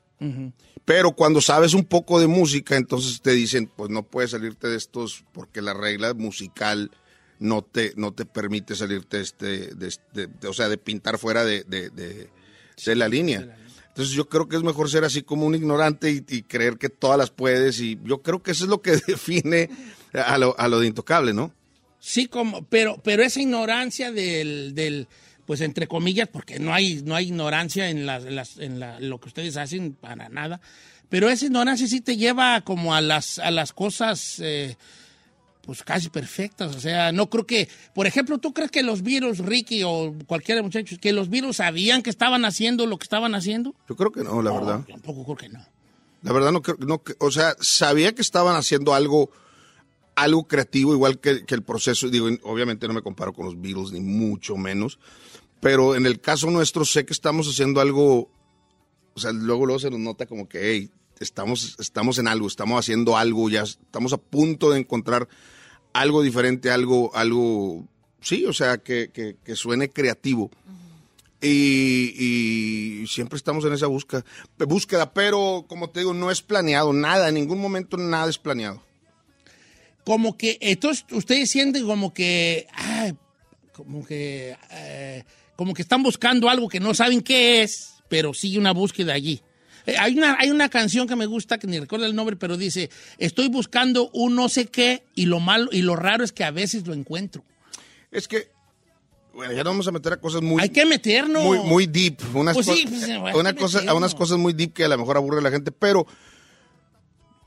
Pero 0.86 1.12
cuando 1.14 1.42
sabes 1.42 1.74
un 1.74 1.86
poco 1.86 2.20
de 2.20 2.28
música, 2.28 2.76
entonces 2.78 3.22
te 3.22 3.32
dicen, 3.32 3.70
pues 3.76 3.90
no 3.90 4.04
puedes 4.04 4.32
salirte 4.32 4.68
de 4.68 4.78
estos 4.78 5.24
porque 5.34 5.62
la 5.62 5.74
regla 5.74 6.14
musical 6.14 6.92
no 7.40 7.62
te, 7.64 7.94
no 7.96 8.12
te 8.14 8.26
permite 8.26 8.76
salirte 8.76 9.18
de 9.18 9.24
este, 9.24 9.76
de 9.76 9.88
este- 9.88 10.28
de- 10.28 10.48
o 10.48 10.54
sea, 10.54 10.68
de 10.70 10.78
pintar 10.78 11.18
fuera 11.18 11.44
de, 11.46 11.64
de- 11.64 11.90
de- 11.90 12.30
de 12.86 12.96
la 12.96 13.08
línea. 13.08 13.58
Entonces 14.00 14.16
yo 14.16 14.30
creo 14.30 14.48
que 14.48 14.56
es 14.56 14.64
mejor 14.64 14.90
ser 14.90 15.04
así 15.04 15.24
como 15.24 15.46
un 15.46 15.56
ignorante 15.56 16.10
y, 16.10 16.42
creer 16.44 16.78
que 16.78 16.88
todas 16.88 17.18
las 17.18 17.32
puedes 17.32 17.82
y 17.82 18.00
yo 18.06 18.22
creo 18.22 18.42
que 18.42 18.52
eso 18.52 18.64
es 18.64 18.70
lo 18.70 18.82
que 18.82 18.92
define 19.08 19.70
a 20.14 20.38
lo, 20.38 20.58
a 20.58 20.70
lo 20.70 20.80
de 20.80 20.88
intocable, 20.88 21.34
¿no? 21.34 21.52
Sí, 22.00 22.28
como, 22.28 22.64
pero, 22.64 23.02
pero 23.04 23.24
esa 23.24 23.42
ignorancia 23.42 24.14
del, 24.14 24.74
del 24.74 25.10
pues 25.46 25.60
entre 25.60 25.90
comillas, 25.90 26.30
porque 26.30 26.60
no 26.60 26.74
hay, 26.74 27.02
no 27.04 27.14
hay 27.14 27.28
ignorancia 27.28 27.90
en, 27.90 28.06
las, 28.06 28.24
en 28.58 29.10
lo 29.10 29.20
que 29.20 29.28
ustedes 29.28 29.58
hacen 29.58 29.92
para 29.92 30.30
nada. 30.30 30.62
Pero 31.10 31.28
esa 31.28 31.48
ignorancia 31.48 31.86
sí 31.86 32.00
te 32.00 32.16
lleva 32.16 32.62
como 32.62 32.96
a 32.96 33.02
las, 33.02 33.38
a 33.38 33.52
las 33.52 33.74
cosas, 33.74 34.40
eh, 34.40 34.78
pues 35.70 35.84
casi 35.84 36.10
perfectas. 36.10 36.76
O 36.76 36.80
sea, 36.80 37.12
no 37.12 37.30
creo 37.30 37.46
que, 37.46 37.70
por 37.94 38.08
ejemplo, 38.08 38.40
¿tú 38.40 38.54
crees 38.56 38.72
que 38.72 38.82
los 38.82 39.04
virus, 39.04 39.38
Ricky 39.38 39.84
o 39.86 40.16
cualquiera 40.26 40.56
de 40.58 40.64
los 40.64 40.74
muchachos, 40.74 40.98
que 40.98 41.14
los 41.14 41.30
virus 41.30 41.58
sabían 41.58 42.02
que 42.02 42.10
estaban 42.10 42.44
haciendo 42.44 42.88
lo 42.88 42.98
que 42.98 43.04
estaban 43.04 43.36
haciendo? 43.36 43.76
Yo 43.88 43.96
creo 43.96 44.12
que 44.12 44.24
no, 44.24 44.42
la 44.42 44.52
verdad. 44.52 44.84
Tampoco 44.90 45.24
creo 45.26 45.38
que 45.38 45.50
no. 45.50 45.64
La 46.24 46.34
verdad 46.34 46.52
no 46.52 46.64
creo, 46.64 46.78
no, 46.80 47.04
que- 47.04 47.14
o 47.20 47.30
sea, 47.30 47.56
sabía 47.62 48.16
que 48.16 48.24
estaban 48.24 48.56
haciendo 48.56 48.96
algo, 48.96 49.30
algo 50.16 50.48
creativo, 50.48 50.94
igual 50.94 51.20
que, 51.20 51.46
que 51.46 51.54
el 51.54 51.62
proceso, 51.62 52.10
digo, 52.10 52.28
obviamente 52.42 52.88
no 52.88 52.96
me 52.96 53.04
comparo 53.04 53.32
con 53.32 53.46
los 53.46 53.62
Beatles, 53.62 53.92
ni 53.92 54.00
mucho 54.00 54.58
menos, 54.58 54.98
pero 55.62 55.96
en 55.96 56.08
el 56.08 56.20
caso 56.20 56.50
nuestro 56.50 56.84
sé 56.84 57.06
que 57.06 57.14
estamos 57.14 57.48
haciendo 57.48 57.80
algo, 57.80 58.32
o 59.14 59.20
sea, 59.20 59.32
luego, 59.34 59.68
luego 59.68 59.80
se 59.80 59.92
nos 59.92 60.00
nota 60.00 60.26
como 60.26 60.50
que, 60.50 60.60
hey, 60.74 60.90
estamos, 61.20 61.76
estamos 61.80 62.18
en 62.18 62.28
algo, 62.30 62.48
estamos 62.48 62.80
haciendo 62.80 63.18
algo, 63.18 63.50
ya 63.50 63.64
estamos 63.64 64.14
a 64.14 64.18
punto 64.18 64.72
de 64.72 64.80
encontrar 64.80 65.28
algo 65.94 66.22
diferente, 66.22 66.72
algo, 66.72 67.16
algo, 67.16 67.86
sí, 68.22 68.46
o 68.46 68.54
sea, 68.54 68.78
que, 68.78 69.10
que, 69.12 69.56
suene 69.56 69.90
creativo. 69.90 70.50
Y, 71.42 73.02
y 73.02 73.08
siempre 73.08 73.38
estamos 73.38 73.64
en 73.64 73.74
esa 73.74 73.88
busca, 73.88 74.26
búsqueda, 74.58 75.14
pero 75.14 75.66
como 75.68 75.90
te 75.90 76.02
digo, 76.02 76.14
no 76.14 76.32
es 76.32 76.42
planeado, 76.42 76.92
nada, 76.92 77.30
en 77.30 77.36
ningún 77.36 77.60
momento 77.60 77.96
nada 77.96 78.30
es 78.30 78.38
planeado. 78.38 78.84
Como 80.06 80.38
que, 80.38 80.58
entonces 80.62 81.06
ustedes 81.12 81.50
sienten 81.50 81.86
como 81.86 82.14
que, 82.14 82.68
como 83.72 84.06
que, 84.06 84.58
eh, 84.72 85.24
como 85.56 85.74
que 85.74 85.82
están 85.82 86.04
buscando 86.04 86.50
algo 86.50 86.68
que 86.68 86.80
no 86.80 86.94
saben 86.94 87.22
qué 87.22 87.62
es, 87.62 87.94
pero 88.10 88.34
sigue 88.34 88.60
una 88.60 88.74
búsqueda 88.74 89.14
allí. 89.14 89.42
Eh, 89.86 89.96
hay, 89.98 90.18
una, 90.18 90.38
hay 90.40 90.50
una 90.52 90.70
canción 90.70 91.08
que 91.08 91.16
me 91.16 91.26
gusta, 91.26 91.58
que 91.58 91.68
ni 91.68 91.80
recuerdo 91.80 92.06
el 92.06 92.16
nombre, 92.16 92.36
pero 92.36 92.58
dice, 92.58 92.90
estoy 93.18 93.48
buscando 93.50 94.10
un 94.14 94.36
no 94.36 94.50
sé 94.50 94.68
qué 94.68 95.04
y 95.16 95.26
lo 95.26 95.40
malo 95.40 95.70
y 95.72 95.82
lo 95.82 95.96
raro 95.96 96.24
es 96.24 96.32
que 96.32 96.44
a 96.44 96.52
veces 96.52 96.88
lo 96.88 96.94
encuentro. 96.94 97.44
Es 98.12 98.28
que, 98.28 98.50
bueno, 99.34 99.54
ya 99.54 99.64
nos 99.64 99.74
vamos 99.74 99.88
a 99.88 99.92
meter 99.92 100.14
a 100.14 100.18
cosas 100.18 100.42
muy... 100.42 100.62
Hay 100.62 100.70
que 100.70 100.86
meternos. 100.86 101.44
Muy, 101.44 101.60
muy 101.60 101.88
deep. 101.88 102.20
Unas 102.34 102.56
Pues 102.56 102.66
sí, 102.66 102.86
pues, 102.88 103.36
una 103.36 103.56
cosa, 103.56 103.82
a 103.88 103.94
unas 103.94 104.16
cosas 104.16 104.38
muy 104.38 104.54
deep 104.54 104.74
que 104.74 104.84
a 104.84 104.88
lo 104.88 104.98
mejor 104.98 105.18
aburre 105.18 105.40
a 105.40 105.42
la 105.42 105.52
gente, 105.52 105.72
pero 105.72 106.06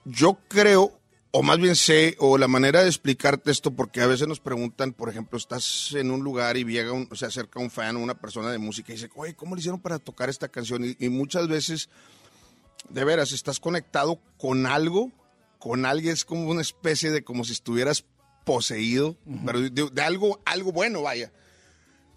yo 0.04 0.38
creo, 0.48 0.98
o 1.32 1.42
más 1.42 1.58
bien 1.58 1.76
sé, 1.76 2.16
o 2.18 2.38
la 2.38 2.48
manera 2.48 2.82
de 2.82 2.88
explicarte 2.88 3.50
esto, 3.50 3.72
porque 3.72 4.00
a 4.00 4.06
veces 4.06 4.28
nos 4.28 4.40
preguntan, 4.40 4.92
por 4.92 5.08
ejemplo, 5.08 5.36
estás 5.36 5.92
en 5.94 6.10
un 6.10 6.22
lugar 6.22 6.56
y 6.56 6.64
llega 6.64 6.92
un, 6.92 7.08
se 7.14 7.26
acerca 7.26 7.60
un 7.60 7.70
fan 7.70 7.96
o 7.96 8.00
una 8.00 8.14
persona 8.14 8.50
de 8.50 8.58
música 8.58 8.92
y 8.92 8.96
dice, 8.96 9.10
oye, 9.14 9.34
¿cómo 9.34 9.54
le 9.54 9.60
hicieron 9.60 9.80
para 9.80 9.98
tocar 9.98 10.30
esta 10.30 10.48
canción? 10.48 10.84
Y, 10.84 10.96
y 10.98 11.08
muchas 11.08 11.48
veces, 11.48 11.88
de 12.88 13.04
veras, 13.04 13.32
estás 13.32 13.60
conectado 13.60 14.18
con 14.38 14.66
algo, 14.66 15.10
con 15.58 15.86
alguien, 15.86 16.12
es 16.14 16.24
como 16.24 16.50
una 16.50 16.60
especie 16.62 17.10
de 17.10 17.22
como 17.24 17.44
si 17.44 17.52
estuvieras 17.52 18.04
poseído, 18.44 19.16
pero 19.46 19.60
de, 19.60 19.70
de 19.92 20.02
algo, 20.02 20.40
algo 20.44 20.72
bueno, 20.72 21.02
vaya 21.02 21.30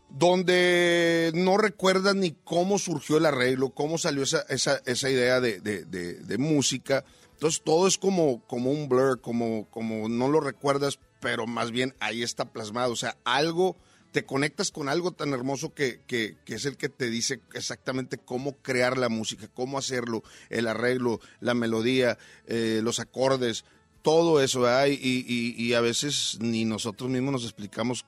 donde 0.09 1.31
no 1.33 1.57
recuerdas 1.57 2.15
ni 2.15 2.31
cómo 2.43 2.77
surgió 2.79 3.17
el 3.17 3.25
arreglo, 3.25 3.71
cómo 3.71 3.97
salió 3.97 4.23
esa, 4.23 4.41
esa, 4.49 4.81
esa 4.85 5.09
idea 5.09 5.41
de, 5.41 5.59
de- 5.61 5.83
de- 5.85 6.13
de 6.15 6.37
música. 6.37 7.03
Entonces 7.33 7.61
todo 7.63 7.87
es 7.87 7.97
como, 7.97 8.41
como 8.47 8.71
un 8.71 8.87
blur, 8.87 9.19
como, 9.19 9.67
como 9.69 10.07
no 10.07 10.29
lo 10.29 10.39
recuerdas, 10.39 10.99
pero 11.19 11.47
más 11.47 11.71
bien 11.71 11.95
ahí 11.99 12.23
está 12.23 12.45
plasmado. 12.45 12.93
O 12.93 12.95
sea, 12.95 13.17
algo, 13.25 13.75
te 14.15 14.23
conectas 14.25 14.71
con 14.71 14.87
algo 14.87 15.11
tan 15.11 15.33
hermoso 15.33 15.73
que, 15.73 15.99
que- 16.07 16.37
que 16.45 16.55
es 16.55 16.63
el 16.63 16.77
que 16.77 16.87
te 16.87 17.09
dice 17.09 17.41
exactamente 17.53 18.17
cómo 18.17 18.53
crear 18.61 18.97
la 18.97 19.09
música, 19.09 19.49
cómo 19.53 19.77
hacerlo, 19.77 20.23
el 20.49 20.69
arreglo, 20.69 21.19
la 21.41 21.53
melodía, 21.53 22.17
eh, 22.47 22.79
los 22.81 23.01
acordes, 23.01 23.65
todo 24.01 24.41
eso, 24.41 24.61
¿verdad? 24.61 24.85
Y, 24.87 24.93
y- 25.27 25.53
y 25.61 25.73
a 25.73 25.81
veces 25.81 26.37
ni 26.39 26.63
nosotros 26.63 27.09
mismos 27.09 27.33
nos 27.33 27.43
explicamos 27.43 28.05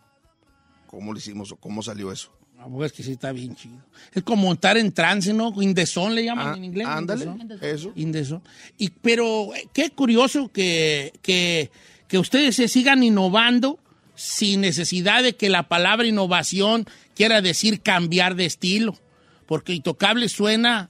cómo 0.85 1.11
lo 1.11 1.19
hicimos 1.19 1.51
o 1.51 1.57
cómo 1.57 1.83
salió 1.83 2.09
eso. 2.09 2.31
Ah, 2.57 2.67
pues 2.71 2.91
es 2.93 2.97
que 2.97 3.03
sí 3.03 3.11
está 3.11 3.33
bien 3.33 3.53
chido. 3.57 3.83
Es 4.13 4.23
como 4.23 4.53
estar 4.53 4.77
en 4.77 4.93
trance, 4.93 5.33
¿no? 5.33 5.53
In 5.61 5.75
the 5.75 5.85
zone 5.85 6.15
le 6.15 6.23
llaman 6.23 6.47
Ah, 6.53 6.57
en 6.57 6.63
inglés. 6.63 6.87
ándale, 6.87 7.25
eso. 7.61 7.91
In 7.95 8.13
the 8.13 8.23
zone. 8.23 8.43
Y, 8.77 8.91
pero 8.91 9.53
eh, 9.53 9.67
qué 9.73 9.89
curioso 9.89 10.47
que, 10.53 11.11
que, 11.21 11.69
que 12.07 12.17
ustedes 12.17 12.55
se 12.55 12.69
sigan 12.69 13.03
innovando 13.03 13.77
sin 14.17 14.59
necesidad 14.61 15.23
de 15.23 15.35
que 15.37 15.47
la 15.49 15.69
palabra 15.69 16.05
innovación 16.07 16.85
quiera 17.15 17.41
decir 17.41 17.81
cambiar 17.81 18.35
de 18.35 18.45
estilo. 18.45 18.97
Porque 19.45 19.73
Intocable 19.73 20.27
suena 20.27 20.89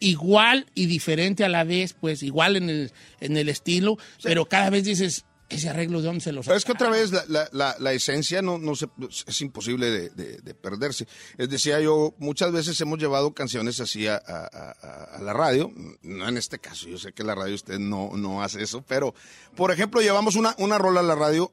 igual 0.00 0.66
y 0.74 0.86
diferente 0.86 1.44
a 1.44 1.48
la 1.48 1.62
vez, 1.64 1.92
pues 1.92 2.22
igual 2.22 2.56
en 2.56 2.68
el, 2.68 2.92
en 3.20 3.36
el 3.36 3.48
estilo, 3.48 3.98
pero 4.22 4.46
cada 4.46 4.68
vez 4.70 4.82
dices, 4.84 5.24
ese 5.48 5.68
arreglo 5.68 6.00
de 6.00 6.06
dónde 6.06 6.20
se 6.22 6.32
lo 6.32 6.40
Pero 6.42 6.56
es 6.56 6.64
que 6.64 6.72
otra 6.72 6.88
vez 6.90 7.12
la, 7.12 7.24
la- 7.28 7.48
la- 7.52 7.76
la 7.78 7.92
esencia 7.92 8.40
no, 8.42 8.58
no 8.58 8.74
se- 8.74 8.88
es 9.26 9.40
imposible 9.42 9.90
de, 9.90 10.08
de- 10.10 10.38
de 10.38 10.54
perderse. 10.54 11.06
Es 11.38 11.48
decía 11.50 11.78
yo, 11.80 12.14
muchas 12.18 12.50
veces 12.52 12.80
hemos 12.80 12.98
llevado 12.98 13.32
canciones 13.34 13.78
así 13.78 14.06
a, 14.08 14.16
a- 14.16 14.48
a- 14.52 15.16
a 15.18 15.22
la 15.22 15.32
radio, 15.34 15.70
no 16.02 16.26
en 16.28 16.36
este 16.38 16.58
caso, 16.58 16.88
yo 16.88 16.98
sé 16.98 17.12
que 17.12 17.22
la 17.22 17.34
radio 17.34 17.54
usted 17.54 17.78
no, 17.78 18.10
no 18.16 18.42
hace 18.42 18.62
eso, 18.62 18.82
pero 18.88 19.14
por 19.54 19.70
ejemplo 19.70 20.00
llevamos 20.00 20.34
una, 20.36 20.54
una 20.58 20.78
rola 20.78 21.00
a 21.00 21.04
la 21.04 21.14
radio 21.14 21.52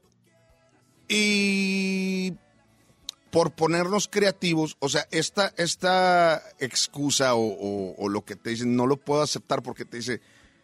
y 1.14 2.32
por 3.30 3.52
ponernos 3.52 4.08
creativos, 4.08 4.76
o 4.80 4.88
sea, 4.88 5.06
esta, 5.10 5.52
esta 5.56 6.42
excusa 6.58 7.34
o, 7.34 7.40
o- 7.44 7.94
o 7.96 8.08
lo 8.08 8.24
que 8.24 8.34
te 8.36 8.50
dicen, 8.50 8.74
no 8.76 8.86
lo 8.86 8.96
puedo 8.96 9.22
aceptar 9.22 9.62
porque 9.62 9.84
te 9.84 9.98
dice, 9.98 10.20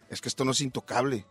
es 0.09 0.19
que 0.21 0.29
esto 0.29 0.43
no 0.45 0.51
es 0.51 0.61
intocable. 0.61 1.25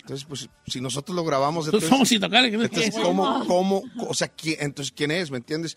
Entonces, 0.00 0.26
pues, 0.26 0.48
si 0.66 0.80
nosotros 0.80 1.14
lo 1.14 1.24
grabamos... 1.24 1.66
Nosotros 1.66 1.88
somos 1.90 2.10
intocables, 2.12 2.50
¿qué 2.50 2.58
me 2.58 2.64
Entonces? 2.64 2.94
¿cómo, 2.94 3.44
cómo, 3.46 3.82
o 4.08 4.14
sea, 4.14 4.28
¿quién, 4.28 4.56
entonces, 4.60 4.92
¿quién 4.96 5.10
es? 5.10 5.30
¿Me 5.30 5.36
entiendes? 5.38 5.76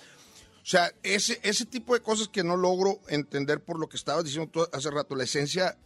O 0.63 0.65
sea, 0.65 0.93
ese, 1.03 1.41
ese 1.43 1.65
tipo 1.65 1.93
de 1.93 1.99
cosas 2.01 2.29
que 2.29 2.41
no 2.43 2.55
logro 2.55 3.01
entender 3.09 3.61
por 3.61 3.77
lo 3.79 3.89
que 3.89 3.97
estabas 3.97 4.23
diciendo 4.23 4.49
tú 4.49 4.65
hace 4.71 4.89
rato, 4.91 5.13
la 5.15 5.25
esencia, 5.25 5.77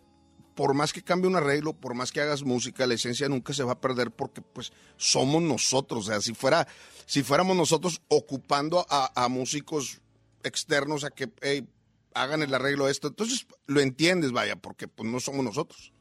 por 0.57 0.73
más 0.73 0.91
que 0.91 1.03
cambie 1.03 1.29
un 1.29 1.35
arreglo, 1.35 1.73
por 1.73 1.93
más 1.93 2.11
que 2.11 2.19
hagas 2.19 2.41
música, 2.41 2.87
la 2.87 2.95
esencia 2.95 3.29
nunca 3.29 3.53
se 3.53 3.63
va 3.63 3.73
a 3.73 3.79
perder 3.79 4.09
porque, 4.09 4.41
pues, 4.41 4.73
somos 4.97 5.43
nosotros. 5.43 6.07
O 6.07 6.11
sea, 6.11 6.19
si 6.19 6.33
fuera, 6.33 6.67
si 7.05 7.21
fuéramos 7.21 7.55
nosotros 7.55 8.01
ocupando 8.07 8.83
a, 8.89 9.11
a 9.15 9.27
músicos 9.29 10.01
externos 10.43 11.03
a 11.03 11.11
que 11.11 11.29
hey, 11.41 11.67
hagan 12.15 12.41
el 12.41 12.51
arreglo 12.55 12.87
de 12.87 12.91
esto, 12.91 13.09
entonces 13.09 13.45
lo 13.67 13.81
entiendes, 13.81 14.31
vaya, 14.31 14.55
porque 14.55 14.87
pues 14.87 15.07
no 15.07 15.19
somos 15.19 15.45
nosotros. 15.45 15.93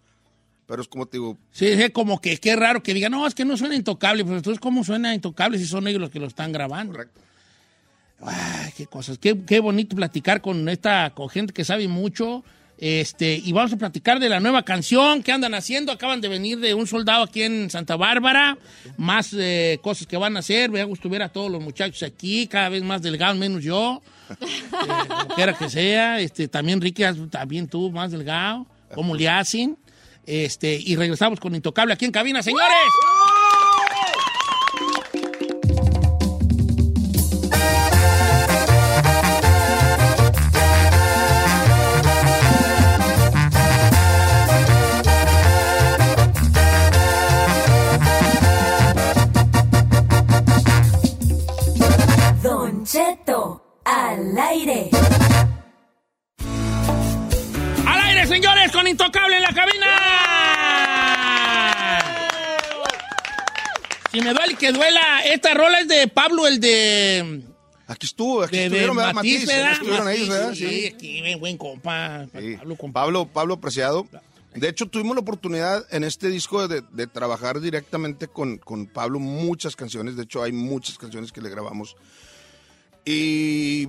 Pero 0.67 0.81
es 0.81 0.89
como 0.89 1.05
te 1.05 1.19
digo, 1.19 1.37
Sí, 1.53 1.67
es 1.67 1.91
como 1.91 2.19
que 2.19 2.39
qué 2.39 2.57
raro 2.57 2.83
que 2.83 2.95
digan, 2.95 3.13
no, 3.13 3.27
es 3.27 3.35
que 3.35 3.45
no 3.45 3.59
suena 3.59 3.77
intocable, 3.77 4.25
pero 4.25 4.39
entonces, 4.39 4.59
¿cómo 4.59 4.85
suena 4.85 5.15
intocable 5.15 5.59
si 5.59 5.67
son 5.67 5.87
ellos 5.87 6.01
los 6.01 6.11
que 6.11 6.19
lo 6.19 6.27
están 6.27 6.51
grabando? 6.51 6.93
Correcto. 6.93 7.21
Ay, 8.23 8.73
qué 8.75 8.87
cosas. 8.87 9.19
Qué, 9.19 9.39
qué 9.45 9.61
bonito 9.61 9.95
platicar 9.95 10.41
con 10.41 10.67
esta 10.71 11.13
con 11.15 11.29
gente 11.29 11.53
que 11.53 11.63
sabe 11.63 11.87
mucho. 11.89 12.43
Este, 12.79 13.41
y 13.43 13.53
vamos 13.53 13.73
a 13.73 13.77
platicar 13.77 14.21
de 14.21 14.29
la 14.29 14.39
nueva 14.39 14.63
canción 14.63 15.23
que 15.23 15.33
andan 15.33 15.55
haciendo. 15.55 15.93
Acaban 15.93 16.21
de 16.21 16.29
venir 16.29 16.59
de 16.59 16.75
un 16.75 16.87
soldado 16.87 17.25
aquí 17.25 17.43
en 17.43 17.71
Santa 17.71 17.97
Bárbara. 17.97 18.59
Más 18.97 19.33
eh, 19.33 19.79
cosas 19.83 20.07
que 20.07 20.17
van 20.17 20.37
a 20.37 20.41
hacer. 20.41 20.71
Me 20.71 20.85
gusto 20.85 21.09
ver 21.09 21.23
a 21.23 21.29
todos 21.31 21.51
los 21.51 21.63
muchachos 21.63 22.03
aquí, 22.03 22.47
cada 22.47 22.69
vez 22.69 22.83
más 22.83 23.03
delgados, 23.03 23.37
menos 23.37 23.63
yo. 23.63 24.03
Eh, 24.31 24.35
quiera 25.35 25.57
que 25.57 25.71
sea. 25.71 26.21
Este, 26.21 26.49
también 26.49 26.81
Ricky, 26.81 27.05
también 27.31 27.69
tú, 27.69 27.91
más 27.91 28.11
delgado. 28.11 28.67
¿Cómo 28.95 29.15
le 29.15 29.29
hacen? 29.29 29.77
Este, 30.27 30.75
y 30.75 30.97
regresamos 30.97 31.41
con 31.41 31.55
Intocable 31.55 31.95
aquí 31.95 32.05
en 32.05 32.13
cabina, 32.13 32.43
señores. 32.43 32.67
Intocable 58.89 59.37
en 59.37 59.43
la 59.43 59.53
cabina! 59.53 59.87
Si 64.13 64.21
me 64.21 64.33
duele, 64.33 64.55
que 64.55 64.73
duela. 64.73 65.25
Esta 65.25 65.55
rola 65.55 65.81
es 65.81 65.89
de 65.89 66.09
Pablo, 66.09 66.47
el 66.47 66.61
de... 66.61 67.43
aquí 67.87 68.07
estuvo, 68.07 68.43
aquí 68.43 68.57
De, 68.57 68.61
de 68.61 68.67
estuvieron, 68.67 68.97
¿verdad? 68.97 69.13
Matiz, 69.15 69.33
Matiz, 69.41 69.49
¿verdad? 69.49 69.73
estuvieron 69.73 70.09
ahí, 70.09 70.19
Matiz, 70.19 70.29
¿verdad? 70.33 70.55
Sí, 70.55 70.87
aquí, 70.95 71.21
buen, 71.21 71.41
buen 71.41 71.59
compa. 71.59 72.27
Sí. 72.39 72.57
Pablo, 72.57 72.77
compa. 72.77 73.01
Pablo, 73.03 73.27
Pablo 73.27 73.61
Preciado. 73.61 74.07
De 74.55 74.69
hecho, 74.69 74.87
tuvimos 74.87 75.17
la 75.17 75.21
oportunidad 75.21 75.85
en 75.91 76.05
este 76.05 76.29
disco 76.29 76.67
de, 76.67 76.83
de 76.93 77.07
trabajar 77.07 77.61
directamente 77.61 78.29
con, 78.29 78.57
con 78.57 78.87
Pablo 78.87 79.19
muchas 79.19 79.77
canciones. 79.77 80.17
De 80.17 80.23
hecho, 80.23 80.43
hay 80.43 80.53
muchas 80.53 80.97
canciones 80.97 81.31
que 81.33 81.43
le 81.43 81.51
grabamos. 81.51 81.97
Y 83.05 83.89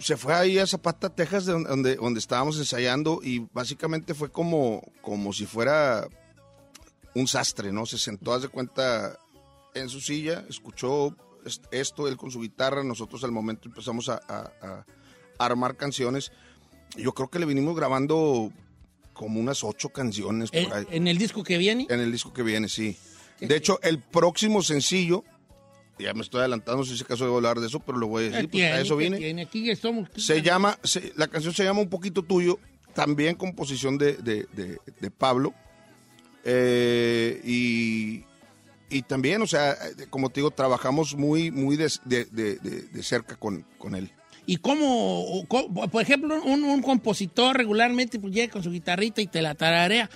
se 0.00 0.16
fue 0.16 0.34
ahí 0.34 0.58
a 0.58 0.66
Zapata, 0.66 1.14
Texas, 1.14 1.46
de 1.46 1.52
donde, 1.52 1.96
donde 1.96 2.18
estábamos 2.20 2.58
ensayando 2.58 3.20
y 3.22 3.46
básicamente 3.52 4.14
fue 4.14 4.30
como, 4.32 4.82
como 5.02 5.32
si 5.32 5.46
fuera 5.46 6.08
un 7.14 7.28
sastre, 7.28 7.70
¿no? 7.72 7.86
Se 7.86 7.98
sentó, 7.98 8.32
haz 8.32 8.42
de 8.42 8.48
cuenta, 8.48 9.18
en 9.74 9.88
su 9.88 10.00
silla, 10.00 10.44
escuchó 10.48 11.14
est- 11.44 11.64
esto, 11.70 12.08
él 12.08 12.16
con 12.16 12.30
su 12.30 12.40
guitarra, 12.40 12.82
nosotros 12.82 13.22
al 13.24 13.30
momento 13.32 13.68
empezamos 13.68 14.08
a, 14.08 14.20
a- 14.28 14.50
a 14.60 14.84
armar 15.38 15.76
canciones. 15.76 16.32
Yo 16.96 17.12
creo 17.12 17.28
que 17.28 17.38
le 17.38 17.46
vinimos 17.46 17.76
grabando 17.76 18.52
como 19.12 19.38
unas 19.38 19.62
ocho 19.64 19.90
canciones 19.90 20.50
por 20.50 20.60
¿En, 20.60 20.72
ahí. 20.72 20.86
en 20.90 21.08
el 21.08 21.18
disco 21.18 21.44
que 21.44 21.58
viene? 21.58 21.86
En 21.90 22.00
el 22.00 22.10
disco 22.10 22.32
que 22.32 22.42
viene, 22.42 22.68
sí. 22.68 22.96
De 23.40 23.56
hecho, 23.56 23.78
el 23.82 24.00
próximo 24.02 24.62
sencillo, 24.62 25.24
ya 26.00 26.14
me 26.14 26.22
estoy 26.22 26.40
adelantando, 26.40 26.84
si 26.84 26.94
es 26.94 27.04
caso 27.04 27.28
de 27.28 27.34
hablar 27.34 27.60
de 27.60 27.66
eso, 27.66 27.80
pero 27.80 27.98
lo 27.98 28.06
voy 28.08 28.24
a 28.24 28.26
¿Qué 28.28 28.32
decir, 28.34 28.50
pues 28.50 28.64
a 28.64 28.80
eso 28.80 28.96
estamos. 29.70 30.08
Se 30.16 30.42
llama, 30.42 30.78
se- 30.82 31.12
la 31.16 31.28
canción 31.28 31.52
se 31.54 31.64
llama 31.64 31.80
Un 31.80 31.88
poquito 31.90 32.22
tuyo, 32.22 32.58
también 32.94 33.36
composición 33.36 33.98
de, 33.98 34.14
de- 34.14 34.46
de- 34.52 34.78
de 35.00 35.10
Pablo. 35.10 35.54
Eh, 36.44 37.40
y, 37.44 38.24
y 38.88 39.02
también, 39.02 39.42
o 39.42 39.46
sea, 39.46 39.72
eh, 39.72 40.06
como 40.08 40.30
te 40.30 40.40
digo, 40.40 40.50
trabajamos 40.50 41.14
muy, 41.14 41.50
muy 41.50 41.76
de, 41.76 41.90
cerca 43.02 43.36
con, 43.36 43.64
con 43.78 43.94
él. 43.94 44.10
¿Y 44.46 44.56
cómo, 44.56 45.46
por 45.92 46.02
ejemplo, 46.02 46.42
un, 46.42 46.64
un 46.64 46.82
compositor 46.82 47.56
regularmente 47.56 48.18
pues, 48.18 48.34
llega 48.34 48.50
con 48.52 48.62
su 48.62 48.70
guitarrita 48.70 49.20
y 49.20 49.26
te 49.26 49.42
la 49.42 49.54
tararea? 49.54 50.10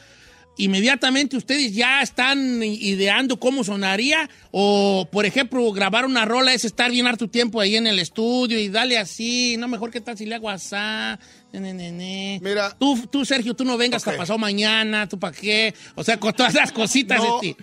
¿Inmediatamente 0.57 1.37
ustedes 1.37 1.75
ya 1.75 2.01
están 2.01 2.63
ideando 2.63 3.41
cómo 3.41 3.65
sonaría? 3.65 4.31
O, 4.53 5.09
por 5.11 5.27
ejemplo, 5.27 5.71
grabar 5.73 6.05
una 6.07 6.25
rola 6.25 6.55
es 6.55 6.65
estar 6.65 6.93
bien 6.93 7.09
harto 7.09 7.29
tiempo 7.29 7.61
ahí 7.61 7.75
en 7.75 7.89
el 7.89 7.99
estudio 7.99 8.59
y 8.59 8.69
dale 8.69 8.97
así, 8.97 9.57
no 9.59 9.67
mejor 9.67 9.91
que 9.91 10.01
tal 10.01 10.17
si 10.17 10.27
le 10.27 10.37
hago 10.37 10.49
asá, 10.49 11.19
ne, 11.53 11.59
ne, 11.61 11.73
ne, 11.75 11.91
ne. 11.91 12.41
Mira. 12.41 12.71
Tú, 12.79 12.97
tú, 13.11 13.25
Sergio, 13.25 13.55
tú 13.55 13.65
no 13.65 13.77
vengas 13.77 14.03
Ok. 14.03 14.09
hasta 14.09 14.19
pasado 14.19 14.39
mañana, 14.39 15.09
¿tú 15.09 15.19
para 15.19 15.37
qué? 15.37 15.75
O 15.97 16.05
sea, 16.05 16.21
con 16.21 16.33
todas 16.33 16.55
las 16.55 16.71
cositas 16.71 17.19
No, 17.21 17.41
de 17.41 17.41
ti. 17.41 17.57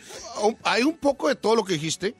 hay 0.63 0.83
un 0.83 0.97
poco 0.97 1.29
de 1.29 1.35
todo 1.35 1.55
lo 1.55 1.63
que 1.63 1.73
dijiste, 1.75 2.13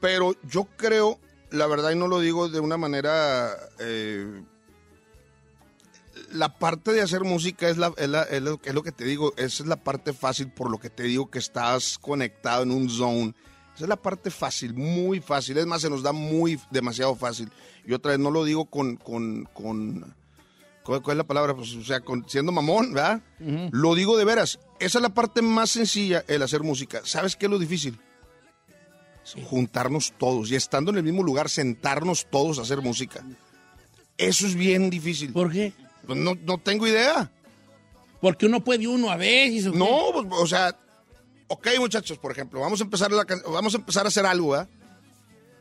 pero 0.00 0.36
yo 0.48 0.68
creo, 0.76 1.18
la 1.50 1.66
verdad, 1.66 1.90
y 1.90 1.96
no 1.96 2.06
lo 2.06 2.20
digo 2.20 2.48
de 2.48 2.60
una 2.60 2.76
manera. 2.76 3.50
eh, 3.80 4.40
la 6.32 6.58
parte 6.58 6.92
de 6.92 7.00
hacer 7.02 7.24
música 7.24 7.68
es, 7.68 7.76
la, 7.78 7.92
es, 7.96 8.08
la- 8.08 8.22
es 8.24 8.42
lo, 8.42 8.60
es 8.64 8.74
lo 8.74 8.82
que 8.82 8.92
te 8.92 9.04
digo, 9.04 9.32
esa 9.36 9.62
es 9.62 9.68
la 9.68 9.76
parte 9.76 10.12
fácil 10.12 10.50
por 10.50 10.70
lo 10.70 10.78
que 10.78 10.90
te 10.90 11.04
digo 11.04 11.30
que 11.30 11.38
estás 11.38 11.98
conectado 11.98 12.62
en 12.62 12.70
un 12.70 12.88
zone. 12.90 13.34
Esa 13.74 13.84
es 13.84 13.88
la 13.88 13.96
parte 13.96 14.30
fácil, 14.30 14.74
muy 14.74 15.20
fácil. 15.20 15.56
Es 15.56 15.66
más, 15.66 15.82
se 15.82 15.88
nos 15.90 16.02
da 16.02 16.12
muy 16.12 16.58
demasiado 16.70 17.14
fácil. 17.14 17.48
Y 17.86 17.92
otra 17.92 18.10
vez 18.10 18.20
no 18.20 18.30
lo 18.30 18.44
digo 18.44 18.64
con, 18.64 18.96
con, 18.96 19.44
con 19.54 20.14
¿cuál, 20.82 21.00
es 21.06 21.16
la 21.16 21.24
palabra? 21.24 21.54
Pues, 21.54 21.74
o 21.76 21.84
sea, 21.84 22.00
con, 22.00 22.28
siendo 22.28 22.50
mamón, 22.50 22.92
¿verdad? 22.92 23.22
Lo 23.70 23.94
digo 23.94 24.16
de 24.18 24.24
veras. 24.24 24.58
Esa 24.80 24.98
es 24.98 25.02
la 25.02 25.10
parte 25.14 25.42
más 25.42 25.70
sencilla, 25.70 26.24
el 26.26 26.42
hacer 26.42 26.62
música. 26.64 27.02
¿Sabes 27.04 27.36
qué 27.36 27.46
es 27.46 27.50
lo 27.50 27.58
difícil? 27.58 27.98
Juntarnos 29.48 30.12
todos 30.18 30.50
y 30.50 30.56
estando 30.56 30.90
en 30.90 30.96
el 30.96 31.02
mismo 31.04 31.22
lugar, 31.22 31.48
sentarnos 31.50 32.26
todos 32.30 32.58
a 32.58 32.62
hacer 32.62 32.80
música. 32.80 33.24
Eso 34.16 34.46
es 34.46 34.54
bien 34.54 34.88
difícil. 34.90 35.32
¿Por 35.32 35.52
qué? 35.52 35.72
Pues 36.08 36.18
no, 36.18 36.34
no 36.42 36.58
tengo 36.58 36.86
idea. 36.88 37.30
Porque 38.20 38.46
uno 38.46 38.64
puede 38.64 38.88
uno 38.88 39.10
a 39.12 39.16
veces. 39.16 39.72
No, 39.72 39.86
pues, 40.12 40.26
o 40.30 40.46
sea, 40.48 40.74
ok, 41.46 41.68
muchachos, 41.78 42.18
por 42.18 42.32
ejemplo, 42.32 42.58
vamos 42.60 42.80
a 42.80 42.84
empezar 42.84 43.12
la 43.12 43.24
vamos 43.46 43.74
a 43.74 43.78
empezar 43.78 44.04
a 44.06 44.08
hacer 44.08 44.26
algo, 44.26 44.48
¿verdad? 44.50 44.68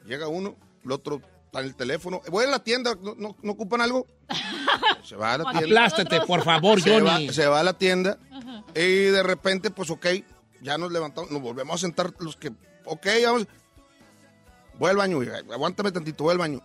Llega 0.07 0.27
uno, 0.27 0.55
el 0.83 0.91
otro 0.91 1.21
está 1.45 1.59
en 1.59 1.65
el 1.67 1.75
teléfono. 1.75 2.21
Voy 2.31 2.45
a 2.45 2.47
la 2.47 2.63
tienda, 2.63 2.95
¿no, 2.99 3.13
no- 3.15 3.35
no 3.43 3.51
ocupan 3.51 3.81
algo? 3.81 4.07
Se 5.03 5.15
va 5.15 5.33
a 5.33 5.37
la 5.37 5.43
tienda. 5.51 5.65
Aplástate, 5.67 6.21
por 6.21 6.43
favor, 6.43 6.81
se 6.81 6.99
va, 6.99 7.11
Johnny. 7.11 7.31
se 7.33 7.45
va 7.45 7.59
a 7.59 7.63
la 7.63 7.73
tienda 7.77 8.17
y 8.73 9.03
de 9.03 9.21
repente, 9.21 9.69
pues 9.69 9.89
ok, 9.91 10.07
ya 10.61 10.77
nos 10.77 10.91
levantamos, 10.91 11.29
nos 11.29 11.41
volvemos 11.41 11.75
a 11.75 11.77
sentar 11.79 12.13
los 12.19 12.37
que, 12.37 12.51
ok, 12.85 13.05
vamos. 13.25 13.47
Voy 14.79 14.91
al 14.91 14.97
baño, 14.97 15.19
aguántame 15.51 15.91
tantito, 15.91 16.23
voy 16.23 16.31
al 16.31 16.37
baño. 16.37 16.61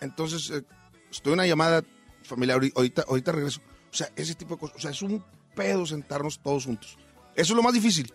Entonces, 0.00 0.50
eh, 0.50 0.62
estoy 1.10 1.32
una 1.32 1.46
llamada 1.46 1.82
familiar, 2.22 2.58
ahori- 2.60 2.72
ahorita, 2.74 3.04
ahorita 3.08 3.32
regreso. 3.32 3.60
O 3.92 3.94
sea, 3.96 4.08
ese 4.16 4.34
tipo 4.34 4.54
de 4.54 4.60
cosas. 4.60 4.76
O 4.76 4.80
sea, 4.80 4.90
es 4.90 5.02
un 5.02 5.22
pedo 5.54 5.84
sentarnos 5.86 6.38
todos 6.40 6.64
juntos. 6.64 6.96
Eso 7.34 7.52
es 7.52 7.56
lo 7.56 7.62
más 7.62 7.74
difícil. 7.74 8.12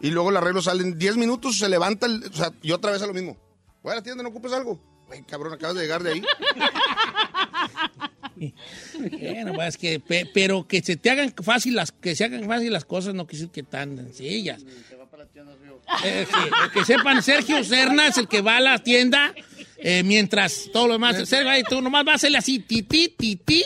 Y 0.00 0.10
luego 0.10 0.30
el 0.30 0.36
arreglo 0.36 0.62
sale 0.62 0.82
en 0.82 0.98
10 0.98 1.16
minutos, 1.16 1.58
se 1.58 1.68
levanta, 1.68 2.06
o 2.06 2.32
sea, 2.34 2.52
y 2.62 2.72
otra 2.72 2.90
vez 2.92 3.02
a 3.02 3.06
lo 3.06 3.12
mismo. 3.14 3.36
Voy 3.82 3.92
a 3.92 3.96
la 3.96 4.02
tienda, 4.02 4.22
no 4.22 4.30
ocupes 4.30 4.52
algo. 4.52 4.80
Güey, 5.06 5.22
cabrón, 5.24 5.52
acabas 5.52 5.76
de 5.76 5.82
llegar 5.82 6.02
de 6.02 6.12
ahí. 6.12 6.22
Bueno, 8.98 9.52
pues, 9.54 9.68
es 9.68 9.76
que, 9.76 10.00
pe- 10.00 10.30
pero 10.32 10.66
que 10.66 10.80
se 10.82 10.96
te 10.96 11.10
hagan 11.10 11.34
fácil 11.42 11.74
las, 11.74 11.92
que 11.92 12.16
se 12.16 12.24
hagan 12.24 12.46
fácil 12.46 12.72
las 12.72 12.84
cosas 12.86 13.12
no 13.14 13.26
quiere 13.26 13.48
que 13.50 13.62
tan 13.62 13.96
sencillas. 13.96 14.62
Eh, 16.04 16.26
sí, 16.26 16.38
eh, 16.40 16.70
que 16.72 16.84
sepan, 16.84 17.22
Sergio 17.22 17.62
Serna 17.64 18.06
es 18.06 18.16
el 18.16 18.26
que 18.28 18.40
va 18.40 18.56
a 18.56 18.60
la 18.60 18.78
tienda, 18.78 19.34
eh, 19.76 20.02
mientras 20.02 20.70
todo 20.72 20.86
lo 20.86 20.92
demás, 20.94 21.16
Sergio, 21.28 21.50
ahí 21.50 21.62
tú 21.68 21.80
nomás 21.82 22.04
vas 22.04 22.12
a 22.12 22.16
hacerle 22.16 22.38
así, 22.38 22.58
titi, 22.60 23.08
titi, 23.08 23.64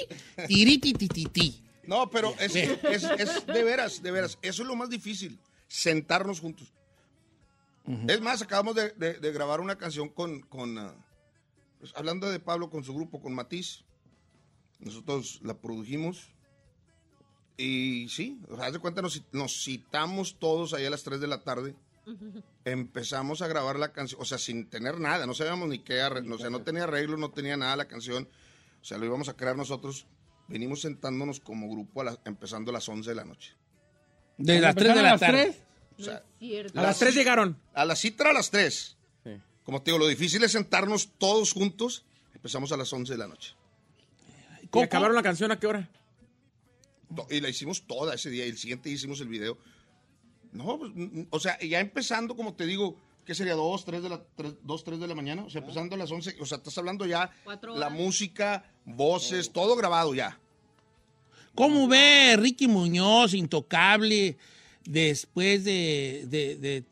tiriti. 0.49 1.61
No, 1.87 2.09
pero 2.11 2.35
es, 2.41 2.57
es, 2.57 3.05
es 3.19 3.47
de 3.47 3.63
veras, 3.63 4.03
de 4.03 4.11
veras. 4.11 4.39
Eso 4.43 4.63
es 4.63 4.69
lo 4.69 4.75
más 4.75 4.89
difícil, 4.91 5.39
sentarnos 5.69 6.41
juntos. 6.41 6.73
Es 8.09 8.21
más, 8.23 8.41
acabamos 8.41 8.75
de, 8.75 8.91
de- 8.93 9.19
de 9.21 9.33
grabar 9.33 9.61
una 9.61 9.77
canción 9.77 10.09
con, 10.09 10.41
con 10.41 10.79
ah, 10.79 10.95
pues, 11.79 11.93
hablando 11.95 12.31
de 12.31 12.41
Pablo 12.41 12.71
con 12.71 12.83
su 12.83 12.95
grupo, 12.95 13.21
con 13.21 13.35
Matiz. 13.35 13.85
Nosotros 14.81 15.41
la 15.43 15.55
produjimos. 15.61 16.31
Y 17.57 18.09
sí, 18.09 18.41
o 18.49 18.57
sea, 18.57 18.67
haz 18.67 18.73
de 18.73 18.79
cuenta, 18.81 19.01
nos, 19.03 19.23
nos 19.33 19.63
citamos 19.65 20.37
todos 20.39 20.75
ahí 20.75 20.85
a 20.87 20.91
las 20.91 21.03
3 21.05 21.21
de 21.21 21.27
la 21.29 21.43
tarde. 21.43 21.75
Empezamos 22.65 23.43
a 23.43 23.47
grabar 23.49 23.79
la 23.79 23.93
canción, 23.93 24.21
o 24.21 24.25
sea, 24.25 24.39
sin 24.39 24.69
tener 24.69 24.99
nada, 24.99 25.27
no 25.27 25.35
sabíamos 25.35 25.69
ni 25.69 25.79
qué, 25.81 26.01
arre- 26.03 26.29
o 26.33 26.39
sea, 26.39 26.51
no 26.51 26.63
tenía 26.63 26.85
arreglo, 26.85 27.17
no 27.17 27.31
tenía 27.31 27.57
nada 27.57 27.77
la 27.77 27.85
canción. 27.87 28.29
O 28.81 28.85
sea, 28.85 28.99
lo 28.99 29.07
íbamos 29.07 29.29
a 29.29 29.37
crear 29.37 29.57
nosotros. 29.57 30.07
Venimos 30.49 30.81
sentándonos 30.83 31.41
como 31.41 31.69
grupo 31.71 32.01
a 32.01 32.05
la- 32.05 32.19
empezando 32.25 32.71
a 32.71 32.75
las 32.75 32.89
11 32.89 33.11
de 33.11 33.15
la 33.17 33.25
noche. 33.25 33.53
De 34.37 34.61
las 34.61 34.75
3 34.75 34.95
de 34.95 35.03
la 35.03 35.19
tarde. 35.19 35.63
O 35.99 36.03
sea, 36.03 36.23
A 36.75 36.83
las 36.83 36.99
tres 36.99 37.15
llegaron. 37.15 37.57
A 37.73 37.85
la 37.85 37.95
cita 37.97 38.29
a 38.29 38.33
las 38.33 38.51
3. 38.51 38.97
Como 39.63 39.81
te 39.81 39.91
digo, 39.91 39.99
lo 39.99 40.09
difícil 40.09 40.43
es 40.43 40.53
sentarnos 40.53 41.13
todos 41.19 41.53
juntos. 41.53 42.05
Empezamos 42.35 42.73
a 42.73 42.77
las 42.77 42.93
11 42.93 43.13
de 43.13 43.19
la 43.19 43.29
noche. 43.29 43.55
¿Y 44.65 44.67
acabaron 44.83 45.15
la 45.15 45.23
canción 45.23 45.53
a 45.53 45.59
qué 45.59 45.67
hora? 45.69 45.89
Y 47.31 47.41
la 47.41 47.49
hicimos 47.49 47.87
toda 47.87 48.15
ese 48.15 48.31
día. 48.31 48.47
Y 48.47 48.51
el 48.51 48.59
siguiente 48.59 48.89
día 48.89 48.97
hicimos 48.97 49.21
el 49.21 49.29
video. 49.29 49.59
No, 50.53 50.79
pues, 50.79 50.93
mm, 50.95 51.23
o 51.31 51.41
sea, 51.41 51.59
ya 51.61 51.81
empezando, 51.81 52.37
como 52.37 52.55
te 52.55 52.67
digo, 52.67 52.97
¿qué 53.25 53.35
sería? 53.35 53.55
¿Dos, 53.55 53.85
tres 53.85 54.03
de 54.03 54.09
la, 54.09 54.23
tres, 54.37 54.55
dos, 54.63 54.85
tres 54.85 55.01
de 55.01 55.09
la 55.09 55.15
mañana? 55.15 55.45
O 55.45 55.51
sea, 55.51 55.61
empezando 55.61 55.95
a 55.95 55.99
las 55.99 56.11
11. 56.11 56.37
O 56.41 56.47
sea, 56.47 56.59
estás 56.59 56.77
hablando 56.79 57.07
ya 57.07 57.31
la 57.75 57.91
música, 57.91 58.65
voces, 58.85 59.53
todo 59.53 59.77
grabado 59.77 60.15
ya. 60.15 60.39
¿Cómo 61.55 61.87
ve 61.87 62.37
Ricky 62.37 62.67
Muñoz, 62.67 63.33
intocable, 63.35 64.37
después 64.87 65.65
de, 65.65 66.27
de- 66.29 66.85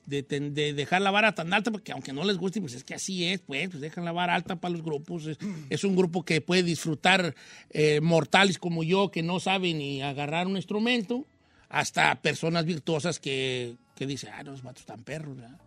de- 0.51 0.73
dejar 0.73 1.03
la 1.03 1.11
vara 1.11 1.35
tan 1.35 1.53
alta? 1.53 1.71
Porque 1.71 1.93
aunque 1.93 2.13
no 2.13 2.25
les 2.25 2.37
guste, 2.39 2.61
pues 2.61 2.75
es 2.75 2.85
que 2.85 2.95
así 2.95 3.25
es, 3.27 3.41
pues, 3.41 3.69
pues 3.69 3.81
dejan 3.81 4.05
la 4.05 4.13
vara 4.13 4.35
alta 4.35 4.57
para 4.57 4.73
los 4.73 4.83
grupos. 4.83 5.27
Es, 5.27 5.39
es 5.71 5.85
un 5.85 5.95
grupo 5.97 6.25
que 6.25 6.41
puede 6.41 6.63
disfrutar 6.63 7.35
eh, 7.71 8.01
mortales 8.01 8.59
como 8.59 8.83
yo, 8.83 9.11
que 9.11 9.23
no 9.23 9.41
saben 9.41 9.79
ni 9.79 10.03
agarrar 10.03 10.47
un 10.47 10.57
instrumento, 10.57 11.27
hasta 11.69 12.21
personas 12.21 12.65
virtuosas 12.65 13.19
que, 13.19 13.77
que 13.95 14.07
dicen, 14.07 14.31
ah, 14.35 14.43
no, 14.43 14.53
los 14.53 14.63
vatos 14.63 14.81
están 14.83 15.03
perros, 15.05 15.37
¿verdad? 15.37 15.59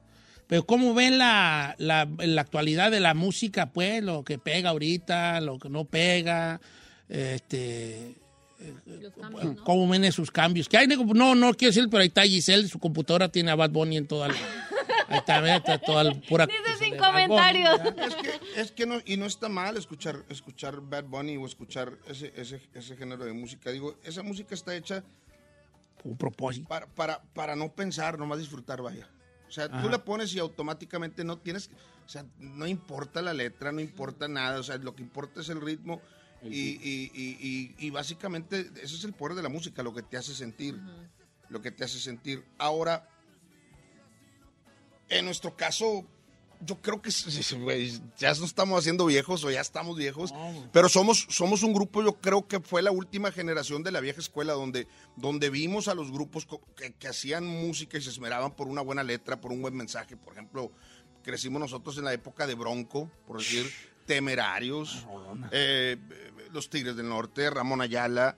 Pero 0.48 0.64
¿cómo 0.66 0.94
ven 0.94 1.18
la, 1.18 1.76
la, 1.80 2.08
la 2.20 2.42
actualidad 2.42 2.92
de 2.92 3.00
la 3.00 3.16
música, 3.16 3.72
pues? 3.74 4.04
Lo 4.04 4.24
que 4.24 4.38
pega 4.38 4.70
ahorita, 4.70 5.42
lo 5.42 5.58
que 5.58 5.70
no 5.70 5.86
pega, 5.86 6.62
este... 7.10 8.16
¿Cómo 9.64 9.88
ven 9.88 10.04
esos 10.04 10.32
cambios? 10.32 10.70
Que 10.70 10.78
hay, 10.78 10.88
no, 10.88 11.36
no 11.36 11.54
quiero 11.54 11.74
decir, 11.74 11.90
pero 11.90 12.02
ahí 12.02 12.08
está 12.08 12.24
Giselle, 12.24 12.68
su 12.68 12.80
computadora 12.80 13.30
tiene 13.30 13.52
a 13.52 13.56
Bad 13.56 13.72
Bunny 13.72 13.98
en 13.98 14.08
toda 14.08 14.30
la... 14.30 14.36
Ahí 15.08 15.20
está, 15.20 15.56
está 15.56 15.78
toda 15.78 16.04
la 16.04 16.14
pura... 16.14 16.48
Dice 16.48 16.84
sin 16.86 16.98
comentarios. 16.98 17.80
Es 17.80 18.16
que, 18.16 18.62
es 18.62 18.72
que 18.72 18.86
no, 18.86 19.02
y 19.06 19.18
no 19.18 19.26
está 19.26 19.50
mal 19.50 19.78
escuchar, 19.78 20.24
escuchar 20.30 20.82
Bad 20.82 21.06
Bunny 21.06 21.38
o 21.38 21.46
escuchar 21.46 21.98
ese, 22.08 22.34
ese, 22.36 22.62
ese 22.74 22.98
género 22.98 23.24
de 23.24 23.34
música. 23.34 23.72
Digo, 23.72 23.96
esa 24.04 24.24
música 24.24 24.56
está 24.56 24.76
hecha 24.76 25.04
Un 26.04 26.18
propósito. 26.18 26.68
para, 26.68 26.88
para, 26.88 27.22
para 27.34 27.56
no 27.56 27.72
pensar, 27.72 28.18
nomás 28.18 28.40
disfrutar, 28.40 28.82
vaya. 28.82 29.08
O 29.48 29.52
sea, 29.52 29.66
Ajá. 29.66 29.82
tú 29.82 29.90
la 29.90 30.04
pones 30.04 30.34
y 30.34 30.40
automáticamente 30.40 31.24
no 31.24 31.38
tienes, 31.38 31.70
o 32.06 32.10
sea, 32.10 32.26
no 32.40 32.66
importa 32.66 33.22
la 33.22 33.34
letra, 33.34 33.72
no 33.72 33.82
importa 33.82 34.28
nada, 34.28 34.60
o 34.60 34.64
sea, 34.64 34.78
lo 34.78 34.96
que 34.96 35.04
importa 35.04 35.42
es 35.42 35.50
el 35.50 35.62
ritmo 35.62 36.02
y, 36.52 36.80
y- 36.82 37.12
y- 37.14 37.76
y- 37.88 37.90
básicamente 37.90 38.70
ese 38.82 38.96
es 38.96 39.04
el 39.04 39.14
poder 39.14 39.36
de 39.36 39.44
la 39.44 39.50
música, 39.50 39.84
lo 39.84 39.94
que 39.94 40.04
te 40.04 40.18
hace 40.18 40.34
sentir, 40.36 40.80
lo 41.50 41.62
que 41.62 41.72
te 41.72 41.84
hace 41.84 42.00
sentir. 42.00 42.44
Ahora, 42.58 43.08
en 45.10 45.26
nuestro 45.26 45.56
caso, 45.56 46.06
yo 46.62 46.82
creo 46.82 47.02
que 47.02 47.12
ya 48.18 48.30
nos 48.30 48.42
estamos 48.42 48.80
haciendo 48.80 49.06
viejos 49.06 49.44
o 49.44 49.52
ya 49.52 49.62
estamos 49.62 49.98
viejos, 49.98 50.34
pero 50.72 50.90
somos, 50.90 51.28
somos 51.30 51.64
un 51.64 51.74
grupo, 51.74 52.02
yo 52.02 52.14
creo 52.20 52.48
que 52.48 52.60
fue 52.60 52.82
la 52.82 52.92
última 52.92 53.32
generación 53.32 53.84
de 53.84 53.92
la 53.92 54.00
vieja 54.00 54.20
escuela 54.20 54.54
donde, 54.54 54.88
donde 55.16 55.50
vimos 55.50 55.88
a 55.88 55.94
los 55.96 56.12
grupos 56.12 56.48
que, 56.76 56.94
que 56.94 57.08
hacían 57.08 57.46
música 57.46 57.98
y 57.98 58.02
se 58.02 58.10
esmeraban 58.10 58.56
por 58.56 58.68
una 58.68 58.82
buena 58.82 59.04
letra, 59.04 59.40
por 59.40 59.52
un 59.52 59.62
buen 59.62 59.76
mensaje. 59.76 60.16
Por 60.18 60.34
ejemplo, 60.34 60.72
crecimos 61.24 61.60
nosotros 61.60 61.98
en 61.98 62.06
la 62.06 62.14
época 62.14 62.48
de 62.48 62.56
Bronco, 62.56 63.12
por 63.28 63.38
decir, 63.40 63.70
Temerarios, 64.08 65.06
eh, 65.52 65.98
Los 66.56 66.70
Tigres 66.70 66.96
del 66.96 67.10
Norte, 67.10 67.50
Ramón 67.52 67.82
Ayala. 67.82 68.36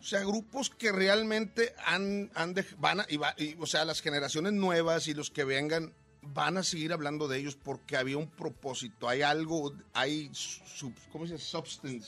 O 0.00 0.02
sea, 0.02 0.20
grupos 0.20 0.70
que 0.70 0.90
realmente 0.92 1.74
han, 1.84 2.30
han 2.34 2.54
van 2.78 3.00
a, 3.00 3.06
y 3.08 3.18
va- 3.18 3.34
y, 3.36 3.54
o 3.60 3.66
sea, 3.66 3.84
las 3.84 4.00
generaciones 4.00 4.54
nuevas 4.54 5.06
y 5.08 5.14
los 5.14 5.30
que 5.30 5.44
vengan 5.44 5.92
van 6.22 6.56
a 6.56 6.62
seguir 6.62 6.92
hablando 6.92 7.28
de 7.28 7.38
ellos 7.38 7.54
porque 7.56 7.96
había 7.96 8.16
un 8.18 8.28
propósito, 8.28 9.08
hay 9.08 9.22
algo, 9.22 9.72
hay 9.92 10.30
sub- 10.32 10.94
¿cómo 11.12 11.26
se 11.26 11.34
dice? 11.34 11.44
Substance, 11.44 12.00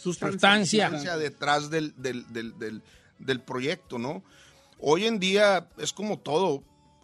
Sustancia. 0.91 1.17
detrás 1.19 1.71
del, 1.71 1.95
del, 1.97 2.31
del, 2.33 2.59
del, 2.59 2.83
del 3.19 3.41
proyecto, 3.41 3.99
¿no? 3.99 4.23
Hoy 4.79 5.07
en 5.07 5.19
día 5.19 5.69
es 5.79 5.93
como 5.93 6.19
todo. 6.19 6.63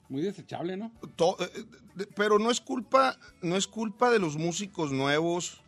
Muy 0.09 0.23
desechable, 0.23 0.77
¿no? 0.79 0.91
Eh, 1.03 1.65
de- 1.97 2.07
pero 2.07 2.39
no 2.39 2.51
es 2.51 2.61
culpa, 2.61 3.19
no 3.43 3.57
es 3.57 3.67
culpa 3.67 4.11
de 4.11 4.19
los 4.19 4.37
músicos 4.37 4.91
nuevos. 4.91 5.61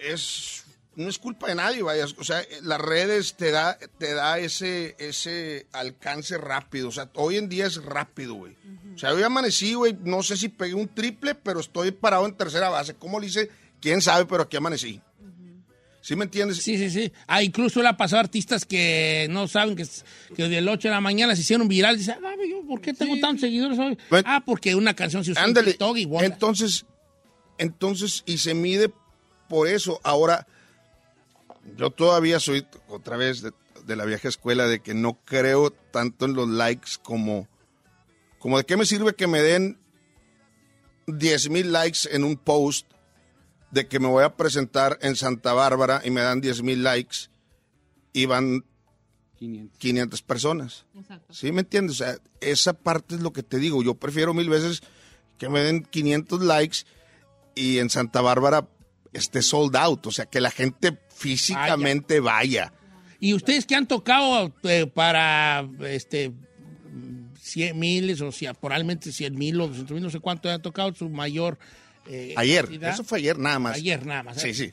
Es 0.00 0.66
no 0.96 1.10
es 1.10 1.18
culpa 1.18 1.48
de 1.48 1.54
nadie, 1.54 1.82
vaya. 1.82 2.06
O 2.16 2.24
sea, 2.24 2.42
las 2.62 2.80
redes 2.80 3.34
te 3.34 3.50
da, 3.50 3.78
te 3.98 4.14
da 4.14 4.38
ese, 4.38 4.96
ese 4.98 5.66
alcance 5.72 6.38
rápido. 6.38 6.88
O 6.88 6.92
sea, 6.92 7.10
hoy 7.14 7.36
en 7.36 7.50
día 7.50 7.66
es 7.66 7.82
rápido, 7.84 8.34
güey. 8.34 8.56
O 8.94 8.98
sea, 8.98 9.12
hoy 9.12 9.22
amanecí, 9.22 9.74
güey. 9.74 9.96
No 10.04 10.22
sé 10.22 10.38
si 10.38 10.48
pegué 10.48 10.74
un 10.74 10.88
triple, 10.88 11.34
pero 11.34 11.60
estoy 11.60 11.90
parado 11.90 12.24
en 12.24 12.34
tercera 12.34 12.70
base. 12.70 12.94
¿Cómo 12.94 13.20
le 13.20 13.26
hice? 13.26 13.50
¿Quién 13.78 14.00
sabe? 14.00 14.24
Pero 14.24 14.44
aquí 14.44 14.56
amanecí. 14.56 15.00
¿Sí 16.00 16.16
me 16.16 16.24
entiendes? 16.24 16.58
Sí, 16.62 16.78
sí, 16.78 16.88
sí. 16.88 17.12
Ah, 17.26 17.42
incluso 17.42 17.82
le 17.82 17.88
ha 17.88 17.96
pasado 17.96 18.18
a 18.18 18.20
artistas 18.20 18.64
que 18.64 19.26
no 19.28 19.48
saben 19.48 19.76
que, 19.76 19.84
que 20.34 20.48
del 20.48 20.66
8 20.68 20.88
de 20.88 20.94
la 20.94 21.00
mañana 21.00 21.34
se 21.34 21.42
hicieron 21.42 21.68
viral. 21.68 21.98
Dicen, 21.98 22.14
ah, 22.24 22.34
yo, 22.48 22.64
¿por 22.66 22.80
qué 22.80 22.94
tengo 22.94 23.18
tantos 23.20 23.42
seguidores 23.42 23.78
hoy? 23.78 23.98
ah, 24.24 24.42
porque 24.46 24.74
una 24.74 24.94
canción 24.94 25.24
se 25.24 25.32
usó 25.32 25.44
en. 25.44 25.52
TikTok 25.52 25.96
y 25.98 26.06
bola. 26.06 26.26
Entonces, 26.26 26.86
entonces, 27.58 28.22
y 28.24 28.38
se 28.38 28.54
mide 28.54 28.92
por 29.48 29.68
eso. 29.68 30.00
Ahora, 30.04 30.46
yo 31.76 31.90
todavía 31.90 32.40
soy, 32.40 32.66
otra 32.88 33.16
vez, 33.16 33.42
de, 33.42 33.52
de 33.86 33.96
la 33.96 34.04
vieja 34.04 34.28
escuela, 34.28 34.66
de 34.66 34.80
que 34.80 34.94
no 34.94 35.18
creo 35.24 35.70
tanto 35.70 36.24
en 36.24 36.34
los 36.34 36.48
likes 36.48 36.92
como, 37.02 37.48
como 38.38 38.58
de 38.58 38.64
qué 38.64 38.76
me 38.76 38.86
sirve 38.86 39.14
que 39.14 39.26
me 39.26 39.40
den 39.40 39.78
10 41.06 41.50
mil 41.50 41.72
likes 41.72 42.00
en 42.10 42.24
un 42.24 42.36
post 42.36 42.86
de 43.70 43.86
que 43.86 44.00
me 44.00 44.08
voy 44.08 44.24
a 44.24 44.36
presentar 44.36 44.98
en 45.02 45.16
Santa 45.16 45.52
Bárbara 45.52 46.02
y 46.04 46.10
me 46.10 46.20
dan 46.20 46.40
10 46.40 46.62
mil 46.62 46.82
likes 46.82 47.28
y 48.12 48.26
van 48.26 48.64
500 49.38 50.22
personas. 50.22 50.86
¿Sí 51.30 51.52
me 51.52 51.60
entiendes? 51.60 52.00
O 52.00 52.04
sea, 52.04 52.18
esa 52.40 52.72
parte 52.72 53.14
es 53.14 53.20
lo 53.20 53.32
que 53.32 53.42
te 53.42 53.58
digo. 53.58 53.82
Yo 53.82 53.94
prefiero 53.94 54.34
mil 54.34 54.48
veces 54.48 54.82
que 55.38 55.48
me 55.48 55.60
den 55.60 55.82
500 55.82 56.42
likes 56.42 56.78
y 57.54 57.78
en 57.78 57.90
Santa 57.90 58.20
Bárbara 58.20 58.66
esté 59.16 59.42
sold 59.42 59.74
out. 59.76 60.06
O 60.06 60.10
sea, 60.10 60.26
que 60.26 60.40
la 60.40 60.50
gente 60.50 60.96
físicamente 61.14 62.20
vaya. 62.20 62.72
Y 63.20 63.32
ustedes 63.34 63.64
que 63.66 63.74
han 63.74 63.86
tocado 63.88 64.52
eh, 64.64 64.86
para 64.86 65.66
este 65.88 66.32
100 67.40 67.78
miles 67.78 68.20
o 68.20 68.32
sea, 68.32 68.54
probablemente 68.54 69.12
100 69.12 69.34
mil 69.36 69.60
o 69.60 69.68
200 69.68 69.92
mil, 69.94 70.02
no 70.02 70.10
sé 70.10 70.20
cuánto 70.20 70.50
han 70.50 70.60
tocado 70.62 70.92
su 70.94 71.08
mayor. 71.08 71.58
eh, 72.08 72.34
Ayer, 72.36 72.64
cantidad. 72.64 72.92
eso 72.92 73.04
fue 73.04 73.18
ayer 73.18 73.38
nada 73.38 73.58
más. 73.58 73.76
Ayer 73.76 74.04
nada 74.04 74.22
más. 74.22 74.40
Sí, 74.40 74.52
sí. 74.54 74.70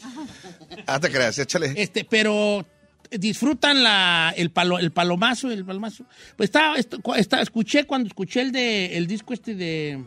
Ah, 0.87 0.99
te 0.99 1.09
creas, 1.09 1.37
échale. 1.39 1.73
Este, 1.75 2.03
pero 2.03 2.65
disfrutan 3.11 3.83
la, 3.83 4.33
el, 4.35 4.49
palo, 4.51 4.79
el 4.79 4.91
palomazo, 4.91 5.51
el 5.51 5.63
palomazo. 5.65 6.05
Pues 6.35 6.47
está, 6.49 6.73
está- 7.15 7.41
escuché 7.41 7.85
cuando 7.85 8.07
escuché 8.07 8.41
el 8.41 8.51
de 8.51 8.97
el 8.97 9.05
disco 9.07 9.33
este 9.33 9.53
de 9.55 10.03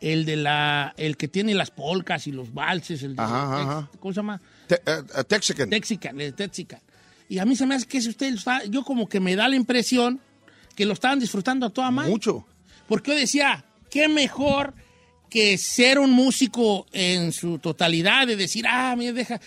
el 0.00 0.24
de 0.24 0.36
la 0.36 0.94
el 0.96 1.16
que 1.16 1.28
tiene 1.28 1.54
las 1.54 1.70
polcas 1.70 2.26
y 2.26 2.32
los 2.32 2.52
valses, 2.54 3.02
el 3.02 3.16
de 3.16 3.22
Ajá, 3.22 3.88
Tex-. 3.90 3.98
¿cómo 4.00 4.12
se 4.14 4.16
llama? 4.18 4.40
Te- 4.66 4.76
eh, 4.76 5.02
eh, 5.16 5.24
Texican. 5.26 5.70
Texican, 5.70 6.20
el 6.20 6.34
Texican. 6.34 6.80
Y 7.28 7.38
a 7.38 7.44
mí 7.44 7.56
se 7.56 7.66
me 7.66 7.74
hace 7.74 7.86
que 7.86 8.00
si 8.00 8.08
usted 8.08 8.30
lo 8.30 8.36
está, 8.38 8.64
yo 8.64 8.82
como 8.84 9.08
que 9.08 9.20
me 9.20 9.36
da 9.36 9.48
la 9.48 9.56
impresión 9.56 10.20
que 10.74 10.86
lo 10.86 10.92
estaban 10.94 11.18
disfrutando 11.20 11.66
a 11.66 11.70
toda 11.70 11.90
madre. 11.90 12.10
Mucho. 12.10 12.46
Porque 12.86 13.10
yo 13.10 13.16
decía, 13.18 13.64
qué 13.90 14.08
mejor 14.08 14.72
que 15.28 15.56
ser 15.58 15.98
un 15.98 16.10
músico 16.10 16.86
en 16.92 17.32
su 17.32 17.58
totalidad, 17.58 18.26
de 18.26 18.36
decir, 18.36 18.64
ah, 18.68 18.94
mira, 18.96 19.12
deja, 19.12 19.40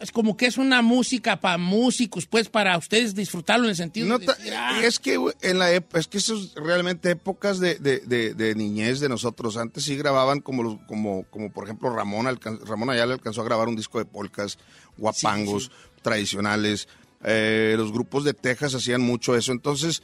es 0.00 0.10
como 0.12 0.36
que 0.36 0.46
es 0.46 0.56
una 0.58 0.82
música 0.82 1.40
para 1.40 1.58
músicos, 1.58 2.26
pues 2.26 2.48
para 2.48 2.76
ustedes 2.78 3.14
disfrutarlo 3.14 3.64
en 3.64 3.70
el 3.70 3.76
sentido 3.76 4.06
No 4.08 4.18
de 4.18 4.26
ta- 4.26 4.34
decir, 4.34 4.54
ah, 4.56 4.80
es 4.82 4.98
que 4.98 5.18
en 5.42 5.58
la 5.58 5.70
es 5.72 6.06
que 6.08 6.18
eso 6.18 6.36
es 6.36 6.54
realmente 6.54 7.10
épocas 7.10 7.60
de, 7.60 7.74
de- 7.76 8.00
de- 8.00 8.34
de 8.34 8.54
niñez 8.54 9.00
de 9.00 9.08
nosotros. 9.08 9.56
Antes 9.56 9.84
sí 9.84 9.96
grababan 9.96 10.40
como 10.40 10.62
los- 10.62 10.78
como, 10.86 11.24
como 11.30 11.52
por 11.52 11.64
ejemplo 11.64 11.90
Ramón 11.94 12.26
Ramón 12.66 12.90
Ayala 12.90 13.14
alcanzó 13.14 13.42
a 13.42 13.44
grabar 13.44 13.68
un 13.68 13.76
disco 13.76 13.98
de 13.98 14.04
polcas, 14.04 14.58
guapangos, 14.96 15.70
tradicionales. 16.02 16.88
Eh, 17.24 17.74
los 17.76 17.92
grupos 17.92 18.24
de 18.24 18.32
Texas 18.34 18.74
hacían 18.74 19.02
mucho 19.02 19.36
eso. 19.36 19.52
Entonces, 19.52 20.02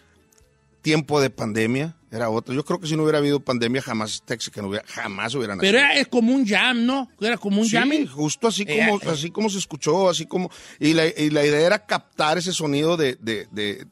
tiempo 0.87 1.20
de 1.20 1.30
pandemia 1.30 1.97
era 2.12 2.30
otro. 2.30 2.55
Yo 2.55 2.64
creo 2.64 2.78
que 2.78 2.87
si 2.87 2.95
no 2.97 3.03
hubiera 3.03 3.18
habido 3.18 3.41
pandemia, 3.41 3.82
jamás 3.82 4.22
Texican 4.24 4.66
hubiera, 4.66 4.87
jamás 4.87 5.34
hubieran 5.34 5.59
pero 5.59 5.78
era, 5.78 5.95
es 5.95 6.07
como 6.07 6.32
un 6.32 6.47
jam, 6.47 6.87
¿no? 6.87 7.11
Era 7.20 7.37
como 7.39 7.61
un 7.61 7.66
Sí, 7.66 7.76
jamming. 7.76 8.07
justo 8.07 8.47
así 8.47 8.62
Eh, 8.68 8.87
como, 8.87 9.01
eh. 9.03 9.12
así 9.12 9.32
como 9.32 9.51
se 9.51 9.59
escuchó, 9.59 10.09
así 10.09 10.26
como... 10.26 10.49
Y 10.78 10.93
la, 10.93 11.07
y 11.07 11.30
la 11.30 11.45
idea 11.45 11.59
era 11.66 11.84
captar 11.87 12.39
ese 12.39 12.53
sonido 12.53 12.97
de, 12.97 13.16
de- 13.16 13.49
de- 13.51 13.84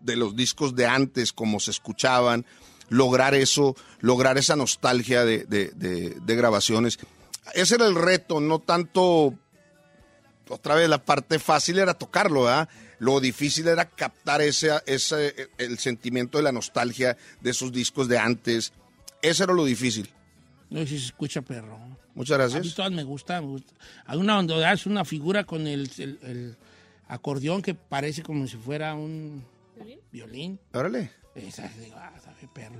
de 0.00 0.16
los 0.16 0.36
discos 0.36 0.76
de 0.76 0.84
antes, 0.86 1.32
como 1.32 1.58
se 1.60 1.70
escuchaban, 1.70 2.44
lograr 2.90 3.34
eso, 3.34 3.74
lograr 4.00 4.36
esa 4.36 4.54
nostalgia 4.54 5.24
de- 5.24 5.46
de 5.46 6.36
grabaciones. 6.36 6.98
Ese 7.54 7.76
era 7.76 7.86
el 7.86 7.94
reto, 7.94 8.38
no 8.40 8.58
tanto... 8.58 9.32
Otra 10.50 10.74
vez, 10.74 10.90
la 10.90 11.02
parte 11.02 11.38
fácil 11.38 11.78
era 11.78 11.94
tocarlo, 11.94 12.42
¿verdad? 12.42 12.68
Lo 13.04 13.20
difícil 13.20 13.68
era 13.68 13.84
captar 13.88 14.40
ese, 14.40 14.70
ese, 14.86 15.50
el 15.58 15.78
sentimiento 15.78 16.38
de 16.38 16.44
la 16.44 16.52
nostalgia 16.52 17.16
de 17.42 17.50
esos 17.50 17.70
discos 17.70 18.08
de 18.08 18.16
antes. 18.18 18.72
Ese 19.20 19.44
era 19.44 19.52
lo 19.52 19.64
difícil. 19.66 20.08
No 20.70 20.80
sé 20.80 20.86
si 20.86 20.98
se 21.00 21.06
escucha 21.06 21.42
perro. 21.42 21.78
Muchas 22.14 22.38
A 22.40 22.46
mí 22.46 22.52
gracias. 22.52 22.74
todas 22.74 22.92
me 22.92 23.02
gustan, 23.02 23.44
me 23.44 23.50
gusta. 23.50 23.74
Hay 24.06 24.18
una 24.18 24.36
donde 24.36 24.64
hace 24.64 24.88
una 24.88 25.04
figura 25.04 25.44
con 25.44 25.66
el, 25.66 25.90
el- 25.98 26.18
el 26.22 26.56
acordeón 27.08 27.60
que 27.60 27.74
parece 27.74 28.22
como 28.22 28.46
si 28.46 28.56
fuera 28.56 28.94
un 28.94 29.44
violín. 30.10 30.58
Órale. 30.72 31.10
Esa, 31.34 31.68
digo, 31.80 31.96
ah, 31.98 32.12
sabe 32.24 32.48
perro. 32.54 32.76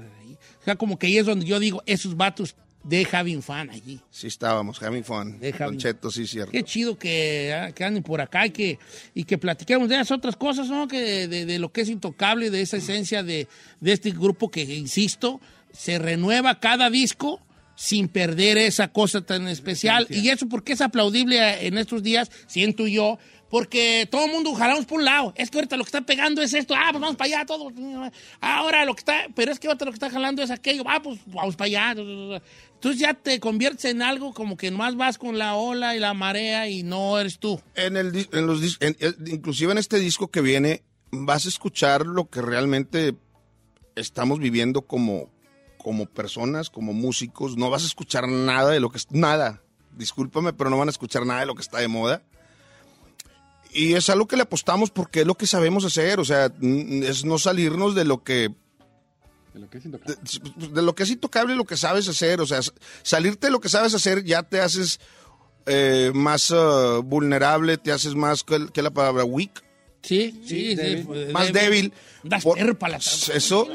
O 0.60 0.64
sea, 0.64 0.76
como 0.76 0.98
que 0.98 1.08
ahí 1.08 1.18
es 1.18 1.26
donde 1.26 1.44
yo 1.44 1.58
digo, 1.58 1.82
esos 1.86 2.16
vatos 2.16 2.54
de 2.84 3.06
having 3.10 3.42
fun 3.42 3.70
allí. 3.70 3.98
Sí 4.10 4.26
estábamos, 4.26 4.80
having 4.82 5.02
fun. 5.04 5.40
Con 5.58 5.78
Cheto, 5.78 6.10
sí, 6.10 6.26
cierto. 6.26 6.52
Qué 6.52 6.62
chido 6.62 6.98
que, 6.98 7.52
ah, 7.52 7.72
que 7.72 7.82
anden 7.82 8.02
por 8.02 8.20
acá 8.20 8.46
y 8.46 8.50
que, 8.50 8.78
y 9.14 9.24
que 9.24 9.38
platiquemos 9.38 9.88
de 9.88 9.94
esas 9.96 10.10
otras 10.12 10.36
cosas, 10.36 10.68
¿no? 10.68 10.86
Que 10.86 11.00
de, 11.00 11.28
de- 11.28 11.46
de 11.46 11.58
lo 11.58 11.72
que 11.72 11.80
es 11.80 11.88
intocable, 11.88 12.50
de 12.50 12.60
esa 12.60 12.76
esencia 12.76 13.22
de, 13.22 13.48
de 13.80 13.92
este 13.92 14.10
grupo 14.10 14.50
que, 14.50 14.62
insisto, 14.62 15.40
se 15.72 15.98
renueva 15.98 16.60
cada 16.60 16.90
disco 16.90 17.40
sin 17.76 18.06
perder 18.06 18.56
esa 18.58 18.92
cosa 18.92 19.22
tan 19.22 19.48
especial. 19.48 20.06
Y 20.10 20.28
eso 20.28 20.48
porque 20.48 20.74
es 20.74 20.80
aplaudible 20.80 21.38
eh, 21.38 21.66
en 21.66 21.76
estos 21.78 22.02
días, 22.04 22.30
siento 22.46 22.86
yo, 22.86 23.18
porque 23.50 24.08
todo 24.10 24.24
el 24.26 24.32
mundo 24.32 24.52
jalamos 24.54 24.84
por 24.86 24.98
un 24.98 25.04
lado. 25.04 25.32
Es 25.36 25.50
que 25.50 25.58
ahorita 25.58 25.76
lo 25.76 25.84
que 25.84 25.88
está 25.88 26.00
pegando 26.02 26.42
es 26.42 26.54
esto, 26.54 26.74
ah, 26.76 26.88
pues 26.90 27.00
vamos 27.00 27.16
para 27.16 27.26
allá, 27.36 27.46
todos. 27.46 27.72
Ahora 28.40 28.84
lo 28.84 28.94
que 28.94 29.00
está, 29.00 29.26
pero 29.34 29.52
es 29.52 29.58
que 29.60 29.68
ahorita 29.68 29.84
lo 29.84 29.90
que 29.92 29.96
está 29.96 30.10
jalando 30.10 30.42
es 30.42 30.50
aquello, 30.50 30.82
ah, 30.86 31.00
pues 31.02 31.20
vamos 31.26 31.54
para 31.56 31.66
allá. 31.66 31.90
Entonces 31.92 33.00
ya 33.00 33.14
te 33.14 33.40
conviertes 33.40 33.84
en 33.86 34.02
algo 34.02 34.34
como 34.34 34.56
que 34.56 34.70
más 34.70 34.96
vas 34.96 35.18
con 35.18 35.38
la 35.38 35.54
ola 35.54 35.94
y 35.96 36.00
la 36.00 36.14
marea 36.14 36.68
y 36.68 36.82
no 36.82 37.18
eres 37.18 37.38
tú. 37.38 37.60
En 37.76 37.96
el, 37.96 38.28
en 38.32 38.46
los 38.46 38.76
en- 38.80 38.96
en- 39.00 39.14
inclusive 39.26 39.72
en 39.72 39.78
este 39.78 39.98
disco 39.98 40.28
que 40.28 40.40
viene, 40.40 40.82
vas 41.12 41.46
a 41.46 41.48
escuchar 41.48 42.06
lo 42.06 42.28
que 42.28 42.42
realmente 42.42 43.14
estamos 43.94 44.38
viviendo 44.40 44.82
como, 44.82 45.30
como 45.78 46.06
personas, 46.06 46.70
como 46.70 46.92
músicos. 46.92 47.56
No 47.56 47.70
vas 47.70 47.84
a 47.84 47.86
escuchar 47.86 48.28
nada 48.28 48.70
de 48.72 48.80
lo 48.80 48.90
que 48.90 48.98
es 48.98 49.10
nada. 49.12 49.62
Discúlpame, 49.96 50.52
pero 50.52 50.70
no 50.70 50.76
van 50.78 50.88
a 50.88 50.90
escuchar 50.90 51.24
nada 51.24 51.40
de 51.40 51.46
lo 51.46 51.54
que 51.54 51.62
está 51.62 51.78
de 51.78 51.88
moda. 51.88 52.22
Y 53.74 53.94
es 53.94 54.08
algo 54.08 54.26
que 54.28 54.36
le 54.36 54.42
apostamos 54.42 54.90
porque 54.90 55.20
es 55.22 55.26
lo 55.26 55.34
que 55.34 55.46
sabemos 55.46 55.84
hacer. 55.84 56.20
O 56.20 56.24
sea, 56.24 56.50
es 56.62 57.24
no 57.24 57.38
salirnos 57.38 57.94
de 57.94 58.04
lo 58.04 58.22
que 58.22 58.50
De 59.52 59.60
lo 59.60 59.68
que 59.68 59.78
es 59.78 59.84
intocable. 59.84 60.16
de, 60.56 60.68
de 60.68 60.82
lo 60.82 60.94
que 60.94 61.02
es 61.02 61.10
intocable 61.10 61.54
y 61.54 61.56
lo 61.56 61.64
que 61.64 61.76
sabes 61.76 62.08
hacer. 62.08 62.40
O 62.40 62.46
sea, 62.46 62.60
salirte 63.02 63.48
de 63.48 63.50
lo 63.52 63.60
que 63.60 63.68
sabes 63.68 63.92
hacer 63.94 64.24
ya 64.24 64.42
te 64.44 64.60
haces 64.60 65.00
eh, 65.66 66.12
más 66.14 66.50
eh, 66.50 67.00
vulnerable, 67.04 67.76
te 67.78 67.90
haces 67.90 68.14
más, 68.14 68.44
¿qué, 68.44 68.64
qué 68.72 68.80
es 68.80 68.84
la 68.84 68.90
palabra? 68.92 69.24
Weak. 69.24 69.62
Sí, 70.02 70.42
sí, 70.46 70.74
débil. 70.74 71.06
sí, 71.26 71.32
más 71.32 71.50
débil. 71.50 71.92
Por- 72.42 72.58
la 72.90 72.96
Eso. 72.98 73.66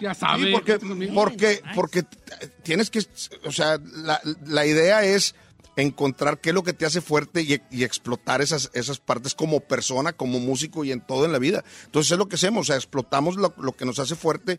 Ya 0.00 0.12
Sí, 0.14 0.20
sabe. 0.20 0.52
porque, 0.52 0.78
porque, 1.14 1.62
porque 1.74 2.02
t- 2.02 2.18
tienes 2.62 2.90
que, 2.90 3.00
o 3.46 3.50
sea, 3.50 3.80
la, 4.04 4.20
la 4.44 4.66
idea 4.66 5.02
es 5.02 5.34
encontrar 5.82 6.40
qué 6.40 6.50
es 6.50 6.54
lo 6.54 6.62
que 6.64 6.72
te 6.72 6.86
hace 6.86 7.00
fuerte 7.00 7.42
y, 7.42 7.60
y 7.70 7.84
explotar 7.84 8.42
esas, 8.42 8.70
esas 8.74 8.98
partes 8.98 9.34
como 9.34 9.60
persona, 9.60 10.12
como 10.12 10.40
músico 10.40 10.84
y 10.84 10.92
en 10.92 11.00
todo 11.00 11.24
en 11.24 11.32
la 11.32 11.38
vida. 11.38 11.64
Entonces 11.86 12.12
es 12.12 12.18
lo 12.18 12.28
que 12.28 12.34
hacemos, 12.36 12.62
o 12.62 12.64
sea, 12.64 12.76
explotamos 12.76 13.36
lo, 13.36 13.54
lo 13.58 13.72
que 13.72 13.84
nos 13.84 13.98
hace 13.98 14.14
fuerte 14.16 14.58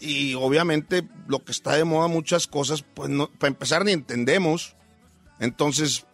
y 0.00 0.34
obviamente 0.34 1.02
lo 1.28 1.44
que 1.44 1.52
está 1.52 1.74
de 1.76 1.84
moda, 1.84 2.08
muchas 2.08 2.46
cosas, 2.46 2.82
pues 2.82 3.10
no, 3.10 3.30
para 3.38 3.48
empezar 3.48 3.84
ni 3.84 3.92
entendemos, 3.92 4.74
entonces 5.38 6.06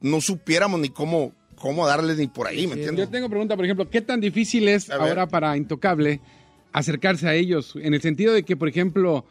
no 0.00 0.20
supiéramos 0.20 0.80
ni 0.80 0.90
cómo, 0.90 1.32
cómo 1.56 1.86
darle 1.86 2.14
ni 2.14 2.26
por 2.28 2.46
ahí, 2.46 2.66
¿me 2.66 2.74
entiendes? 2.74 3.06
Yo 3.06 3.10
tengo 3.10 3.28
pregunta, 3.28 3.56
por 3.56 3.64
ejemplo, 3.64 3.88
¿qué 3.90 4.00
tan 4.02 4.20
difícil 4.20 4.68
es 4.68 4.90
ahora 4.90 5.26
para 5.28 5.56
Intocable 5.56 6.20
acercarse 6.72 7.26
a 7.28 7.34
ellos? 7.34 7.74
En 7.76 7.94
el 7.94 8.02
sentido 8.02 8.32
de 8.32 8.44
que, 8.44 8.56
por 8.56 8.68
ejemplo, 8.68 9.24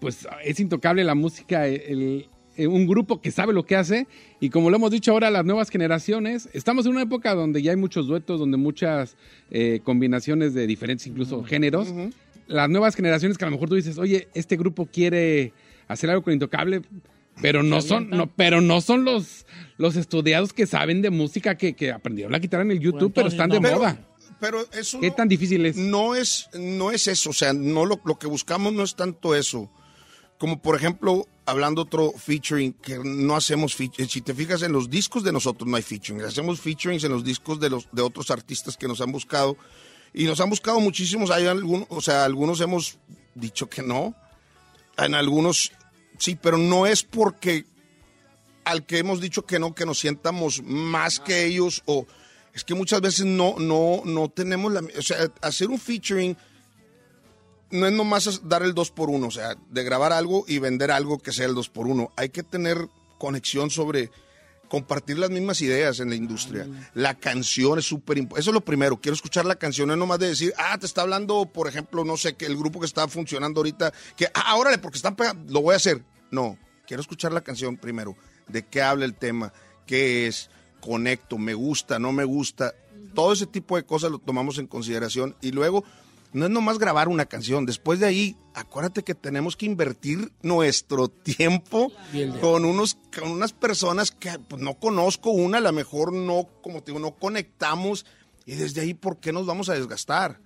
pues 0.00 0.26
es 0.44 0.58
Intocable 0.60 1.04
la 1.04 1.14
música, 1.14 1.66
el- 1.66 2.28
el- 2.58 2.68
un 2.68 2.86
grupo 2.86 3.20
que 3.22 3.30
sabe 3.30 3.52
lo 3.54 3.64
que 3.64 3.76
hace 3.76 4.06
y 4.40 4.50
como 4.50 4.68
lo 4.70 4.76
hemos 4.76 4.90
dicho 4.90 5.12
ahora, 5.12 5.30
las 5.30 5.44
nuevas 5.44 5.70
generaciones, 5.70 6.48
estamos 6.52 6.84
en 6.86 6.92
una 6.92 7.02
época 7.02 7.34
donde 7.34 7.62
ya 7.62 7.70
hay 7.70 7.76
muchos 7.76 8.06
duetos, 8.06 8.38
donde 8.38 8.56
muchas 8.58 9.16
eh, 9.50 9.80
combinaciones 9.84 10.52
de 10.54 10.66
diferentes 10.66 11.06
incluso 11.06 11.42
géneros. 11.44 11.88
Las 12.46 12.68
nuevas 12.70 12.94
generaciones 12.94 13.38
que 13.38 13.44
a 13.44 13.48
lo 13.48 13.52
mejor 13.52 13.68
tú 13.68 13.74
dices, 13.74 13.98
oye, 13.98 14.28
este 14.34 14.56
grupo 14.56 14.86
quiere 14.86 15.52
hacer 15.86 16.10
algo 16.10 16.22
con 16.22 16.32
Intocable, 16.34 16.82
pero 17.40 17.62
no 17.62 17.80
son, 17.82 18.10
no, 18.10 18.26
pero 18.26 18.60
no 18.60 18.80
son 18.80 19.04
los, 19.04 19.46
los 19.76 19.96
estudiados 19.96 20.52
que 20.52 20.66
saben 20.66 21.02
de 21.02 21.10
música 21.10 21.56
que, 21.56 21.74
que 21.74 21.92
aprendieron 21.92 22.32
la 22.32 22.38
guitarra 22.40 22.62
en 22.64 22.72
el 22.72 22.80
YouTube, 22.80 23.12
pero 23.14 23.28
están 23.28 23.50
de 23.50 23.60
moda. 23.60 24.04
Pero 24.40 24.60
eso 24.72 25.00
¿Qué 25.00 25.08
no- 25.08 25.14
tan 25.14 25.28
difícil 25.28 25.66
es? 25.66 25.76
No 25.76 26.14
es, 26.14 26.48
no 26.58 26.90
es 26.90 27.06
eso, 27.08 27.30
o 27.30 27.32
sea, 27.32 27.52
no 27.52 27.84
lo, 27.86 28.00
lo 28.04 28.18
que 28.18 28.26
buscamos 28.28 28.72
no 28.72 28.82
es 28.82 28.94
tanto 28.94 29.34
eso. 29.34 29.70
Como 30.38 30.60
por 30.62 30.76
ejemplo, 30.76 31.26
hablando 31.46 31.82
otro 31.82 32.12
featuring, 32.12 32.72
que 32.72 32.98
no 33.02 33.34
hacemos 33.34 33.74
featuring. 33.74 34.08
Si 34.08 34.20
te 34.20 34.34
fijas 34.34 34.62
en 34.62 34.72
los 34.72 34.88
discos 34.88 35.24
de 35.24 35.32
nosotros 35.32 35.68
no 35.68 35.76
hay 35.76 35.82
featuring. 35.82 36.22
Hacemos 36.22 36.60
featurings 36.60 37.04
en 37.04 37.12
los 37.12 37.24
discos 37.24 37.58
de 37.58 37.70
los 37.70 37.88
de 37.90 38.02
otros 38.02 38.30
artistas 38.30 38.76
que 38.76 38.86
nos 38.86 39.00
han 39.00 39.10
buscado. 39.10 39.56
Y 40.14 40.24
nos 40.24 40.40
han 40.40 40.48
buscado 40.48 40.80
muchísimos. 40.80 41.30
Hay 41.30 41.46
algunos, 41.46 41.86
o 41.90 42.00
sea, 42.00 42.24
algunos 42.24 42.60
hemos 42.60 42.98
dicho 43.34 43.68
que 43.68 43.82
no. 43.82 44.14
En 44.96 45.14
algunos 45.14 45.72
sí, 46.18 46.36
pero 46.40 46.58
no 46.58 46.86
es 46.86 47.02
porque 47.02 47.64
al 48.64 48.84
que 48.84 48.98
hemos 48.98 49.20
dicho 49.20 49.46
que 49.46 49.58
no, 49.58 49.74
que 49.74 49.86
nos 49.86 49.98
sientamos 49.98 50.62
más 50.62 51.20
que 51.20 51.46
ellos 51.46 51.82
o 51.86 52.06
es 52.52 52.64
que 52.64 52.74
muchas 52.74 53.00
veces 53.00 53.24
no, 53.24 53.54
no, 53.58 54.02
no 54.04 54.28
tenemos 54.28 54.72
la, 54.72 54.80
o 54.80 55.02
sea, 55.02 55.32
hacer 55.40 55.68
un 55.68 55.78
featuring 55.78 56.36
no 57.70 57.86
es 57.86 57.92
nomás 57.92 58.48
dar 58.48 58.62
el 58.62 58.74
2 58.74 58.90
por 58.90 59.10
1 59.10 59.26
o 59.26 59.30
sea, 59.30 59.56
de 59.70 59.84
grabar 59.84 60.12
algo 60.12 60.44
y 60.48 60.58
vender 60.58 60.90
algo 60.90 61.18
que 61.18 61.32
sea 61.32 61.46
el 61.46 61.54
2 61.54 61.68
por 61.68 61.86
1 61.86 62.12
Hay 62.16 62.30
que 62.30 62.42
tener 62.42 62.88
conexión 63.18 63.70
sobre 63.70 64.10
compartir 64.68 65.18
las 65.18 65.30
mismas 65.30 65.60
ideas 65.62 65.98
en 66.00 66.10
la 66.10 66.14
industria. 66.14 66.66
La 66.94 67.14
canción 67.14 67.78
es 67.78 67.86
súper 67.86 68.18
importante. 68.18 68.40
Eso 68.40 68.50
es 68.50 68.54
lo 68.54 68.60
primero. 68.60 69.00
Quiero 69.00 69.14
escuchar 69.14 69.44
la 69.46 69.56
canción, 69.56 69.88
no 69.88 69.94
es 69.94 69.98
nomás 69.98 70.18
de 70.18 70.28
decir, 70.28 70.52
ah, 70.56 70.76
te 70.78 70.86
está 70.86 71.02
hablando, 71.02 71.46
por 71.46 71.68
ejemplo, 71.68 72.04
no 72.04 72.16
sé, 72.16 72.34
que 72.34 72.46
el 72.46 72.56
grupo 72.56 72.78
que 72.78 72.86
está 72.86 73.08
funcionando 73.08 73.60
ahorita, 73.60 73.92
que, 74.16 74.28
ah, 74.34 74.56
órale, 74.56 74.78
porque 74.78 74.98
están 74.98 75.16
pegando, 75.16 75.52
lo 75.52 75.62
voy 75.62 75.72
a 75.72 75.76
hacer. 75.76 76.02
No, 76.30 76.58
quiero 76.86 77.00
escuchar 77.00 77.32
la 77.32 77.40
canción 77.40 77.76
primero. 77.76 78.16
¿De 78.46 78.64
qué 78.66 78.82
habla 78.82 79.04
el 79.04 79.14
tema? 79.14 79.52
¿Qué 79.86 80.26
es? 80.26 80.50
Conecto, 80.80 81.38
me 81.38 81.54
gusta, 81.54 81.98
no 81.98 82.12
me 82.12 82.24
gusta. 82.24 82.74
Todo 83.14 83.32
ese 83.32 83.46
tipo 83.46 83.76
de 83.76 83.84
cosas 83.84 84.10
lo 84.10 84.18
tomamos 84.18 84.58
en 84.58 84.66
consideración. 84.66 85.34
Y 85.40 85.50
luego, 85.50 85.84
no 86.32 86.44
es 86.46 86.50
nomás 86.50 86.78
grabar 86.78 87.08
una 87.08 87.26
canción. 87.26 87.66
Después 87.66 88.00
de 88.00 88.06
ahí, 88.06 88.36
acuérdate 88.54 89.02
que 89.02 89.14
tenemos 89.14 89.56
que 89.56 89.66
invertir 89.66 90.30
nuestro 90.42 91.08
tiempo 91.08 91.92
con, 92.40 92.64
unos, 92.64 92.96
con 93.18 93.30
unas 93.30 93.52
personas 93.52 94.10
que 94.10 94.38
pues, 94.48 94.60
no 94.62 94.74
conozco. 94.78 95.30
Una, 95.30 95.58
a 95.58 95.62
lo 95.62 95.72
mejor 95.72 96.12
no, 96.12 96.48
como 96.62 96.82
te 96.82 96.92
digo, 96.92 97.00
no 97.00 97.14
conectamos. 97.16 98.04
Y 98.46 98.54
desde 98.54 98.80
ahí, 98.82 98.94
¿por 98.94 99.18
qué 99.20 99.32
nos 99.32 99.46
vamos 99.46 99.68
a 99.68 99.74
desgastar? 99.74 100.40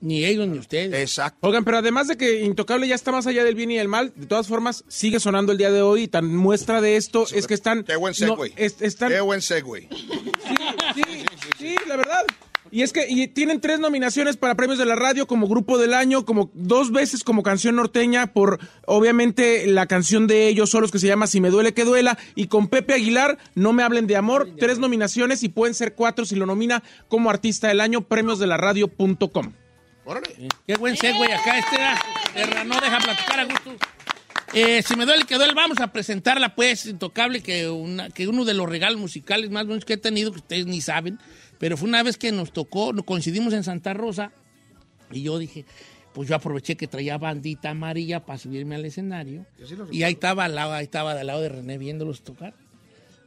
Ni 0.00 0.24
ellos 0.24 0.48
ni 0.48 0.58
ustedes. 0.58 0.92
Exacto. 1.00 1.46
Oigan, 1.46 1.64
pero 1.64 1.78
además 1.78 2.08
de 2.08 2.16
que 2.16 2.42
Intocable 2.42 2.88
ya 2.88 2.96
está 2.96 3.12
más 3.12 3.26
allá 3.28 3.44
del 3.44 3.54
bien 3.54 3.70
y 3.70 3.76
del 3.76 3.86
mal, 3.86 4.12
de 4.16 4.26
todas 4.26 4.48
formas 4.48 4.84
sigue 4.88 5.20
sonando 5.20 5.52
el 5.52 5.58
día 5.58 5.70
de 5.70 5.80
hoy 5.80 6.02
y 6.02 6.08
tan 6.08 6.34
muestra 6.34 6.80
de 6.80 6.96
esto 6.96 7.24
es 7.32 7.46
que 7.46 7.54
están... 7.54 7.84
Qué 7.84 7.94
buen 7.94 8.12
no, 8.20 8.36
segue. 8.36 8.52
es- 8.56 8.82
están, 8.82 9.12
Qué 9.12 9.20
buen 9.20 9.40
segue. 9.40 9.88
Sí, 11.58 11.76
la 11.86 11.96
verdad. 11.96 12.24
Y 12.74 12.80
es 12.82 12.92
que 12.94 13.06
y 13.06 13.28
tienen 13.28 13.60
tres 13.60 13.80
nominaciones 13.80 14.38
para 14.38 14.54
premios 14.54 14.78
de 14.78 14.86
la 14.86 14.96
radio 14.96 15.26
como 15.26 15.46
grupo 15.46 15.76
del 15.76 15.92
año, 15.92 16.24
como 16.24 16.50
dos 16.54 16.90
veces 16.90 17.22
como 17.22 17.42
canción 17.42 17.76
norteña 17.76 18.32
por 18.32 18.58
obviamente 18.86 19.66
la 19.66 19.84
canción 19.86 20.26
de 20.26 20.48
ellos 20.48 20.70
solos 20.70 20.90
que 20.90 20.98
se 20.98 21.06
llama 21.06 21.26
Si 21.26 21.38
me 21.42 21.50
duele 21.50 21.74
que 21.74 21.84
duela 21.84 22.16
y 22.34 22.46
con 22.46 22.68
Pepe 22.68 22.94
Aguilar 22.94 23.36
No 23.54 23.74
me 23.74 23.82
hablen 23.82 24.06
de 24.06 24.16
amor, 24.16 24.48
tres 24.58 24.78
nominaciones 24.78 25.42
y 25.42 25.50
pueden 25.50 25.74
ser 25.74 25.94
cuatro 25.94 26.24
si 26.24 26.34
lo 26.34 26.46
nomina 26.46 26.82
como 27.08 27.28
artista 27.28 27.68
del 27.68 27.80
año 27.82 28.00
premios 28.08 28.38
de 28.38 28.46
la 28.46 28.56
radio.com. 28.56 29.52
Qué 30.66 30.76
buen 30.76 30.96
segue 30.96 31.32
acá, 31.32 31.58
este 31.58 31.76
era, 32.34 32.64
no 32.64 32.74
deja 32.80 32.98
platicar 32.98 33.40
a 33.40 33.44
gusto. 33.44 33.70
Eh, 34.54 34.82
si 34.82 34.96
me 34.96 35.06
duele 35.06 35.24
que 35.24 35.36
duele, 35.36 35.54
vamos 35.54 35.78
a 35.80 35.92
presentarla, 35.92 36.54
pues, 36.54 36.84
intocable, 36.86 37.42
que, 37.42 37.70
una- 37.70 38.10
que 38.10 38.28
uno 38.28 38.44
de 38.44 38.52
los 38.52 38.68
regalos 38.68 39.00
musicales 39.00 39.50
más 39.50 39.64
buenos 39.66 39.84
que 39.84 39.94
he 39.94 39.96
tenido, 39.96 40.30
que 40.30 40.38
ustedes 40.38 40.66
ni 40.66 40.80
saben, 40.82 41.18
pero 41.62 41.76
fue 41.76 41.88
una 41.88 42.02
vez 42.02 42.18
que 42.18 42.32
nos 42.32 42.52
tocó, 42.52 42.92
nos 42.92 43.04
coincidimos 43.04 43.54
en 43.54 43.62
Santa 43.62 43.94
Rosa, 43.94 44.32
y 45.12 45.22
yo 45.22 45.38
dije, 45.38 45.64
pues 46.12 46.28
yo 46.28 46.34
aproveché 46.34 46.76
que 46.76 46.88
traía 46.88 47.18
bandita 47.18 47.70
amarilla 47.70 48.26
para 48.26 48.36
subirme 48.36 48.74
al 48.74 48.84
escenario, 48.84 49.46
y 49.92 50.02
ahí 50.02 50.14
estaba, 50.14 50.46
al 50.46 50.56
lado, 50.56 50.72
ahí 50.72 50.82
estaba 50.82 51.14
del 51.14 51.28
lado 51.28 51.40
de 51.40 51.50
René 51.50 51.78
viéndolos 51.78 52.24
tocar. 52.24 52.54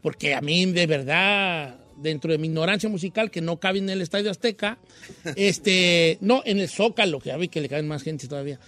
Porque 0.01 0.35
a 0.35 0.41
mí, 0.41 0.65
de 0.65 0.85
verdad, 0.85 1.79
dentro 1.95 2.29
de 2.29 2.37
mi 2.37 2.47
ignorancia 2.47 2.89
musical, 2.89 3.31
que 3.31 3.39
no 3.39 3.57
cabe 3.61 3.79
en 3.79 3.89
el 3.89 4.01
Estadio 4.01 4.29
Azteca, 4.29 4.79
este, 5.37 6.17
no, 6.19 6.41
en 6.43 6.59
el 6.59 6.67
Zócalo, 6.67 7.21
que 7.21 7.29
ya 7.29 7.37
vi 7.37 7.47
que 7.47 7.61
le 7.61 7.69
caben 7.69 7.87
más 7.87 8.03
gente 8.03 8.27
todavía. 8.27 8.59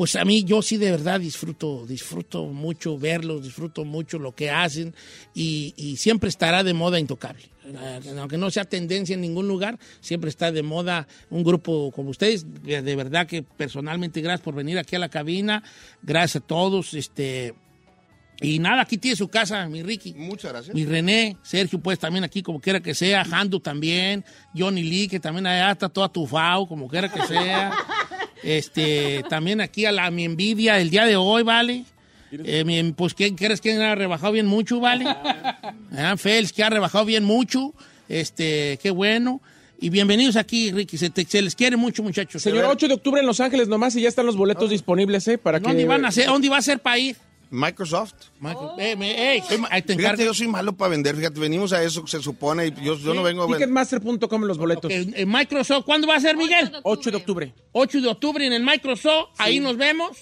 Pues 0.00 0.16
a 0.16 0.24
mí, 0.24 0.44
yo 0.44 0.62
sí 0.62 0.78
de 0.78 0.90
verdad 0.90 1.20
disfruto, 1.20 1.84
disfruto 1.86 2.46
mucho 2.46 2.96
verlos, 2.96 3.42
disfruto 3.42 3.84
mucho 3.84 4.18
lo 4.18 4.34
que 4.34 4.48
hacen 4.48 4.94
y, 5.34 5.74
y 5.76 5.98
siempre 5.98 6.30
estará 6.30 6.64
de 6.64 6.72
moda 6.72 6.98
intocable. 6.98 7.42
Eh, 7.66 8.00
Aunque 8.18 8.38
no 8.38 8.50
sea 8.50 8.64
tendencia 8.64 9.12
en 9.12 9.20
ningún 9.20 9.46
lugar, 9.46 9.78
siempre 10.00 10.30
está 10.30 10.52
de 10.52 10.62
moda 10.62 11.06
un 11.28 11.44
grupo 11.44 11.92
como 11.92 12.08
ustedes. 12.08 12.46
De 12.62 12.96
verdad 12.96 13.26
que 13.26 13.42
personalmente 13.42 14.22
gracias 14.22 14.40
por 14.40 14.54
venir 14.54 14.78
aquí 14.78 14.96
a 14.96 15.00
la 15.00 15.10
cabina, 15.10 15.62
gracias 16.00 16.44
a 16.44 16.46
todos, 16.46 16.94
este, 16.94 17.54
y 18.40 18.58
nada, 18.58 18.80
aquí 18.80 18.96
tiene 18.96 19.18
su 19.18 19.28
casa, 19.28 19.68
mi 19.68 19.82
Ricky. 19.82 20.14
Muchas 20.14 20.50
gracias. 20.52 20.74
Mi 20.74 20.86
René, 20.86 21.36
Sergio, 21.42 21.78
pues 21.78 21.98
también 21.98 22.24
aquí, 22.24 22.42
como 22.42 22.58
quiera 22.58 22.80
que 22.80 22.94
sea. 22.94 23.22
Handu 23.30 23.60
también. 23.60 24.24
Johnny 24.56 24.82
Lee, 24.82 25.08
que 25.08 25.20
también 25.20 25.46
allá 25.46 25.72
está 25.72 25.90
toda 25.90 26.08
tufao, 26.08 26.66
como 26.66 26.88
quiera 26.88 27.12
que 27.12 27.20
sea. 27.26 27.70
Este, 28.42 29.22
también 29.28 29.60
aquí 29.60 29.84
a 29.84 29.92
la 29.92 30.10
mi 30.10 30.24
envidia 30.24 30.80
el 30.80 30.90
día 30.90 31.06
de 31.06 31.16
hoy, 31.16 31.42
¿vale? 31.42 31.84
Eh, 32.32 32.64
mi- 32.64 32.92
pues, 32.92 33.14
¿quién 33.14 33.34
crees 33.34 33.60
que 33.60 33.72
ha 33.74 33.94
rebajado 33.94 34.32
bien 34.32 34.46
mucho, 34.46 34.78
vale? 34.80 35.04
Ah, 35.06 36.14
Fels, 36.16 36.52
que 36.52 36.62
ha 36.62 36.70
rebajado 36.70 37.04
bien 37.04 37.24
mucho. 37.24 37.74
Este, 38.08 38.78
qué 38.82 38.90
bueno. 38.90 39.40
Y 39.80 39.88
bienvenidos 39.90 40.36
aquí, 40.36 40.70
Ricky. 40.72 40.96
Se, 40.98 41.10
te- 41.10 41.24
se 41.24 41.42
les 41.42 41.54
quiere 41.54 41.76
mucho, 41.76 42.02
muchachos. 42.02 42.42
Señor, 42.42 42.64
8 42.66 42.86
de 42.88 42.94
octubre 42.94 43.20
en 43.20 43.26
Los 43.26 43.40
Ángeles 43.40 43.66
nomás 43.68 43.96
y 43.96 44.02
ya 44.02 44.08
están 44.08 44.26
los 44.26 44.36
boletos 44.36 44.70
disponibles, 44.70 45.26
¿eh? 45.28 45.38
Para 45.38 45.58
que... 45.58 45.66
¿Dónde 45.66 45.84
van 45.86 46.04
a 46.04 46.12
ser? 46.12 46.26
¿Dónde 46.26 46.48
va 46.48 46.58
a 46.58 46.62
ser 46.62 46.80
para 46.80 46.98
ir? 46.98 47.16
Microsoft. 47.50 48.14
Eh, 48.78 49.42
ahí 49.70 49.82
te 49.82 49.96
Fíjate, 49.96 50.24
yo 50.24 50.32
soy 50.32 50.48
malo 50.48 50.72
para 50.76 50.90
vender. 50.90 51.16
Fíjate, 51.16 51.40
venimos 51.40 51.72
a 51.72 51.82
eso, 51.82 52.06
se 52.06 52.20
supone. 52.22 52.68
y 52.68 52.70
Yo, 52.84 52.96
yo 52.96 53.12
no 53.12 53.22
vengo 53.22 53.42
a 53.42 53.46
vender. 53.46 53.60
Ticketmaster.com 53.60 54.42
en 54.42 54.48
los 54.48 54.58
boletos. 54.58 54.90
En 54.90 55.14
en 55.16 55.28
Microsoft, 55.28 55.84
¿cuándo 55.84 56.06
va 56.06 56.16
a 56.16 56.20
ser, 56.20 56.36
Miguel? 56.36 56.72
8 56.82 57.10
de 57.10 57.16
octubre. 57.16 57.54
8 57.72 58.00
de 58.00 58.08
octubre 58.08 58.46
en 58.46 58.52
el 58.52 58.62
Microsoft, 58.62 59.30
ahí 59.38 59.60
nos 59.60 59.76
vemos 59.76 60.16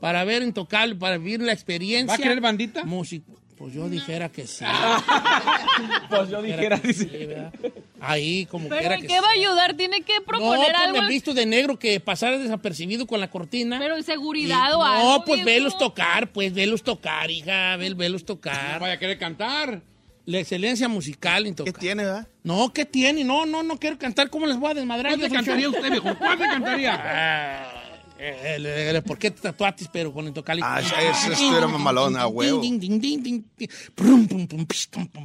para 0.00 0.24
ver 0.24 0.42
Intocable, 0.42 0.94
para 0.96 1.18
vivir 1.18 1.40
la 1.40 1.52
experiencia. 1.52 2.08
¿Va 2.08 2.14
a 2.14 2.18
querer 2.18 2.40
bandita? 2.40 2.84
Música. 2.84 3.32
Pues 3.58 3.72
yo 3.72 3.88
dijera 3.88 4.28
que 4.28 4.46
sí. 4.46 4.64
pues 6.10 6.28
yo 6.28 6.42
dijera, 6.42 6.78
Sí, 6.92 7.06
¿verdad? 7.06 7.52
Ahí, 8.00 8.44
como 8.46 8.68
Pero 8.68 8.80
quiera 8.80 8.94
¿en 8.96 9.00
que 9.00 9.06
qué 9.06 9.14
sí. 9.14 9.20
va 9.22 9.28
a 9.28 9.32
ayudar? 9.32 9.74
Tiene 9.74 10.02
que 10.02 10.18
No, 10.18 10.24
proponer 10.26 10.72
pues 10.72 10.74
algo. 10.84 10.98
me 11.00 11.06
he 11.06 11.08
visto 11.08 11.32
de 11.32 11.46
negro 11.46 11.78
que 11.78 11.98
pasara 11.98 12.36
desapercibido 12.38 13.06
con 13.06 13.18
la 13.18 13.30
cortina. 13.30 13.78
Pero 13.78 13.94
en 13.94 14.00
Y- 14.00 14.04
seguridad 14.04 14.74
o 14.74 14.84
algo. 14.84 15.10
No, 15.10 15.24
pues 15.24 15.38
viejo. 15.38 15.46
velos 15.46 15.78
tocar, 15.78 16.32
pues 16.32 16.52
velos 16.52 16.82
tocar, 16.82 17.30
hija, 17.30 17.76
ve- 17.76 17.94
velos 17.94 18.24
tocar. 18.26 18.78
Vaya 18.78 18.94
a 18.94 18.98
querer 18.98 19.18
cantar. 19.18 19.80
La 20.26 20.40
excelencia 20.40 20.88
musical. 20.88 21.44
¿Qué 21.64 21.72
tiene, 21.72 22.04
verdad? 22.04 22.28
No, 22.42 22.72
¿qué 22.72 22.84
tiene? 22.84 23.22
No, 23.24 23.46
no, 23.46 23.62
no 23.62 23.78
quiero 23.78 23.96
cantar. 23.96 24.28
¿Cómo 24.28 24.46
les 24.46 24.58
voy 24.58 24.72
a 24.72 24.74
desmadrar? 24.74 25.12
¿Cuánto 25.12 25.26
Yo 25.26 25.28
soy- 25.30 25.36
cantaría 25.36 25.68
usted, 25.70 25.90
viejo? 25.90 26.14
¿Cuánto 26.18 26.44
cantaría? 26.44 27.72
Ah, 28.18 28.22
Eh, 28.22 28.54
el- 28.56 28.66
el- 28.66 29.02
¿Por 29.02 29.18
qué 29.18 29.30
te 29.30 29.42
tatuaste, 29.42 29.86
pero 29.92 30.10
con 30.12 30.26
el 30.26 30.32
tocali? 30.32 30.62
Ah, 30.64 30.80
ese- 30.80 31.32
esto 31.32 31.58
era 31.58 31.66
mamalón, 31.66 32.16
a 32.16 32.26
huevo. 32.26 32.62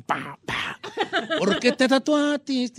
Pa, 0.06 0.38
pa. 0.46 0.80
¿Por 1.40 1.58
qué 1.60 1.72
te 1.72 1.88
tatuaste? 1.88 2.70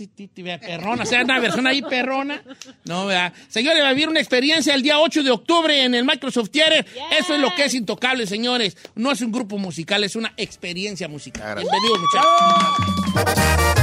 Perrona, 0.59 1.03
o 1.03 1.05
sea, 1.05 1.23
una 1.23 1.39
versión 1.39 1.65
ahí 1.65 1.81
perrona. 1.81 2.43
No, 2.85 3.07
vea. 3.07 3.33
Señores, 3.47 3.81
va 3.83 3.87
a 3.89 3.93
vivir 3.93 4.07
una 4.09 4.19
experiencia 4.19 4.75
el 4.75 4.83
día 4.83 4.99
8 4.99 5.23
de 5.23 5.31
octubre 5.31 5.83
en 5.83 5.95
el 5.95 6.03
Microsoft 6.05 6.49
Theater. 6.51 6.85
Eso 7.19 7.33
es 7.35 7.41
lo 7.41 7.53
que 7.55 7.65
es 7.65 7.73
Intocable, 7.73 8.27
señores. 8.27 8.77
No 8.95 9.11
es 9.11 9.21
un 9.21 9.31
grupo 9.31 9.57
musical, 9.57 10.03
es 10.03 10.15
una 10.15 10.31
experiencia 10.37 11.07
musical. 11.07 11.57
Bienvenidos, 11.57 11.99
muchachos. 11.99 13.82